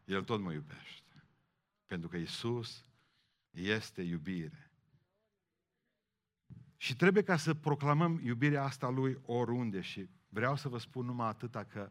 El 0.05 0.25
tot 0.25 0.41
mă 0.41 0.53
iubește. 0.53 1.25
Pentru 1.87 2.09
că 2.09 2.17
Iisus 2.17 2.85
este 3.51 4.03
iubire. 4.03 4.71
Și 6.77 6.97
trebuie 6.97 7.23
ca 7.23 7.37
să 7.37 7.55
proclamăm 7.55 8.21
iubirea 8.25 8.65
asta 8.65 8.89
Lui 8.89 9.21
oriunde 9.25 9.81
și 9.81 10.09
vreau 10.29 10.57
să 10.57 10.69
vă 10.69 10.79
spun 10.79 11.05
numai 11.05 11.29
atâta 11.29 11.65
că 11.65 11.91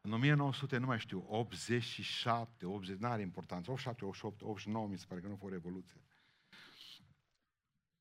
în 0.00 0.12
1900, 0.12 0.76
nu 0.76 0.86
mai 0.86 0.98
știu, 0.98 1.24
87, 1.28 2.66
80, 2.66 2.98
nu 2.98 3.08
are 3.08 3.22
importanță, 3.22 3.70
87, 3.70 4.04
88, 4.04 4.42
89, 4.42 4.86
mi 4.86 4.98
se 4.98 5.04
pare 5.08 5.20
că 5.20 5.26
nu 5.26 5.32
a 5.32 5.36
fost 5.36 5.52
revoluție. 5.52 6.00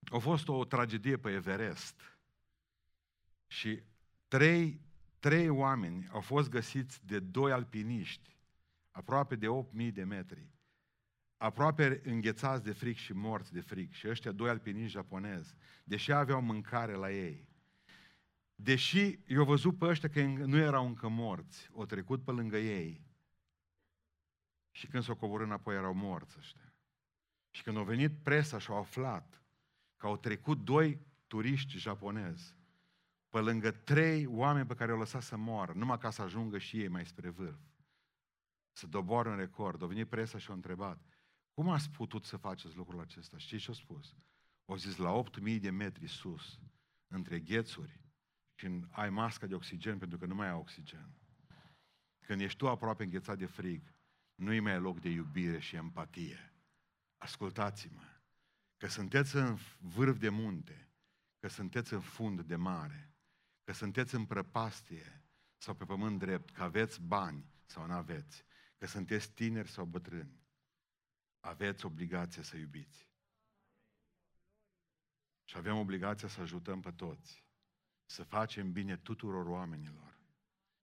A 0.05 0.17
fost 0.17 0.47
o 0.47 0.65
tragedie 0.65 1.17
pe 1.17 1.31
Everest. 1.31 2.01
Și 3.47 3.83
trei, 4.27 4.81
trei 5.19 5.49
oameni 5.49 6.07
au 6.11 6.21
fost 6.21 6.49
găsiți 6.49 7.05
de 7.05 7.19
doi 7.19 7.51
alpiniști, 7.51 8.37
aproape 8.91 9.35
de 9.35 9.47
8.000 9.87 9.93
de 9.93 10.03
metri, 10.03 10.51
aproape 11.37 12.01
înghețați 12.03 12.63
de 12.63 12.71
fric 12.71 12.97
și 12.97 13.13
morți 13.13 13.53
de 13.53 13.61
fric. 13.61 13.93
Și 13.93 14.07
ăștia 14.07 14.31
doi 14.31 14.49
alpiniști 14.49 14.91
japonezi, 14.91 15.55
deși 15.83 16.11
aveau 16.11 16.41
mâncare 16.41 16.93
la 16.93 17.11
ei, 17.11 17.47
deși 18.55 19.19
i-au 19.27 19.45
văzut 19.45 19.77
pe 19.77 19.85
ăștia 19.85 20.09
că 20.09 20.21
nu 20.23 20.57
erau 20.57 20.85
încă 20.85 21.07
morți, 21.07 21.69
au 21.75 21.85
trecut 21.85 22.23
pe 22.23 22.31
lângă 22.31 22.57
ei 22.57 23.05
și 24.71 24.87
când 24.87 25.03
s-au 25.03 25.15
coborât 25.15 25.45
înapoi 25.45 25.75
erau 25.75 25.93
morți 25.93 26.35
ăștia. 26.37 26.73
Și 27.51 27.63
când 27.63 27.77
au 27.77 27.83
venit 27.83 28.23
presa 28.23 28.57
și 28.57 28.69
au 28.69 28.77
aflat 28.77 29.42
că 30.03 30.09
au 30.09 30.17
trecut 30.17 30.63
doi 30.63 30.99
turiști 31.27 31.77
japonezi 31.77 32.55
pe 33.29 33.39
lângă 33.39 33.71
trei 33.71 34.25
oameni 34.25 34.67
pe 34.67 34.73
care 34.73 34.91
au 34.91 34.97
lăsat 34.97 35.21
să 35.21 35.37
moară, 35.37 35.73
numai 35.73 35.97
ca 35.97 36.09
să 36.09 36.21
ajungă 36.21 36.57
și 36.57 36.81
ei 36.81 36.87
mai 36.87 37.05
spre 37.05 37.29
vârf. 37.29 37.59
Să 38.71 38.87
doboară 38.87 39.29
un 39.29 39.35
record. 39.35 39.81
Au 39.81 39.87
venit 39.87 40.07
presa 40.09 40.37
și 40.37 40.49
au 40.49 40.55
întrebat, 40.55 41.05
cum 41.53 41.69
ați 41.69 41.89
putut 41.89 42.25
să 42.25 42.37
faceți 42.37 42.75
lucrul 42.75 42.99
acesta? 42.99 43.37
Știți 43.37 43.63
ce 43.63 43.69
au 43.69 43.73
spus? 43.73 44.15
Au 44.65 44.75
zis, 44.75 44.97
la 44.97 45.23
8.000 45.23 45.59
de 45.59 45.69
metri 45.69 46.07
sus, 46.07 46.59
între 47.07 47.39
ghețuri, 47.39 48.01
când 48.55 48.87
ai 48.91 49.09
masca 49.09 49.47
de 49.47 49.55
oxigen 49.55 49.97
pentru 49.97 50.17
că 50.17 50.25
nu 50.25 50.35
mai 50.35 50.47
ai 50.47 50.53
oxigen. 50.53 51.09
Când 52.19 52.41
ești 52.41 52.57
tu 52.57 52.69
aproape 52.69 53.03
înghețat 53.03 53.37
de 53.37 53.45
frig, 53.45 53.93
nu-i 54.35 54.59
mai 54.59 54.79
loc 54.79 54.99
de 54.99 55.09
iubire 55.09 55.59
și 55.59 55.75
empatie. 55.75 56.53
Ascultați-mă, 57.17 58.12
că 58.83 58.89
sunteți 58.89 59.35
în 59.35 59.57
vârf 59.79 60.17
de 60.17 60.29
munte, 60.29 60.89
că 61.39 61.47
sunteți 61.47 61.93
în 61.93 62.01
fund 62.01 62.41
de 62.41 62.55
mare, 62.55 63.13
că 63.63 63.71
sunteți 63.71 64.15
în 64.15 64.25
prăpastie 64.25 65.23
sau 65.57 65.75
pe 65.75 65.85
pământ 65.85 66.19
drept, 66.19 66.49
că 66.49 66.63
aveți 66.63 67.01
bani 67.01 67.45
sau 67.65 67.85
nu 67.85 67.93
aveți, 67.93 68.45
că 68.77 68.85
sunteți 68.85 69.31
tineri 69.31 69.69
sau 69.69 69.85
bătrâni, 69.85 70.41
aveți 71.39 71.85
obligația 71.85 72.41
să 72.41 72.57
iubiți. 72.57 73.09
Și 75.43 75.57
avem 75.57 75.77
obligația 75.77 76.27
să 76.27 76.41
ajutăm 76.41 76.81
pe 76.81 76.91
toți 76.91 77.45
să 78.05 78.23
facem 78.23 78.71
bine 78.71 78.97
tuturor 78.97 79.45
oamenilor. 79.47 80.17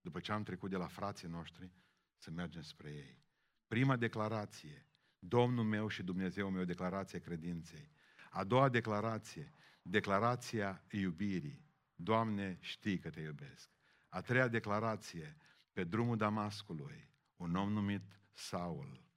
După 0.01 0.21
ce 0.21 0.33
am 0.33 0.43
trecut 0.43 0.71
de 0.71 0.77
la 0.77 0.87
frații 0.87 1.29
noștri, 1.29 1.73
să 2.17 2.31
mergem 2.31 2.63
spre 2.63 2.91
ei. 2.91 3.25
Prima 3.67 3.97
declarație, 3.97 4.90
Domnul 5.23 5.65
meu 5.65 5.89
și 5.89 6.03
Dumnezeu 6.03 6.51
meu, 6.51 6.65
declarație 6.65 7.19
credinței. 7.19 7.91
A 8.31 8.45
doua 8.45 8.69
declarație, 8.69 9.53
declarația 9.83 10.85
iubirii. 10.91 11.65
Doamne, 11.95 12.59
știi 12.61 12.99
că 12.99 13.11
te 13.11 13.21
iubesc. 13.21 13.71
A 14.09 14.21
treia 14.21 14.49
declarație, 14.49 15.37
pe 15.73 15.85
drumul 15.85 16.17
Damascului, 16.17 17.09
un 17.37 17.55
om 17.55 17.73
numit 17.73 18.21
Saul 18.33 19.09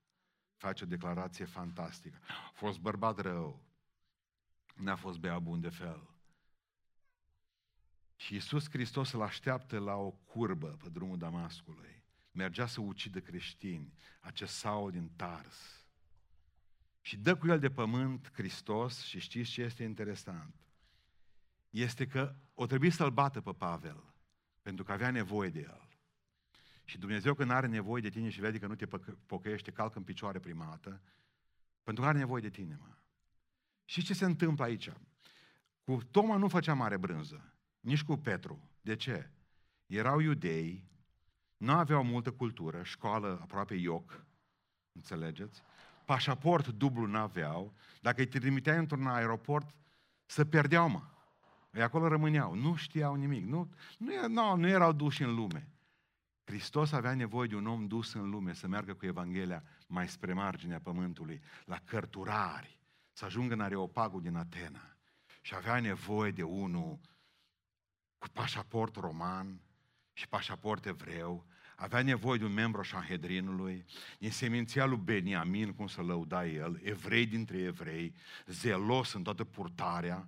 face 0.63 0.83
o 0.83 0.87
declarație 0.87 1.45
fantastică. 1.45 2.19
A 2.27 2.51
fost 2.53 2.79
bărbat 2.79 3.19
rău, 3.19 3.65
n-a 4.75 4.95
fost 4.95 5.19
bea 5.19 5.39
bun 5.39 5.61
de 5.61 5.69
fel. 5.69 6.09
Și 8.15 8.33
Iisus 8.33 8.69
Hristos 8.69 9.11
îl 9.11 9.21
așteaptă 9.21 9.79
la 9.79 9.95
o 9.95 10.11
curbă 10.11 10.67
pe 10.67 10.89
drumul 10.89 11.17
Damascului. 11.17 12.03
Mergea 12.31 12.65
să 12.65 12.81
ucidă 12.81 13.19
creștini, 13.19 13.93
acest 14.21 14.53
Saul 14.53 14.91
din 14.91 15.09
Tars. 15.15 15.82
Și 17.05 17.17
dă 17.17 17.35
cu 17.35 17.47
el 17.47 17.59
de 17.59 17.69
pământ 17.69 18.31
Hristos 18.33 19.01
și 19.01 19.19
știți 19.19 19.49
ce 19.49 19.61
este 19.61 19.83
interesant? 19.83 20.55
Este 21.69 22.07
că 22.07 22.35
o 22.53 22.65
trebuie 22.65 22.89
să-l 22.89 23.11
bată 23.11 23.41
pe 23.41 23.53
Pavel, 23.53 24.13
pentru 24.61 24.83
că 24.83 24.91
avea 24.91 25.11
nevoie 25.11 25.49
de 25.49 25.59
el. 25.59 25.87
Și 26.83 26.97
Dumnezeu 26.97 27.33
când 27.33 27.51
are 27.51 27.67
nevoie 27.67 28.01
de 28.01 28.09
tine 28.09 28.29
și 28.29 28.39
vede 28.39 28.59
că 28.59 28.67
nu 28.67 28.75
te 28.75 28.87
pocăiește, 29.25 29.71
calcă 29.71 29.97
în 29.97 30.03
picioare 30.03 30.39
prima 30.39 30.65
dată, 30.65 31.01
pentru 31.83 32.03
că 32.03 32.09
are 32.09 32.17
nevoie 32.17 32.41
de 32.41 32.49
tine, 32.49 32.77
mă. 32.79 32.95
Și 33.85 34.03
ce 34.03 34.13
se 34.13 34.25
întâmplă 34.25 34.63
aici? 34.63 34.91
Cu 35.83 36.03
Toma 36.11 36.37
nu 36.37 36.47
făcea 36.47 36.73
mare 36.73 36.97
brânză, 36.97 37.53
nici 37.79 38.03
cu 38.03 38.15
Petru. 38.15 38.69
De 38.81 38.95
ce? 38.95 39.31
Erau 39.85 40.19
iudei, 40.19 40.87
nu 41.57 41.71
aveau 41.71 42.03
multă 42.03 42.31
cultură, 42.31 42.83
școală 42.83 43.39
aproape 43.41 43.75
ioc, 43.75 44.25
înțelegeți? 44.91 45.63
Pașaport 46.05 46.67
dublu 46.67 47.05
n-aveau, 47.05 47.73
dacă 48.01 48.21
îi 48.21 48.27
trimiteai 48.27 48.77
într-un 48.77 49.07
aeroport, 49.07 49.75
să 50.25 50.45
pierdeau, 50.45 50.89
mă. 50.89 51.01
Ei 51.71 51.81
acolo 51.81 52.07
rămâneau, 52.07 52.55
nu 52.55 52.75
știau 52.75 53.15
nimic, 53.15 53.45
nu, 53.45 53.69
nu, 53.97 54.27
nu, 54.27 54.55
nu 54.55 54.67
erau 54.67 54.91
duși 54.91 55.23
în 55.23 55.35
lume. 55.35 55.67
Hristos 56.43 56.91
avea 56.91 57.13
nevoie 57.13 57.47
de 57.47 57.55
un 57.55 57.67
om 57.67 57.87
dus 57.87 58.13
în 58.13 58.29
lume 58.29 58.53
să 58.53 58.67
meargă 58.67 58.93
cu 58.93 59.05
Evanghelia 59.05 59.63
mai 59.87 60.07
spre 60.07 60.33
marginea 60.33 60.79
pământului, 60.79 61.41
la 61.65 61.77
cărturari, 61.85 62.79
să 63.11 63.25
ajungă 63.25 63.53
în 63.53 63.59
Areopagul 63.59 64.21
din 64.21 64.35
Atena. 64.35 64.95
Și 65.41 65.55
avea 65.55 65.79
nevoie 65.79 66.31
de 66.31 66.43
unul 66.43 66.99
cu 68.17 68.27
pașaport 68.33 68.95
roman 68.95 69.61
și 70.13 70.27
pașaport 70.27 70.85
evreu, 70.85 71.45
avea 71.75 72.01
nevoie 72.01 72.37
de 72.37 72.45
un 72.45 72.53
membru 72.53 72.79
a 72.79 72.83
Sanhedrinului, 72.83 73.85
din 74.19 74.31
seminția 74.31 74.85
lui 74.85 74.97
Beniamin, 75.03 75.73
cum 75.73 75.87
să 75.87 76.01
lăuda 76.01 76.47
el, 76.47 76.79
evrei 76.83 77.25
dintre 77.25 77.57
evrei, 77.57 78.15
zelos 78.45 79.13
în 79.13 79.23
toată 79.23 79.43
purtarea, 79.43 80.27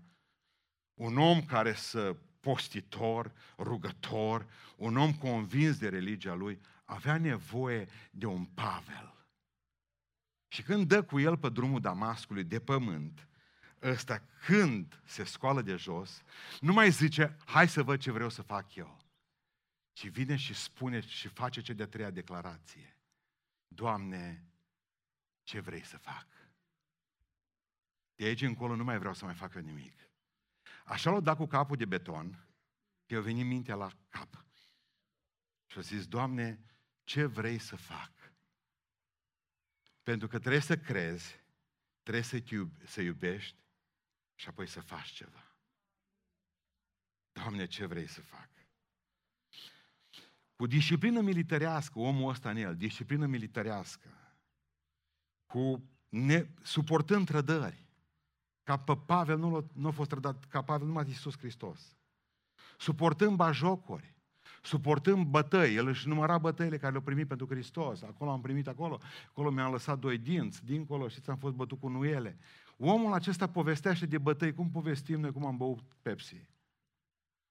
un 0.93 1.18
om 1.18 1.46
care 1.46 1.74
să 1.74 2.16
postitor, 2.39 3.32
rugător, 3.58 4.48
un 4.76 4.98
om 4.98 5.14
convins 5.14 5.78
de 5.78 5.89
religia 5.89 6.34
lui, 6.34 6.60
avea 6.84 7.18
nevoie 7.18 7.88
de 8.12 8.26
un 8.26 8.46
Pavel. 8.46 9.14
Și 10.48 10.62
când 10.62 10.88
dă 10.88 11.04
cu 11.04 11.20
el 11.20 11.38
pe 11.38 11.50
drumul 11.50 11.82
Damascului 11.82 12.43
de 12.43 12.60
pământ, 12.60 13.28
ăsta 13.82 14.24
când 14.46 15.02
se 15.06 15.24
scoală 15.24 15.62
de 15.62 15.76
jos, 15.76 16.24
nu 16.60 16.74
mai 16.74 16.91
zice, 16.91 17.38
hai 17.46 17.68
să 17.68 17.84
văd 17.84 18.00
ce 18.00 18.12
vreau 18.12 18.30
să 18.30 18.41
fac 18.41 18.76
eu. 18.76 19.05
Ci 19.96 20.08
vine 20.08 20.36
și 20.36 20.54
spune 20.54 21.00
și 21.00 21.28
face 21.28 21.62
ce 21.62 21.74
de-a 21.74 21.88
treia 21.88 22.10
declarație. 22.10 23.00
Doamne, 23.68 24.46
ce 25.43 25.60
vrei 25.60 25.84
să 25.84 25.98
fac? 25.98 26.28
De 28.16 28.26
aici 28.26 28.41
încolo 28.41 28.76
nu 28.76 28.84
mai 28.84 28.98
vreau 28.98 29.14
să 29.14 29.26
mai 29.26 29.34
facă 29.34 29.60
nimic. 29.60 30.10
Așa 30.86 31.12
l-a 31.12 31.20
dat 31.20 31.38
cu 31.38 31.46
capul 31.46 31.78
de 31.78 31.86
beton, 31.86 32.48
că 33.06 33.14
i-a 33.14 33.22
venit 33.22 33.46
mintea 33.46 33.76
la 33.76 33.91
cap. 34.10 34.46
Și 35.66 35.78
a 35.78 35.82
zis, 35.82 36.08
Doamne, 36.08 36.60
ce 37.04 37.26
vrei 37.26 37.60
să 37.60 37.76
fac? 37.76 38.12
Pentru 40.04 40.28
că 40.28 40.39
trebuie 40.39 40.62
să 40.62 40.78
crezi, 40.78 41.43
trebuie 42.02 42.24
să, 42.24 42.41
iube, 42.50 42.86
să 42.86 43.02
iubești 43.02 43.58
și 44.36 44.48
apoi 44.48 44.68
să 44.68 44.82
faci 44.82 45.10
ceva. 45.10 45.56
Doamne, 47.32 47.66
ce 47.66 47.86
vrei 47.86 48.08
să 48.08 48.22
fac? 48.22 48.55
Cu 50.56 50.68
disciplină 50.68 51.22
militarească, 51.22 51.99
omul 51.99 52.30
ăsta 52.30 52.49
în 52.49 52.58
el, 52.58 52.76
disciplină 52.76 53.26
militarească, 53.26 54.10
cu 55.45 55.84
ne, 56.10 56.47
suportând 56.62 57.26
trădări, 57.26 57.86
ca 58.64 58.78
pe 58.78 58.97
Pavel 59.06 59.38
nu, 59.38 59.56
a 59.56 59.66
nu 59.74 59.88
a 59.88 59.91
fost 59.91 60.10
trădat, 60.10 60.45
ca 60.45 60.62
Pavel 60.62 60.88
numai 60.88 61.08
Iisus 61.08 61.38
Hristos. 61.38 61.95
Suportând 62.78 63.36
bajocuri, 63.36 64.14
suportând 64.62 65.26
bătăi, 65.26 65.76
el 65.76 65.88
își 65.88 66.08
număra 66.08 66.38
bătăile 66.38 66.78
care 66.78 66.91
le-au 66.91 67.03
primit 67.03 67.28
pentru 67.28 67.47
Hristos, 67.47 68.01
acolo 68.01 68.32
am 68.32 68.41
primit 68.41 68.68
acolo, 68.68 68.99
acolo 69.28 69.49
mi-am 69.49 69.72
lăsat 69.72 69.99
doi 69.99 70.18
dinți, 70.18 70.66
dincolo, 70.66 71.08
știți, 71.08 71.30
am 71.30 71.38
fost 71.38 71.56
bătut 71.56 71.80
cu 71.80 71.88
nuiele. 71.88 72.38
Omul 72.78 73.14
acesta 73.14 73.47
povestește 73.47 74.06
de 74.06 74.18
bătăi, 74.18 74.53
cum 74.53 74.70
povestim 74.70 75.20
noi 75.20 75.32
cum 75.32 75.45
am 75.45 75.58
băut 75.58 75.84
Pepsi. 76.01 76.49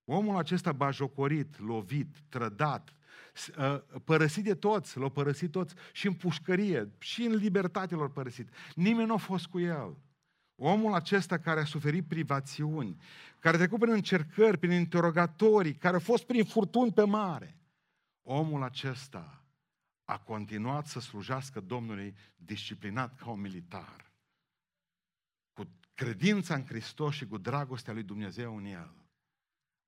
Omul 0.05 0.37
acesta 0.37 0.73
bajocorit, 0.73 1.59
lovit, 1.59 2.17
trădat, 2.29 2.95
ă, 3.57 3.85
părăsit 4.05 4.45
de 4.45 4.55
toți, 4.55 4.99
l-au 4.99 5.11
părăsit 5.11 5.51
toți 5.51 5.75
și 5.93 6.07
în 6.07 6.15
pușcărie, 6.15 6.91
și 6.99 7.23
în 7.23 7.35
libertate 7.35 7.95
l-au 7.95 8.11
părăsit. 8.11 8.49
Nimeni 8.75 9.07
nu 9.07 9.15
a 9.15 9.17
fost 9.17 9.47
cu 9.47 9.59
el. 9.59 9.97
Omul 10.57 10.95
acesta 10.95 11.39
care 11.39 11.61
a 11.61 11.65
suferit 11.65 12.09
privațiuni, 12.09 12.97
care 13.39 13.57
a 13.57 13.59
trecut 13.59 13.79
prin 13.79 13.93
încercări, 13.93 14.59
prin 14.59 14.71
interogatorii, 14.71 15.75
care 15.75 15.97
a 15.97 16.01
fost 16.01 16.25
prin 16.25 16.45
furtuni 16.45 16.93
pe 16.93 17.05
mare, 17.05 17.59
omul 18.23 18.63
acesta 18.63 19.45
a 20.05 20.19
continuat 20.19 20.87
să 20.87 21.01
slujească 21.01 21.61
Domnului 21.61 22.17
disciplinat 22.37 23.17
ca 23.17 23.31
un 23.31 23.41
militar. 23.41 24.13
Cu 25.53 25.69
credința 25.95 26.55
în 26.55 26.67
Hristos 26.67 27.15
și 27.15 27.27
cu 27.27 27.39
dragostea 27.39 27.93
lui 27.93 28.03
Dumnezeu 28.03 28.57
în 28.57 28.65
El. 28.65 29.04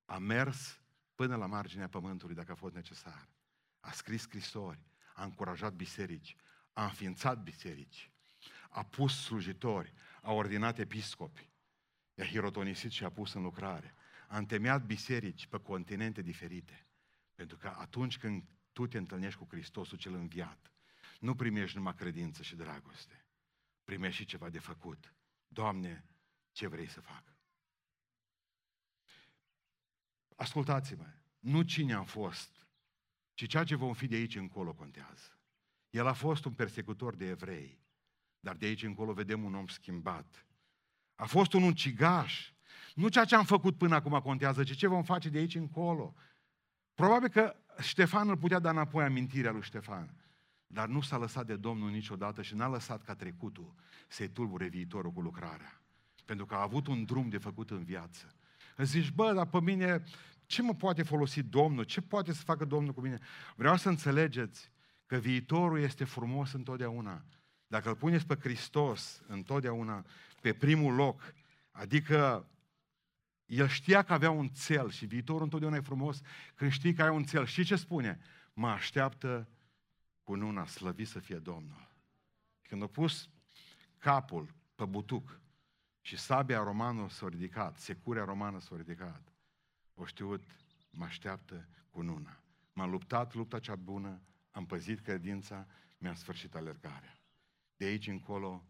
A 0.07 0.19
mers 0.19 0.81
până 1.15 1.37
la 1.37 1.47
marginea 1.47 1.89
pământului 1.89 2.35
dacă 2.35 2.53
a 2.53 2.55
fost 2.55 2.75
necesar. 2.75 3.29
A 3.81 3.91
scris 3.91 4.23
scrisori, 4.23 4.81
a 5.15 5.25
încurajat 5.25 5.73
biserici, 5.75 6.37
a 6.73 6.85
înființat 6.85 7.43
biserici, 7.43 8.11
a 8.71 8.83
pus 8.83 9.25
slujitori, 9.25 9.93
a 10.23 10.33
ordinat 10.33 10.79
episcopi, 10.79 11.51
i-a 12.15 12.25
hirotonisit 12.25 12.91
și 12.91 13.05
a 13.05 13.11
pus 13.11 13.33
în 13.33 13.43
lucrare. 13.43 13.95
A 14.29 14.37
întemeiat 14.37 14.85
biserici 14.85 15.47
pe 15.47 15.59
continente 15.59 16.23
diferite. 16.23 16.87
Pentru 17.35 17.57
că 17.57 17.75
atunci 17.79 18.19
când 18.19 18.45
tu 18.73 18.87
te 18.87 18.99
întâlnești 18.99 19.39
cu 19.39 19.47
Hristosul 19.51 19.99
cel 19.99 20.15
înviat, 20.15 20.73
nu 21.21 21.35
primești 21.35 21.77
numai 21.77 21.95
credință 21.95 22.43
și 22.43 22.57
dragoste. 22.57 23.25
Primești 23.85 24.21
și 24.21 24.27
ceva 24.27 24.51
de 24.51 24.59
făcut. 24.59 25.15
Doamne, 25.49 26.05
ce 26.53 26.67
vrei 26.67 26.89
să 26.89 27.01
fac? 27.01 27.36
Ascultați-mă, 30.37 31.07
nu 31.39 31.63
cine 31.63 31.95
am 31.95 32.05
fost, 32.05 32.67
ci 33.35 33.47
ceea 33.47 33.65
ce 33.65 33.75
vom 33.75 33.93
fi 33.93 34.07
de 34.07 34.17
aici 34.17 34.37
încolo 34.37 34.73
contează. 34.73 35.39
El 35.91 36.07
a 36.07 36.13
fost 36.13 36.45
un 36.45 36.53
persecutor 36.53 37.15
de 37.15 37.29
evrei. 37.29 37.79
Dar 38.41 38.57
de 38.57 38.67
aici 38.67 38.83
încolo 38.83 39.13
vedem 39.13 39.45
un 39.45 39.55
om 39.55 39.67
schimbat. 39.67 40.47
A 41.15 41.25
fost 41.25 41.53
un 41.53 41.63
ucigaș. 41.63 42.53
Nu 42.95 43.09
ceea 43.09 43.25
ce 43.25 43.35
am 43.35 43.45
făcut 43.45 43.79
până 43.79 43.95
acum 43.95 44.21
contează, 44.21 44.65
ci 44.65 44.77
ce 44.77 44.87
vom 44.87 45.03
face 45.03 45.29
de 45.29 45.39
aici 45.39 45.55
încolo. 45.55 46.15
Probabil 46.95 47.29
că 47.29 47.57
Ștefan 47.81 48.29
îl 48.29 48.37
putea 48.37 48.59
da 48.59 48.71
înapoi 48.71 49.05
amintirea 49.05 49.51
lui 49.51 49.63
Ștefan. 49.63 50.15
Dar 50.67 50.89
nu 50.89 51.01
s-a 51.01 51.17
lăsat 51.17 51.47
de 51.47 51.57
Domnul 51.57 51.91
niciodată 51.91 52.43
și 52.43 52.55
n-a 52.55 52.69
lăsat 52.69 53.03
ca 53.03 53.15
trecutul 53.15 53.75
să-i 54.09 54.29
tulbure 54.29 54.69
viitorul 54.69 55.13
cu 55.13 55.21
lucrarea. 55.21 55.81
Pentru 56.25 56.47
că 56.47 56.55
a 56.55 56.63
avut 56.63 56.87
un 56.87 57.05
drum 57.05 57.29
de 57.29 57.39
făcut 57.39 57.71
în 57.71 57.85
viață. 57.85 58.36
Îți 58.77 58.91
zici, 58.91 59.11
bă, 59.11 59.33
dar 59.33 59.47
pe 59.47 59.61
mine 59.61 60.05
ce 60.47 60.63
mă 60.63 60.75
poate 60.75 61.03
folosi 61.03 61.43
Domnul? 61.43 61.85
Ce 61.85 62.01
poate 62.01 62.33
să 62.33 62.43
facă 62.43 62.65
Domnul 62.65 62.93
cu 62.93 63.01
mine? 63.01 63.19
Vreau 63.57 63.77
să 63.77 63.89
înțelegeți 63.89 64.71
că 65.07 65.17
viitorul 65.17 65.81
este 65.81 66.05
frumos 66.05 66.53
întotdeauna. 66.53 67.25
Dacă 67.67 67.89
îl 67.89 67.97
puneți 67.97 68.27
pe 68.27 68.35
Hristos 68.35 69.23
întotdeauna 69.27 70.05
pe 70.41 70.53
primul 70.53 70.95
loc, 70.95 71.35
adică 71.71 72.49
el 73.47 73.69
știa 73.69 74.03
că 74.03 74.13
avea 74.13 74.31
un 74.31 74.49
cel 74.49 74.91
și 74.91 75.07
viitorul 75.07 75.43
întotdeauna 75.43 75.77
e 75.77 75.81
frumos 75.81 76.21
când 76.55 76.71
știi 76.71 76.95
că 76.95 77.03
ai 77.03 77.15
un 77.15 77.25
cel. 77.25 77.47
Și 77.47 77.65
ce 77.65 77.77
spune? 77.77 78.21
Mă 78.53 78.69
așteaptă 78.69 79.49
cu 80.23 80.35
nuna, 80.35 80.67
slăvit 80.67 81.09
să 81.09 81.19
fie 81.19 81.37
Domnul. 81.37 81.89
Când 82.63 82.83
a 82.83 82.87
pus 82.87 83.29
capul 83.99 84.55
pe 84.75 84.85
butuc 84.85 85.41
și 86.07 86.17
sabia 86.17 86.63
romană 86.63 87.09
s-a 87.09 87.29
ridicat, 87.29 87.79
securea 87.79 88.25
romană 88.25 88.61
s-a 88.61 88.77
ridicat, 88.77 89.33
o 89.95 90.05
știut, 90.05 90.45
mă 90.91 91.05
așteaptă 91.05 91.69
cu 91.91 92.03
nuna. 92.03 92.41
M-am 92.73 92.91
luptat 92.91 93.35
lupta 93.35 93.59
cea 93.59 93.77
bună, 93.77 94.21
am 94.51 94.67
păzit 94.67 95.01
credința, 95.01 95.67
mi-am 95.99 96.15
sfârșit 96.15 96.55
alergarea 96.55 97.21
de 97.77 97.85
aici 97.85 98.07
încolo 98.07 98.67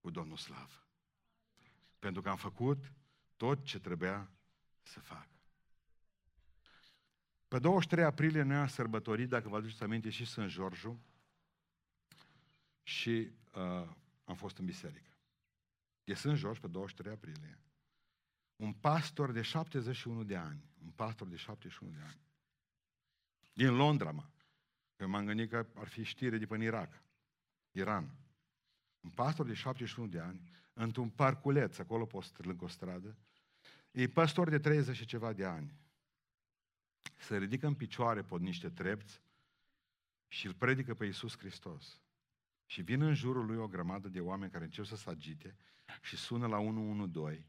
cu 0.00 0.10
Domnul 0.10 0.36
Slav. 0.36 0.86
Pentru 1.98 2.22
că 2.22 2.28
am 2.28 2.36
făcut 2.36 2.92
tot 3.36 3.64
ce 3.64 3.78
trebuia 3.78 4.30
să 4.82 5.00
fac. 5.00 5.28
Pe 7.48 7.58
23 7.58 8.04
aprilie 8.04 8.42
noi 8.42 8.56
am 8.56 8.66
sărbătorit, 8.66 9.28
dacă 9.28 9.48
vă 9.48 9.56
aduceți 9.56 9.82
aminte, 9.82 10.10
și 10.10 10.24
Sfânt 10.24 10.50
Georgiu 10.50 11.00
și 12.82 13.30
uh, 13.54 13.88
am 14.24 14.34
fost 14.34 14.58
în 14.58 14.64
biserică. 14.64 15.09
De 16.04 16.14
Sfânt 16.14 16.38
George, 16.38 16.60
pe 16.60 16.66
23 16.66 17.12
aprilie, 17.12 17.58
un 18.56 18.72
pastor 18.72 19.32
de 19.32 19.42
71 19.42 20.24
de 20.24 20.36
ani, 20.36 20.70
un 20.84 20.90
pastor 20.90 21.28
de 21.28 21.36
71 21.36 21.92
de 21.92 22.02
ani, 22.02 22.20
din 23.52 23.74
Londra, 23.74 24.10
mă, 24.10 24.24
că 24.96 25.06
m-am 25.06 25.24
gândit 25.24 25.50
că 25.50 25.66
ar 25.74 25.88
fi 25.88 26.02
știre 26.02 26.38
de 26.38 26.46
până 26.46 26.62
Irak, 26.62 27.02
Iran. 27.70 28.14
un 29.00 29.10
pastor 29.10 29.46
de 29.46 29.54
71 29.54 30.08
de 30.08 30.20
ani, 30.20 30.40
într-un 30.72 31.08
parculeț, 31.08 31.78
acolo 31.78 32.06
pe 32.06 32.18
lângă 32.36 32.64
o 32.64 32.68
stradă, 32.68 33.16
e 33.90 34.08
pastor 34.08 34.48
de 34.48 34.58
30 34.58 34.96
și 34.96 35.04
ceva 35.04 35.32
de 35.32 35.44
ani. 35.44 35.74
Se 37.16 37.38
ridică 37.38 37.66
în 37.66 37.74
picioare 37.74 38.22
pod 38.22 38.40
niște 38.40 38.70
trepți 38.70 39.20
și 40.28 40.46
îl 40.46 40.54
predică 40.54 40.94
pe 40.94 41.04
Iisus 41.04 41.38
Hristos. 41.38 42.00
Și 42.70 42.82
vin 42.82 43.00
în 43.00 43.14
jurul 43.14 43.46
lui 43.46 43.56
o 43.56 43.68
grămadă 43.68 44.08
de 44.08 44.20
oameni 44.20 44.50
care 44.50 44.64
încep 44.64 44.84
să 44.84 44.96
se 44.96 45.10
agite 45.10 45.56
și 46.02 46.16
sună 46.16 46.46
la 46.46 46.58
112 46.58 47.46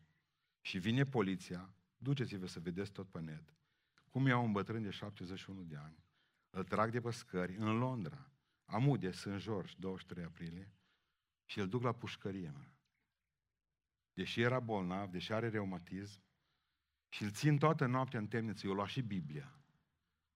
și 0.61 0.78
vine 0.78 1.03
poliția, 1.03 1.74
duceți-vă 1.97 2.45
să 2.45 2.59
vedeți 2.59 2.91
tot 2.91 3.09
pe 3.09 3.19
net, 3.19 3.53
cum 4.09 4.28
iau 4.28 4.43
un 4.43 4.51
bătrân 4.51 4.82
de 4.82 4.89
71 4.89 5.63
de 5.63 5.76
ani, 5.76 6.03
îl 6.49 6.63
trag 6.63 6.91
de 6.91 7.01
pe 7.01 7.11
scări 7.11 7.55
în 7.55 7.78
Londra, 7.78 8.32
Amude, 8.65 9.11
St. 9.11 9.38
George, 9.38 9.74
23 9.78 10.24
aprilie, 10.24 10.72
și 11.45 11.59
îl 11.59 11.67
duc 11.67 11.82
la 11.82 11.91
pușcărie, 11.91 12.51
mă. 12.55 12.65
Deși 14.13 14.41
era 14.41 14.59
bolnav, 14.59 15.09
deși 15.09 15.34
are 15.34 15.49
reumatism, 15.49 16.22
și 17.09 17.24
îl 17.24 17.32
țin 17.32 17.57
toată 17.57 17.86
noaptea 17.86 18.19
în 18.19 18.28
temniță, 18.28 18.67
eu 18.67 18.74
lua 18.74 18.88
și 18.88 19.01
Biblia, 19.01 19.59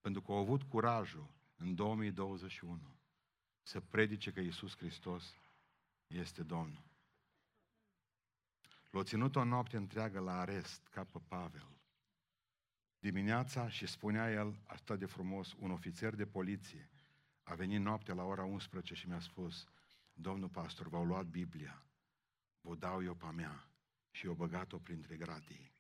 pentru 0.02 0.22
că 0.22 0.32
au 0.32 0.38
avut 0.38 0.64
curajul 0.64 1.30
în 1.56 1.76
2021 1.76 2.96
să 3.66 3.82
predice 3.82 4.32
că 4.32 4.40
Iisus 4.40 4.78
Hristos 4.78 5.36
este 6.08 6.44
Domnul. 6.44 6.84
L-a 8.90 9.04
ținut 9.04 9.36
o 9.36 9.44
noapte 9.44 9.78
întreagă 9.78 10.20
la 10.20 10.40
arest, 10.40 10.88
ca 10.88 11.04
pe 11.04 11.20
Pavel. 11.28 11.68
Dimineața 13.00 13.70
și 13.70 13.86
spunea 13.88 14.32
el, 14.32 14.60
atât 14.68 15.00
de 15.00 15.06
frumos, 15.06 15.54
un 15.60 15.72
ofițer 15.72 16.16
de 16.16 16.26
poliție 16.26 16.90
a 17.44 17.56
venit 17.56 17.82
noaptea 17.82 18.14
la 18.14 18.24
ora 18.24 18.44
11 18.44 18.94
și 18.94 19.08
mi-a 19.08 19.20
spus, 19.20 19.68
domnul 20.14 20.50
pastor, 20.50 20.88
v-au 20.88 21.06
luat 21.06 21.26
Biblia, 21.26 21.86
vă 22.62 22.76
dau 22.76 23.04
eu 23.04 23.16
pe 23.16 23.26
mea 23.26 23.70
și 24.12 24.26
eu 24.26 24.34
băgat-o 24.34 24.78
printre 24.78 25.18
gratii. 25.18 25.74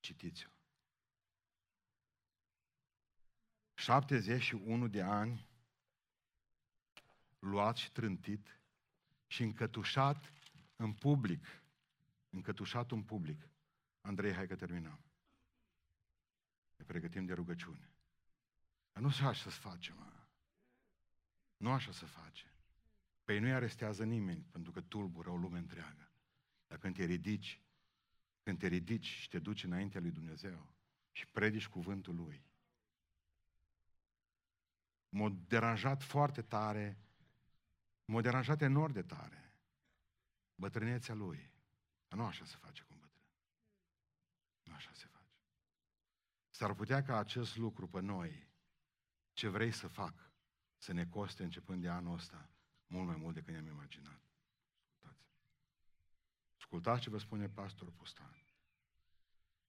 Citiți-o. 0.00 0.50
71 3.74 4.88
de 4.88 5.02
ani, 5.02 5.47
luat 7.38 7.76
și 7.76 7.92
trântit 7.92 8.60
și 9.26 9.42
încătușat 9.42 10.32
în 10.76 10.92
public. 10.92 11.46
Încătușat 12.30 12.90
în 12.90 13.02
public. 13.02 13.48
Andrei, 14.00 14.34
hai 14.34 14.46
că 14.46 14.56
terminăm. 14.56 15.00
Ne 16.76 16.84
pregătim 16.84 17.24
de 17.24 17.32
rugăciune. 17.32 17.90
Dar 18.92 19.02
nu 19.02 19.08
așa 19.08 19.32
să 19.32 19.50
facem, 19.50 19.96
mă. 19.96 20.12
Nu 21.56 21.70
așa 21.70 21.92
să 21.92 22.06
face. 22.06 22.52
Păi 23.24 23.38
nu-i 23.38 23.52
arestează 23.52 24.04
nimeni, 24.04 24.46
pentru 24.50 24.72
că 24.72 24.80
tulbură 24.80 25.30
o 25.30 25.36
lume 25.36 25.58
întreagă. 25.58 26.10
Dar 26.66 26.78
când 26.78 26.94
te 26.94 27.04
ridici, 27.04 27.60
când 28.42 28.58
te 28.58 28.66
ridici 28.66 29.06
și 29.06 29.28
te 29.28 29.38
duci 29.38 29.64
înaintea 29.64 30.00
lui 30.00 30.10
Dumnezeu 30.10 30.74
și 31.12 31.26
predici 31.26 31.68
cuvântul 31.68 32.14
Lui, 32.14 32.44
m-a 35.08 35.36
deranjat 35.46 36.02
foarte 36.02 36.42
tare, 36.42 36.98
m-a 38.08 38.20
deranjat 38.20 38.60
enorm 38.62 38.92
de 38.92 39.02
tare 39.02 39.52
bătrânețea 40.54 41.14
Lui. 41.14 41.52
Dar 42.08 42.18
nu 42.18 42.24
așa 42.24 42.44
se 42.44 42.56
face 42.56 42.82
cu 42.82 42.92
un 42.92 42.98
bătrân. 43.00 43.22
Nu 44.62 44.74
așa 44.74 44.90
se 44.92 45.06
face. 45.06 45.42
S-ar 46.50 46.74
putea 46.74 47.02
ca 47.02 47.18
acest 47.18 47.56
lucru 47.56 47.88
pe 47.88 48.00
noi, 48.00 48.48
ce 49.32 49.48
vrei 49.48 49.72
să 49.72 49.88
fac, 49.88 50.32
să 50.76 50.92
ne 50.92 51.06
coste 51.06 51.42
începând 51.42 51.82
de 51.82 51.88
anul 51.88 52.14
ăsta 52.14 52.50
mult 52.86 53.06
mai 53.06 53.16
mult 53.16 53.34
decât 53.34 53.52
ne-am 53.52 53.66
imaginat. 53.66 54.20
Ascultați. 54.80 55.30
Ascultați 56.58 57.00
ce 57.00 57.10
vă 57.10 57.18
spune 57.18 57.48
pastorul 57.48 57.92
Pustan. 57.92 58.42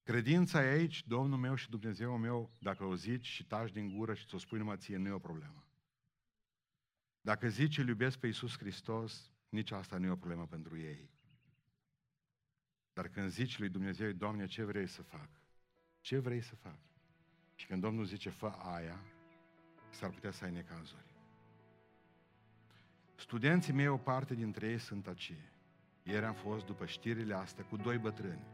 Credința 0.04 0.64
e 0.64 0.70
aici, 0.70 1.06
Domnul 1.08 1.38
meu 1.38 1.56
și 1.56 1.70
Dumnezeu 1.70 2.18
meu, 2.18 2.52
dacă 2.60 2.84
o 2.84 2.96
zici 2.96 3.26
și 3.26 3.46
taci 3.46 3.72
din 3.72 3.98
gură 3.98 4.14
și 4.14 4.26
ți-o 4.28 4.38
spui 4.38 4.58
numai 4.58 4.78
ție, 4.78 4.98
nu 4.98 5.08
e 5.08 5.12
o 5.12 5.20
problemă. 5.20 5.69
Dacă 7.30 7.48
zici 7.48 7.78
îl 7.78 7.88
iubesc 7.88 8.18
pe 8.18 8.26
Iisus 8.26 8.58
Hristos, 8.58 9.32
nici 9.50 9.72
asta 9.72 9.98
nu 9.98 10.06
e 10.06 10.10
o 10.10 10.16
problemă 10.16 10.46
pentru 10.46 10.78
ei. 10.78 11.10
Dar 12.94 13.08
când 13.08 13.30
zici 13.30 13.60
lui 13.60 13.70
Dumnezeu, 13.70 14.12
Doamne, 14.12 14.46
ce 14.46 14.64
vrei 14.64 14.88
să 14.88 15.02
fac? 15.02 15.30
Ce 16.02 16.18
vrei 16.18 16.42
să 16.42 16.56
fac? 16.56 16.80
Și 17.56 17.66
când 17.66 17.82
Domnul 17.82 18.06
zice, 18.06 18.30
fă 18.30 18.48
aia, 18.48 19.04
s-ar 19.90 20.10
putea 20.10 20.32
să 20.32 20.44
ai 20.44 20.52
necazuri. 20.52 21.16
Studenții 23.16 23.74
mei, 23.74 23.88
o 23.88 23.98
parte 23.98 24.36
dintre 24.36 24.68
ei 24.70 24.80
sunt 24.80 25.08
aceia. 25.08 25.52
Ieri 26.04 26.26
am 26.26 26.34
fost, 26.34 26.66
după 26.66 26.86
știrile 26.86 27.34
astea, 27.34 27.66
cu 27.66 27.76
doi 27.76 27.98
bătrâni. 27.98 28.48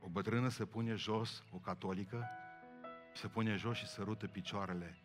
O 0.00 0.08
bătrână 0.08 0.48
se 0.48 0.64
pune 0.64 0.94
jos, 0.94 1.44
o 1.50 1.58
catolică, 1.58 2.28
se 3.14 3.28
pune 3.28 3.56
jos 3.56 3.76
și 3.76 3.86
sărută 3.86 4.26
picioarele 4.26 4.98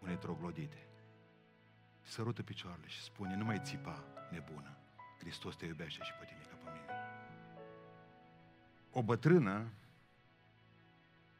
unei 0.00 0.16
troglodite. 0.16 0.95
Sărută 2.06 2.42
picioarele 2.42 2.86
și 2.86 3.02
spune, 3.02 3.36
nu 3.36 3.44
mai 3.44 3.60
țipa, 3.62 4.04
nebună. 4.30 4.76
Hristos 5.18 5.56
te 5.56 5.66
iubește 5.66 6.02
și 6.02 6.12
pe 6.12 6.24
tine 6.24 6.40
ca 6.50 6.56
pe 6.64 6.70
mine. 6.70 6.92
O 8.90 9.02
bătrână, 9.02 9.66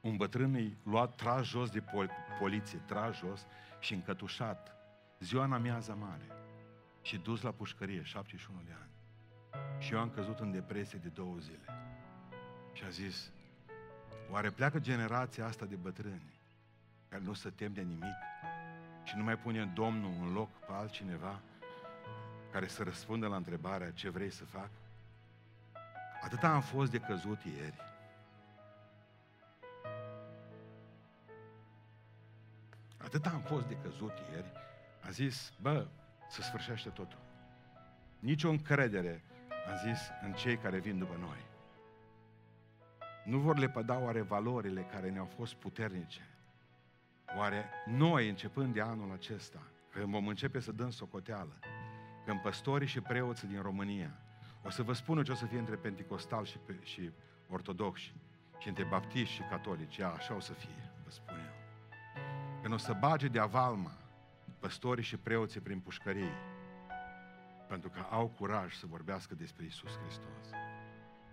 un 0.01 0.17
bătrân 0.17 0.55
îi 0.55 0.77
luat 0.83 1.15
tras 1.15 1.45
jos 1.45 1.71
de 1.71 1.81
pol- 1.81 2.11
poliție, 2.39 2.79
tras 2.79 3.17
jos 3.17 3.47
și 3.81 3.95
încătușat, 3.95 4.73
ziua 5.21 5.45
în 5.45 5.53
amiaza 5.53 5.95
mare 5.95 6.27
și 7.03 7.19
dus 7.19 7.41
la 7.41 7.51
pușcărie, 7.51 8.03
71 8.03 8.61
de 8.65 8.73
ani. 8.81 8.91
Și 9.83 9.93
eu 9.93 9.99
am 10.01 10.11
căzut 10.11 10.39
în 10.39 10.51
depresie 10.51 10.99
de 10.99 11.09
două 11.09 11.37
zile. 11.39 11.65
Și 12.73 12.85
a 12.85 12.89
zis, 12.89 13.31
oare 14.31 14.51
pleacă 14.51 14.79
generația 14.79 15.47
asta 15.47 15.65
de 15.65 15.77
bătrâni 15.77 16.35
care 17.09 17.23
nu 17.23 17.33
se 17.33 17.51
tem 17.51 17.73
de 17.73 17.81
nimic 17.81 18.15
și 19.07 19.17
nu 19.17 19.23
mai 19.23 19.39
pune 19.39 19.65
Domnul 19.75 20.13
în 20.21 20.33
loc 20.33 20.51
pe 20.51 20.73
altcineva 20.73 21.41
care 22.53 22.67
să 22.67 22.83
răspundă 22.83 23.27
la 23.27 23.37
întrebarea 23.37 23.91
ce 23.91 24.09
vrei 24.11 24.31
să 24.31 24.45
fac? 24.45 24.71
Atâta 26.23 26.49
am 26.49 26.61
fost 26.61 26.91
de 26.91 26.99
căzut 26.99 27.39
ieri. 27.45 27.77
Atâta 32.97 33.31
am 33.31 33.41
fost 33.41 33.67
de 33.67 33.77
căzut 33.83 34.13
ieri. 34.33 34.53
A 35.07 35.11
zis, 35.11 35.53
bă, 35.61 35.87
să 36.29 36.43
sfârșește 36.43 36.89
totul. 36.89 37.19
Nici 38.19 38.45
o 38.45 38.51
încredere, 38.51 39.23
am 39.69 39.77
zis, 39.89 40.01
în 40.23 40.33
cei 40.33 40.57
care 40.57 40.79
vin 40.79 40.99
după 40.99 41.17
noi. 41.21 41.45
Nu 43.25 43.39
vor 43.39 43.59
lepăda 43.59 43.99
oare 43.99 44.21
valorile 44.21 44.83
care 44.83 45.11
ne-au 45.11 45.29
fost 45.37 45.55
puternice? 45.55 46.36
Oare 47.35 47.65
noi, 47.87 48.29
începând 48.29 48.75
de 48.75 48.81
anul 48.81 49.13
acesta, 49.13 49.63
când 49.91 50.07
vom 50.07 50.27
începe 50.27 50.61
să 50.61 50.73
dăm 50.73 50.91
socoteală, 50.91 51.59
când 52.25 52.41
păstorii 52.41 52.87
și 52.87 53.01
preoții 53.01 53.49
din 53.49 53.63
România, 53.63 54.19
o 54.63 54.71
să 54.71 54.83
vă 54.83 54.93
spun 54.93 55.25
ce 55.25 55.33
o 55.33 55.35
să 55.35 55.47
fie 55.47 55.59
între 55.59 55.77
penticostal 55.77 56.45
și, 56.45 56.59
pe, 56.59 56.77
și 56.83 57.11
ortodoxi, 57.49 58.15
și 58.59 58.69
între 58.69 58.85
baptiști 58.85 59.35
și 59.35 59.43
catolici, 59.51 59.97
ia, 59.97 60.09
așa 60.09 60.35
o 60.35 60.41
să 60.41 60.53
fie, 60.53 60.91
vă 61.05 61.11
spun 61.11 61.35
eu. 61.35 61.55
Când 62.63 62.75
o 62.75 62.77
să 62.77 62.97
bage 63.01 63.29
de 63.29 63.39
avalma 63.39 63.93
păstorii 64.59 65.05
și 65.05 65.17
preoții 65.17 65.61
prin 65.61 65.81
pușcării, 65.81 66.33
pentru 67.69 67.89
că 67.89 68.07
au 68.11 68.29
curaj 68.29 68.75
să 68.75 68.87
vorbească 68.87 69.35
despre 69.35 69.65
Isus 69.65 69.99
Hristos. 69.99 70.51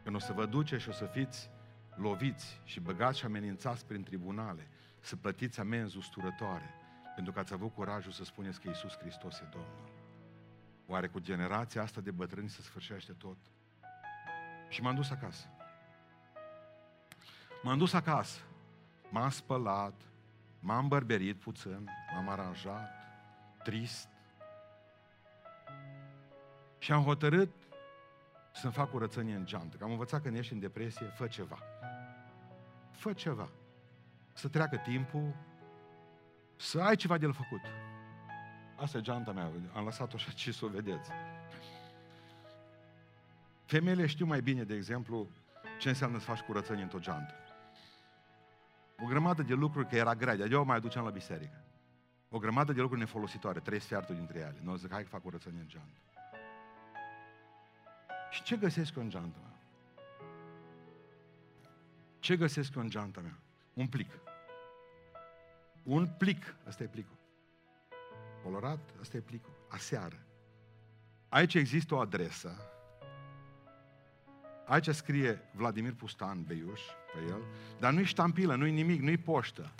Când 0.03 0.15
o 0.15 0.19
să 0.19 0.33
vă 0.33 0.45
duce 0.45 0.77
și 0.77 0.89
o 0.89 0.91
să 0.91 1.05
fiți 1.05 1.49
loviți 1.95 2.61
și 2.63 2.79
băgați 2.79 3.19
și 3.19 3.25
amenințați 3.25 3.85
prin 3.85 4.03
tribunale, 4.03 4.67
să 5.03 5.15
plătiți 5.15 5.59
amenzi 5.59 5.97
usturătoare, 5.97 6.73
pentru 7.15 7.33
că 7.33 7.39
ați 7.39 7.53
avut 7.53 7.73
curajul 7.73 8.11
să 8.11 8.23
spuneți 8.23 8.61
că 8.61 8.69
Isus 8.69 8.97
Hristos 8.97 9.39
e 9.39 9.47
Domnul. 9.51 9.91
Oare 10.85 11.07
cu 11.07 11.19
generația 11.19 11.81
asta 11.81 12.01
de 12.01 12.11
bătrâni 12.11 12.49
se 12.49 12.61
sfârșește 12.61 13.13
tot? 13.13 13.37
Și 14.69 14.81
m-am 14.81 14.95
dus 14.95 15.09
acasă. 15.09 15.45
M-am 17.63 17.77
dus 17.77 17.93
acasă. 17.93 18.39
M-am 19.09 19.29
spălat, 19.29 20.01
m-am 20.59 20.87
bărberit 20.87 21.39
puțin, 21.39 21.89
m-am 22.13 22.29
aranjat, 22.29 22.89
trist. 23.63 24.07
Și 26.77 26.91
am 26.91 27.03
hotărât 27.03 27.51
să-mi 28.53 28.73
fac 28.73 28.89
curățenie 28.89 29.35
în 29.35 29.45
geantă. 29.45 29.77
Că 29.77 29.83
am 29.83 29.91
învățat 29.91 30.21
că 30.21 30.25
când 30.25 30.37
ești 30.37 30.53
în 30.53 30.59
depresie, 30.59 31.05
fă 31.05 31.27
ceva. 31.27 31.59
Fă 32.91 33.13
ceva. 33.13 33.49
Să 34.33 34.47
treacă 34.47 34.77
timpul, 34.77 35.35
să 36.55 36.81
ai 36.81 36.95
ceva 36.95 37.17
de 37.17 37.25
făcut. 37.25 37.61
Asta 38.75 38.97
e 38.97 39.01
geanta 39.01 39.31
mea, 39.31 39.51
am 39.73 39.83
lăsat-o 39.83 40.15
așa 40.15 40.31
ce 40.31 40.51
să 40.51 40.65
o 40.65 40.67
vedeți. 40.67 41.09
Femeile 43.65 44.05
știu 44.05 44.25
mai 44.25 44.41
bine, 44.41 44.63
de 44.63 44.75
exemplu, 44.75 45.27
ce 45.79 45.89
înseamnă 45.89 46.19
să 46.19 46.25
faci 46.25 46.39
curățenie 46.39 46.83
într-o 46.83 46.99
geantă. 46.99 47.33
O 48.99 49.05
grămadă 49.05 49.41
de 49.41 49.53
lucruri 49.53 49.87
că 49.87 49.95
era 49.95 50.15
grea, 50.15 50.35
de 50.35 50.47
eu 50.51 50.65
mai 50.65 50.77
aduceam 50.77 51.05
la 51.05 51.09
biserică. 51.09 51.63
O 52.29 52.37
grămadă 52.37 52.73
de 52.73 52.79
lucruri 52.81 53.01
nefolositoare, 53.01 53.59
trei 53.59 53.79
sferturi 53.79 54.17
dintre 54.17 54.39
ele. 54.39 54.59
Nu 54.61 54.75
zic, 54.75 54.91
hai 54.91 55.01
că 55.01 55.07
fac 55.07 55.21
curățenie 55.21 55.59
în 55.59 55.67
geantă. 55.67 55.97
Și 58.29 58.43
ce 58.43 58.55
găsesc 58.55 58.95
eu 58.95 59.03
în 59.03 59.09
geanta 59.09 59.37
mea? 59.41 59.57
Ce 62.19 62.37
găsesc 62.37 62.75
eu 62.75 62.81
în 62.81 62.89
geanta 62.89 63.21
mea? 63.21 63.37
Un 63.73 63.87
plic. 63.87 64.22
Un 65.83 66.07
plic. 66.17 66.55
Asta 66.67 66.83
e 66.83 66.87
plicul. 66.87 67.17
Colorat, 68.43 68.93
asta 69.01 69.17
e 69.17 69.19
plicul. 69.19 69.53
Aseară. 69.69 70.17
Aici 71.29 71.53
există 71.53 71.95
o 71.95 71.99
adresă. 71.99 72.57
Aici 74.65 74.89
scrie 74.89 75.41
Vladimir 75.51 75.93
Pustan 75.93 76.43
Beiuș 76.43 76.81
pe 77.13 77.19
el, 77.29 77.41
dar 77.79 77.93
nu-i 77.93 78.03
ștampilă, 78.03 78.55
nu-i 78.55 78.71
nimic, 78.71 79.01
nu-i 79.01 79.17
poștă. 79.17 79.71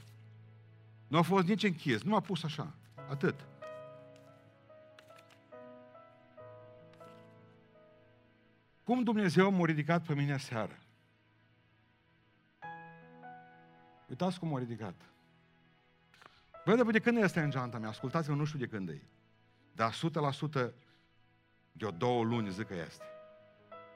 Nu 1.08 1.18
a 1.18 1.22
fost 1.22 1.48
nici 1.48 1.64
închis, 1.64 2.02
nu 2.02 2.16
a 2.16 2.20
pus 2.20 2.44
așa. 2.44 2.74
Atât. 3.10 3.46
Cum 8.84 9.04
Dumnezeu 9.04 9.52
m-a 9.52 9.66
ridicat 9.66 10.06
pe 10.06 10.14
mine 10.14 10.38
seară? 10.38 10.78
Uitați 14.10 14.40
cum 14.40 14.48
m-a 14.48 14.60
ridicat. 14.60 15.13
Băi, 16.66 16.92
de 16.92 17.00
când 17.00 17.18
este 17.18 17.40
în 17.40 17.50
geanta 17.50 17.78
mea? 17.78 17.90
Ascultați-mă, 17.90 18.36
nu 18.36 18.46
știu 18.46 18.60
de 18.60 18.68
când 18.68 18.90
e. 18.90 19.02
Dar 19.76 19.94
100% 19.94 20.72
de 21.72 21.86
o 21.86 21.92
două 21.92 22.24
luni 22.24 22.52
zic 22.52 22.68
că 22.68 22.74
este. 22.74 23.04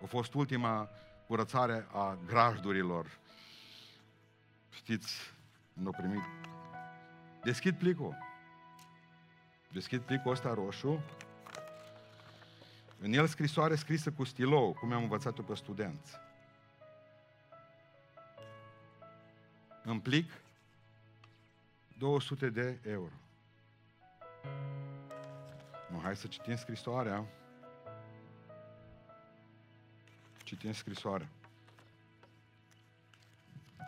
A 0.04 0.06
fost 0.06 0.34
ultima 0.34 0.90
curățare 1.28 1.88
a 1.92 2.18
grajdurilor. 2.26 3.20
Știți, 4.70 5.34
nu 5.74 5.92
primit. 5.92 6.24
Deschid 7.44 7.78
plicul. 7.78 8.18
Deschid 9.72 10.02
plicul 10.02 10.32
ăsta 10.32 10.54
roșu. 10.54 11.04
În 13.00 13.14
el 13.14 13.28
scrisoare 13.28 13.76
scrisă 13.76 14.12
cu 14.12 14.24
stilou, 14.24 14.74
cum 14.74 14.92
am 14.92 15.02
învățat-o 15.02 15.42
pe 15.42 15.56
studenți. 15.56 16.12
În 19.84 20.00
plic, 20.00 20.32
200 21.98 22.50
de 22.50 22.80
euro. 22.86 23.12
Nu, 25.92 26.00
hai 26.00 26.16
să 26.16 26.28
citim 26.28 26.56
scrisoarea. 26.56 27.26
Citim 30.44 30.74
scrisoarea. 30.74 31.30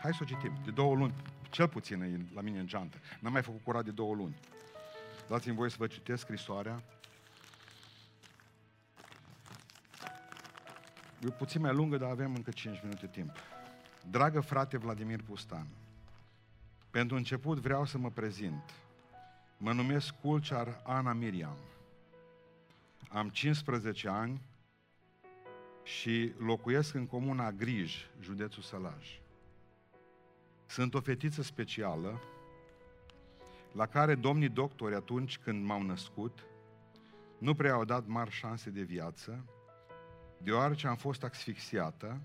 Hai 0.01 0.14
să 0.14 0.20
o 0.22 0.26
citim. 0.26 0.62
De 0.66 0.72
două 0.72 0.95
luni. 0.95 1.14
Cel 1.49 1.68
puțin 1.68 2.01
e 2.01 2.26
la 2.34 2.41
mine 2.41 2.60
în 2.60 2.68
geantă. 2.68 2.97
N-am 3.20 3.32
mai 3.32 3.41
făcut 3.41 3.64
curat 3.64 3.84
de 3.84 3.91
două 3.91 4.16
luni. 4.16 4.36
Dați-mi 5.28 5.55
voie 5.55 5.70
să 5.70 5.76
vă 5.80 5.88
citesc 5.88 6.22
scrisoarea. 6.22 6.84
E 11.20 11.30
puțin 11.30 11.62
mai 11.62 11.74
lungă, 11.74 11.97
dar 11.97 12.10
avem 12.10 12.36
încă 12.36 12.51
5 12.51 12.82
minute 12.84 13.07
timp. 13.07 13.32
Dragă 14.10 14.39
frate 14.39 14.78
Vladimir 14.78 15.22
Pustan, 15.22 15.68
pentru 17.00 17.18
început 17.18 17.58
vreau 17.58 17.86
să 17.86 17.97
mă 17.97 18.10
prezint. 18.10 18.74
Mă 19.58 19.74
numesc 19.74 20.14
Culcear 20.22 20.82
Ana 20.86 21.14
Miriam. 21.14 21.58
Am 23.10 23.30
15 23.30 24.08
ani 24.08 24.41
și 25.84 26.34
locuiesc 26.38 26.93
în 26.93 27.06
comuna 27.06 27.52
Grij, 27.52 28.10
județul 28.22 28.64
Sălaj. 28.64 29.22
Sunt 30.66 30.93
o 30.93 31.00
fetiță 31.00 31.41
specială 31.41 32.22
la 33.72 33.86
care 33.86 34.16
domnii 34.16 34.50
doctori 34.50 34.95
atunci 34.95 35.38
când 35.38 35.66
m-au 35.66 35.82
născut 35.82 36.45
nu 37.38 37.56
prea 37.56 37.74
au 37.74 37.86
dat 37.86 38.06
mari 38.06 38.32
șanse 38.32 38.70
de 38.70 38.82
viață, 38.82 39.45
deoarece 40.38 40.88
am 40.88 40.95
fost 40.95 41.24
asfixiată 41.24 42.22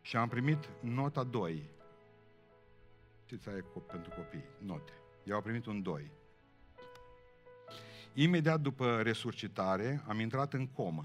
și 0.00 0.16
am 0.16 0.28
primit 0.28 0.68
nota 0.80 1.24
2. 1.24 1.70
Știți, 3.32 3.48
aia 3.48 3.64
pentru 3.86 4.10
copii, 4.16 4.44
note. 4.58 4.92
Eu 5.24 5.34
au 5.34 5.42
primit 5.42 5.66
un 5.66 5.82
2. 5.82 6.10
Imediat 8.14 8.60
după 8.60 9.02
resuscitare 9.02 10.02
am 10.08 10.20
intrat 10.20 10.52
în 10.52 10.66
comă. 10.66 11.04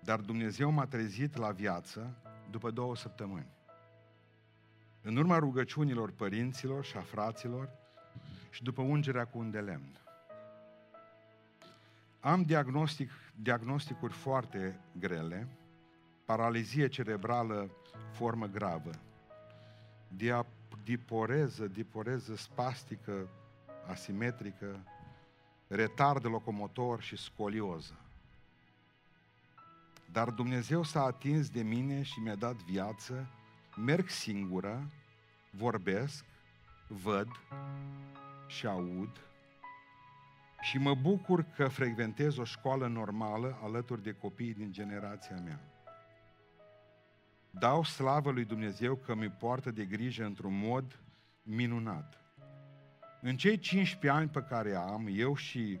Dar 0.00 0.20
Dumnezeu 0.20 0.70
m-a 0.70 0.86
trezit 0.86 1.36
la 1.36 1.50
viață 1.50 2.16
după 2.50 2.70
două 2.70 2.96
săptămâni. 2.96 3.50
În 5.02 5.16
urma 5.16 5.38
rugăciunilor 5.38 6.10
părinților 6.10 6.84
și 6.84 6.96
a 6.96 7.00
fraților 7.00 7.70
și 8.50 8.62
după 8.62 8.82
ungerea 8.82 9.24
cu 9.24 9.38
un 9.38 9.50
de 9.50 9.60
lemn. 9.60 10.00
Am 12.20 12.42
diagnostic, 12.42 13.10
diagnosticuri 13.34 14.12
foarte 14.12 14.80
grele, 14.98 15.48
paralizie 16.24 16.88
cerebrală, 16.88 17.70
formă 18.12 18.46
gravă, 18.46 18.90
diporeză, 20.84 21.66
diporeză 21.66 22.36
spastică, 22.36 23.28
asimetrică, 23.86 24.80
retard 25.66 26.24
locomotor 26.24 27.02
și 27.02 27.16
scolioză. 27.16 27.98
Dar 30.12 30.30
Dumnezeu 30.30 30.82
s-a 30.82 31.02
atins 31.02 31.50
de 31.50 31.62
mine 31.62 32.02
și 32.02 32.20
mi-a 32.20 32.34
dat 32.34 32.56
viață, 32.56 33.28
merg 33.76 34.08
singură, 34.08 34.90
vorbesc, 35.50 36.24
văd 36.88 37.28
și 38.46 38.66
aud 38.66 39.20
și 40.60 40.78
mă 40.78 40.94
bucur 40.94 41.42
că 41.42 41.68
frecventez 41.68 42.36
o 42.36 42.44
școală 42.44 42.86
normală 42.86 43.58
alături 43.62 44.02
de 44.02 44.12
copiii 44.12 44.54
din 44.54 44.72
generația 44.72 45.36
mea. 45.36 45.60
Dau 47.50 47.84
slavă 47.84 48.30
lui 48.30 48.44
Dumnezeu 48.44 48.94
că 48.94 49.14
mi 49.14 49.28
poartă 49.28 49.70
de 49.70 49.84
grijă 49.84 50.24
într-un 50.24 50.58
mod 50.58 51.00
minunat. 51.42 52.22
În 53.20 53.36
cei 53.36 53.58
15 53.58 54.20
ani 54.20 54.28
pe 54.28 54.42
care 54.42 54.74
am, 54.74 55.08
eu 55.10 55.34
și 55.34 55.80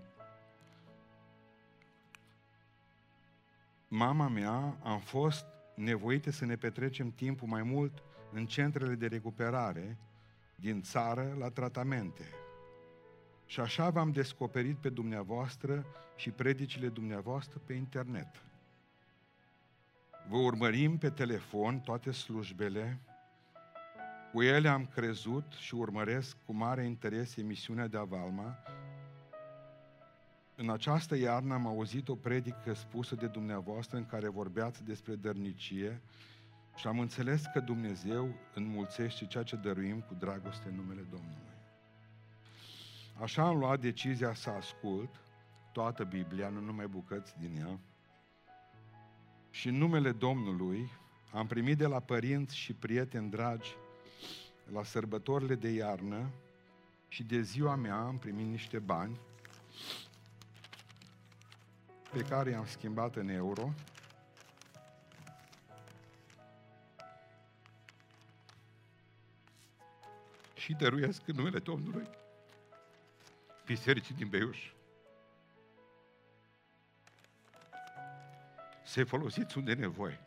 mama 3.88 4.28
mea 4.28 4.76
am 4.82 4.98
fost 4.98 5.46
nevoite 5.74 6.30
să 6.30 6.44
ne 6.44 6.56
petrecem 6.56 7.10
timpul 7.10 7.48
mai 7.48 7.62
mult 7.62 8.02
în 8.32 8.46
centrele 8.46 8.94
de 8.94 9.06
recuperare 9.06 9.98
din 10.54 10.82
țară 10.82 11.36
la 11.38 11.48
tratamente. 11.48 12.24
Și 13.46 13.60
așa 13.60 13.90
v-am 13.90 14.10
descoperit 14.10 14.76
pe 14.76 14.88
dumneavoastră 14.88 15.86
și 16.16 16.30
predicile 16.30 16.88
dumneavoastră 16.88 17.60
pe 17.66 17.72
internet. 17.72 18.42
Vă 20.30 20.36
urmărim 20.36 20.98
pe 20.98 21.10
telefon 21.10 21.80
toate 21.80 22.10
slujbele, 22.10 23.00
cu 24.32 24.42
ele 24.42 24.68
am 24.68 24.86
crezut 24.86 25.52
și 25.52 25.74
urmăresc 25.74 26.36
cu 26.46 26.52
mare 26.52 26.84
interes 26.84 27.36
emisiunea 27.36 27.86
de 27.86 27.96
Avalma. 27.96 28.58
În 30.54 30.70
această 30.70 31.16
iarnă 31.16 31.54
am 31.54 31.66
auzit 31.66 32.08
o 32.08 32.14
predică 32.14 32.72
spusă 32.72 33.14
de 33.14 33.26
dumneavoastră 33.26 33.96
în 33.96 34.06
care 34.06 34.28
vorbeați 34.28 34.84
despre 34.84 35.14
dărnicie 35.14 36.00
și 36.76 36.86
am 36.86 36.98
înțeles 36.98 37.42
că 37.52 37.60
Dumnezeu 37.60 38.34
înmulțește 38.54 39.26
ceea 39.26 39.44
ce 39.44 39.56
dăruim 39.56 40.00
cu 40.00 40.14
dragoste 40.14 40.68
în 40.68 40.74
numele 40.74 41.06
Domnului. 41.10 41.56
Așa 43.20 43.42
am 43.42 43.58
luat 43.58 43.80
decizia 43.80 44.34
să 44.34 44.50
ascult 44.50 45.20
toată 45.72 46.04
Biblia, 46.04 46.48
nu 46.48 46.60
numai 46.60 46.86
bucăți 46.86 47.38
din 47.38 47.56
ea, 47.56 47.78
și 49.58 49.68
în 49.68 49.74
numele 49.74 50.12
Domnului 50.12 50.90
am 51.32 51.46
primit 51.46 51.78
de 51.78 51.86
la 51.86 52.00
părinți 52.00 52.56
și 52.56 52.72
prieteni 52.72 53.30
dragi 53.30 53.74
la 54.72 54.84
sărbătorile 54.84 55.54
de 55.54 55.68
iarnă 55.68 56.30
și 57.08 57.22
de 57.22 57.40
ziua 57.40 57.74
mea 57.74 57.96
am 57.96 58.18
primit 58.18 58.46
niște 58.46 58.78
bani 58.78 59.18
pe 62.12 62.22
care 62.22 62.50
i-am 62.50 62.66
schimbat 62.66 63.16
în 63.16 63.28
euro 63.28 63.72
și 70.54 70.72
dăruiesc 70.72 71.28
în 71.28 71.34
numele 71.36 71.58
Domnului 71.58 72.08
bisericii 73.64 74.14
din 74.14 74.28
Beiuș. 74.28 74.77
Să-i 78.88 79.04
folosiți 79.04 79.58
unde 79.58 79.70
e 79.70 79.74
nevoie. 79.74 80.20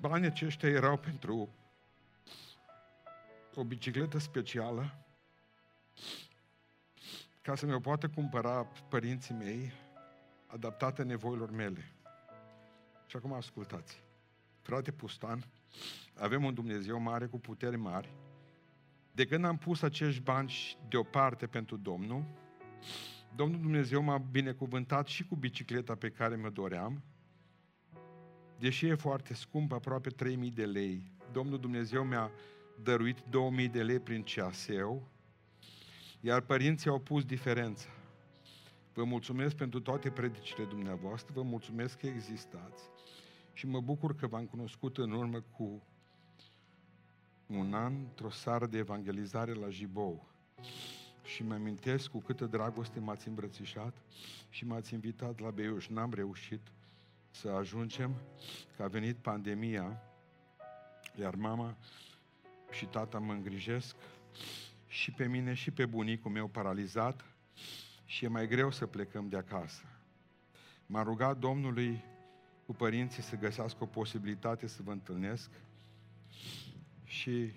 Banii 0.00 0.26
aceștia 0.26 0.68
erau 0.68 0.96
pentru 0.96 1.48
o 3.54 3.64
bicicletă 3.64 4.18
specială 4.18 5.04
ca 7.42 7.54
să 7.54 7.66
mi-o 7.66 7.80
poată 7.80 8.08
cumpăra 8.08 8.64
părinții 8.88 9.34
mei 9.34 9.72
adaptată 10.46 11.02
nevoilor 11.02 11.50
mele. 11.50 11.92
Și 13.06 13.16
acum 13.16 13.32
ascultați. 13.32 14.02
Frate 14.62 14.92
Pustan, 14.92 15.44
avem 16.14 16.44
un 16.44 16.54
Dumnezeu 16.54 16.98
mare 16.98 17.26
cu 17.26 17.38
puteri 17.38 17.76
mari 17.76 18.12
De 19.14 19.24
când 19.24 19.44
am 19.44 19.56
pus 19.56 19.82
acești 19.82 20.22
bani 20.22 20.52
deoparte 20.88 21.46
pentru 21.46 21.76
Domnul, 21.76 22.24
Domnul 23.34 23.60
Dumnezeu 23.60 24.02
m-a 24.02 24.18
binecuvântat 24.18 25.06
și 25.06 25.24
cu 25.24 25.36
bicicleta 25.36 25.94
pe 25.94 26.10
care 26.10 26.36
mă 26.36 26.50
doream, 26.50 27.02
deși 28.58 28.86
e 28.86 28.94
foarte 28.94 29.34
scump, 29.34 29.72
aproape 29.72 30.08
3000 30.08 30.50
de 30.50 30.64
lei. 30.64 31.12
Domnul 31.32 31.58
Dumnezeu 31.58 32.04
mi-a 32.04 32.30
dăruit 32.82 33.20
2000 33.30 33.68
de 33.68 33.82
lei 33.82 34.00
prin 34.00 34.22
ceaseu, 34.22 35.08
iar 36.20 36.40
părinții 36.40 36.90
au 36.90 37.00
pus 37.00 37.24
diferența. 37.24 37.88
Vă 38.92 39.04
mulțumesc 39.04 39.56
pentru 39.56 39.80
toate 39.80 40.10
predicile 40.10 40.64
dumneavoastră, 40.64 41.32
vă 41.34 41.42
mulțumesc 41.42 41.98
că 41.98 42.06
existați 42.06 42.82
și 43.52 43.66
mă 43.66 43.80
bucur 43.80 44.14
că 44.14 44.26
v-am 44.26 44.46
cunoscut 44.46 44.98
în 44.98 45.10
urmă 45.10 45.40
cu 45.40 45.82
un 47.46 47.74
an 47.74 47.94
într-o 47.94 48.30
sară 48.30 48.66
de 48.66 48.78
evangelizare 48.78 49.52
la 49.52 49.68
Jibou. 49.68 50.28
Și 51.22 51.42
mă 51.42 51.54
amintesc 51.54 52.10
cu 52.10 52.18
câtă 52.18 52.46
dragoste 52.46 53.00
m-ați 53.00 53.28
îmbrățișat 53.28 53.94
și 54.48 54.66
m-ați 54.66 54.94
invitat 54.94 55.40
la 55.40 55.50
Beiuș. 55.50 55.88
N-am 55.88 56.12
reușit 56.12 56.60
să 57.30 57.48
ajungem, 57.48 58.14
că 58.76 58.82
a 58.82 58.88
venit 58.88 59.16
pandemia, 59.16 60.02
iar 61.20 61.34
mama 61.34 61.76
și 62.70 62.86
tata 62.86 63.18
mă 63.18 63.32
îngrijesc 63.32 63.96
și 64.86 65.10
pe 65.10 65.26
mine 65.26 65.54
și 65.54 65.70
pe 65.70 65.86
bunicul 65.86 66.30
meu 66.30 66.48
paralizat 66.48 67.24
și 68.04 68.24
e 68.24 68.28
mai 68.28 68.48
greu 68.48 68.70
să 68.70 68.86
plecăm 68.86 69.28
de 69.28 69.36
acasă. 69.36 69.82
M-a 70.86 71.02
rugat 71.02 71.38
Domnului 71.38 72.04
cu 72.66 72.72
părinții 72.72 73.22
să 73.22 73.36
găsească 73.36 73.82
o 73.82 73.86
posibilitate 73.86 74.66
să 74.66 74.82
vă 74.82 74.90
întâlnesc 74.92 75.50
și 77.24 77.52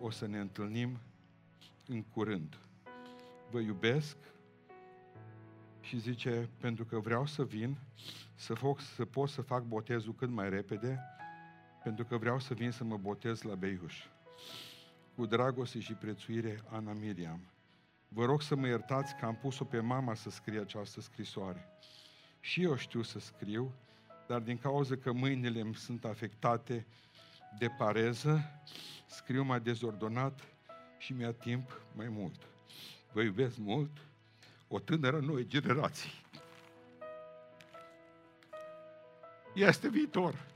o 0.00 0.10
să 0.10 0.26
ne 0.26 0.38
întâlnim 0.38 0.98
în 1.86 2.02
curând. 2.02 2.58
Vă 3.50 3.60
iubesc 3.60 4.16
și 5.80 5.98
zice, 5.98 6.48
pentru 6.60 6.84
că 6.84 6.98
vreau 6.98 7.26
să 7.26 7.44
vin, 7.44 7.76
să, 8.34 8.54
foc, 8.54 8.80
să 8.80 9.04
pot 9.04 9.28
să 9.28 9.42
fac 9.42 9.62
botezul 9.62 10.14
cât 10.14 10.28
mai 10.28 10.48
repede, 10.48 11.00
pentru 11.82 12.04
că 12.04 12.16
vreau 12.16 12.38
să 12.38 12.54
vin 12.54 12.70
să 12.70 12.84
mă 12.84 12.96
botez 12.96 13.42
la 13.42 13.54
Beiuș. 13.54 14.04
Cu 15.14 15.26
dragoste 15.26 15.80
și 15.80 15.92
prețuire, 15.92 16.62
Ana 16.70 16.92
Miriam. 16.92 17.40
Vă 18.08 18.24
rog 18.24 18.42
să 18.42 18.56
mă 18.56 18.66
iertați 18.66 19.16
că 19.16 19.24
am 19.24 19.36
pus-o 19.36 19.64
pe 19.64 19.80
mama 19.80 20.14
să 20.14 20.30
scrie 20.30 20.60
această 20.60 21.00
scrisoare. 21.00 21.68
Și 22.40 22.62
eu 22.62 22.76
știu 22.76 23.02
să 23.02 23.18
scriu, 23.18 23.72
dar 24.26 24.40
din 24.40 24.58
cauza 24.58 24.96
că 24.96 25.12
mâinile 25.12 25.60
îmi 25.60 25.74
sunt 25.74 26.04
afectate 26.04 26.86
de 27.58 27.68
pareză, 27.68 28.62
scriu 29.06 29.42
mai 29.42 29.60
dezordonat 29.60 30.40
și 30.98 31.12
mi-a 31.12 31.32
timp 31.32 31.80
mai 31.94 32.08
mult. 32.08 32.48
Vă 33.12 33.22
iubesc 33.22 33.56
mult, 33.56 33.90
o 34.68 34.78
tânără 34.78 35.18
nouă 35.18 35.40
generație. 35.40 36.10
Este 39.54 39.88
viitor. 39.88 40.50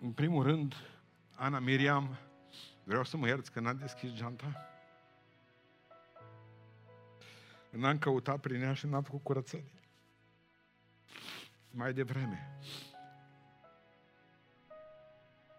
În 0.00 0.12
primul 0.12 0.42
rând, 0.42 0.74
Ana 1.34 1.58
Miriam, 1.58 2.16
vreau 2.84 3.04
să 3.04 3.16
mă 3.16 3.26
ierți 3.26 3.52
că 3.52 3.60
n-am 3.60 3.76
deschis 3.76 4.12
geanta. 4.12 4.75
N-am 7.76 7.98
căutat 7.98 8.40
prin 8.40 8.62
ea 8.62 8.74
și 8.74 8.86
n-am 8.86 9.02
făcut 9.02 9.22
curățenie. 9.22 9.80
Mai 11.70 11.92
devreme. 11.92 12.58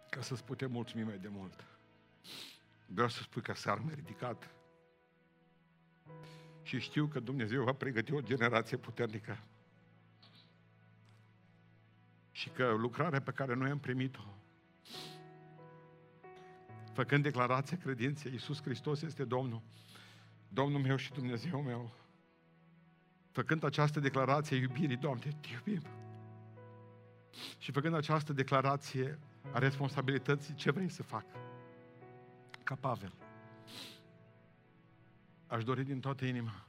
Ca 0.10 0.22
să-ți 0.22 0.44
putem 0.44 0.72
mulțumi 0.72 1.04
mai 1.04 1.18
de 1.18 1.28
mult. 1.28 1.66
Vreau 2.86 3.10
să 3.10 3.22
spui 3.22 3.42
că 3.42 3.54
s-ar 3.54 3.78
mai 3.80 3.94
ridicat. 3.94 4.50
Și 6.64 6.80
știu 6.80 7.08
că 7.08 7.20
Dumnezeu 7.20 7.64
va 7.64 7.74
pregăti 7.74 8.14
o 8.14 8.22
generație 8.22 8.78
puternică. 8.78 9.44
Și 12.32 12.50
că 12.50 12.72
lucrarea 12.72 13.22
pe 13.22 13.32
care 13.32 13.54
noi 13.54 13.70
am 13.70 13.80
primit-o, 13.80 14.22
făcând 16.94 17.24
declarația 17.24 17.78
credinței, 17.78 18.32
Iisus 18.32 18.62
Hristos 18.62 19.02
este 19.02 19.24
Domnul, 19.24 19.62
Domnul 20.48 20.82
meu 20.82 20.96
și 20.96 21.12
Dumnezeu 21.12 21.62
meu, 21.62 21.92
făcând 23.38 23.64
această 23.64 24.00
declarație 24.00 24.58
a 24.58 24.60
iubirii, 24.60 24.98
Doamne, 24.98 25.24
te 25.42 25.48
iubim. 25.52 25.82
Și 27.58 27.72
făcând 27.72 27.96
această 27.96 28.34
declarație 28.34 29.20
a 29.52 29.60
responsabilității, 29.60 30.54
ce 30.54 30.72
vrei 30.72 30.90
să 30.90 31.04
fac? 31.04 31.26
Ca 32.64 32.76
Pavel. 32.76 33.14
Aș 35.48 35.64
dori 35.64 35.84
din 35.84 36.00
toată 36.00 36.26
inima 36.26 36.66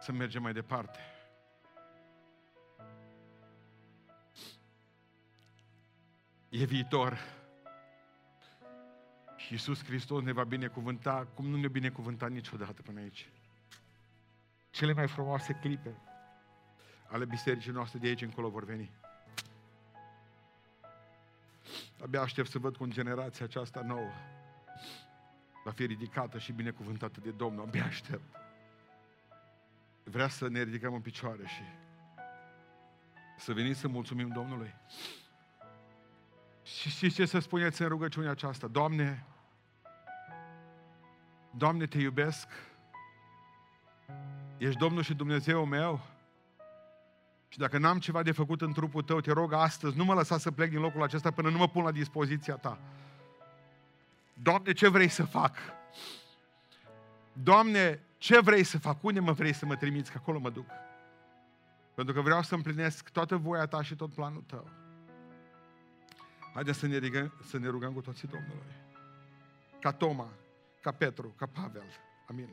să 0.00 0.12
mergem 0.12 0.42
mai 0.42 0.52
departe. 0.52 0.98
E 6.48 6.64
viitor. 6.64 7.18
Și 9.36 9.52
Iisus 9.52 9.84
Hristos 9.84 10.22
ne 10.22 10.32
va 10.32 10.44
binecuvânta 10.44 11.26
cum 11.34 11.46
nu 11.46 11.56
ne-a 11.56 11.68
binecuvântat 11.68 12.30
niciodată 12.30 12.82
până 12.82 13.00
aici 13.00 13.28
cele 14.74 14.92
mai 14.92 15.08
frumoase 15.08 15.52
clipe 15.52 15.94
ale 17.06 17.24
bisericii 17.24 17.72
noastre 17.72 17.98
de 17.98 18.06
aici 18.06 18.22
încolo 18.22 18.48
vor 18.48 18.64
veni. 18.64 18.90
Abia 22.02 22.20
aștept 22.20 22.48
să 22.48 22.58
văd 22.58 22.76
cum 22.76 22.90
generația 22.90 23.44
aceasta 23.44 23.80
nouă 23.80 24.10
va 25.64 25.70
fi 25.70 25.86
ridicată 25.86 26.38
și 26.38 26.52
binecuvântată 26.52 27.20
de 27.20 27.30
Domnul. 27.30 27.66
Abia 27.66 27.84
aștept. 27.84 28.36
Vrea 30.04 30.28
să 30.28 30.48
ne 30.48 30.62
ridicăm 30.62 30.94
în 30.94 31.00
picioare 31.00 31.46
și 31.46 31.62
să 33.36 33.52
venim 33.52 33.72
să 33.72 33.88
mulțumim 33.88 34.28
Domnului. 34.28 34.74
Și 36.62 36.88
știți 36.88 37.14
ce 37.14 37.26
să 37.26 37.38
spuneți 37.38 37.82
în 37.82 37.88
rugăciunea 37.88 38.30
aceasta? 38.30 38.66
Doamne, 38.66 39.26
Doamne, 41.50 41.86
te 41.86 41.98
iubesc, 41.98 42.48
Ești 44.64 44.78
Domnul 44.78 45.02
și 45.02 45.14
Dumnezeu 45.14 45.64
meu? 45.64 46.00
Și 47.48 47.58
dacă 47.58 47.78
n-am 47.78 47.98
ceva 47.98 48.22
de 48.22 48.32
făcut 48.32 48.60
în 48.60 48.72
trupul 48.72 49.02
tău, 49.02 49.20
te 49.20 49.32
rog 49.32 49.52
astăzi, 49.52 49.96
nu 49.96 50.04
mă 50.04 50.14
lăsa 50.14 50.38
să 50.38 50.50
plec 50.50 50.70
din 50.70 50.80
locul 50.80 51.02
acesta 51.02 51.30
până 51.30 51.50
nu 51.50 51.58
mă 51.58 51.68
pun 51.68 51.84
la 51.84 51.90
dispoziția 51.90 52.56
ta. 52.56 52.78
Doamne, 54.42 54.72
ce 54.72 54.88
vrei 54.88 55.08
să 55.08 55.24
fac? 55.24 55.56
Doamne, 57.32 58.00
ce 58.18 58.40
vrei 58.40 58.64
să 58.64 58.78
fac? 58.78 59.02
Unde 59.02 59.20
mă 59.20 59.32
vrei 59.32 59.52
să 59.52 59.66
mă 59.66 59.76
trimiți? 59.76 60.10
Că 60.10 60.18
acolo 60.20 60.38
mă 60.38 60.50
duc. 60.50 60.66
Pentru 61.94 62.14
că 62.14 62.20
vreau 62.20 62.42
să 62.42 62.54
împlinesc 62.54 63.08
toată 63.08 63.36
voia 63.36 63.66
ta 63.66 63.82
și 63.82 63.94
tot 63.94 64.14
planul 64.14 64.44
tău. 64.46 64.68
Haideți 66.54 66.78
să 66.78 66.86
ne, 66.86 66.98
rugăm, 66.98 67.32
să 67.46 67.58
ne 67.58 67.68
rugăm 67.68 67.92
cu 67.92 68.00
toții 68.00 68.28
Domnului. 68.28 68.72
Ca 69.80 69.92
Toma, 69.92 70.28
ca 70.80 70.90
Petru, 70.90 71.34
ca 71.36 71.46
Pavel. 71.46 71.86
Amin. 72.28 72.48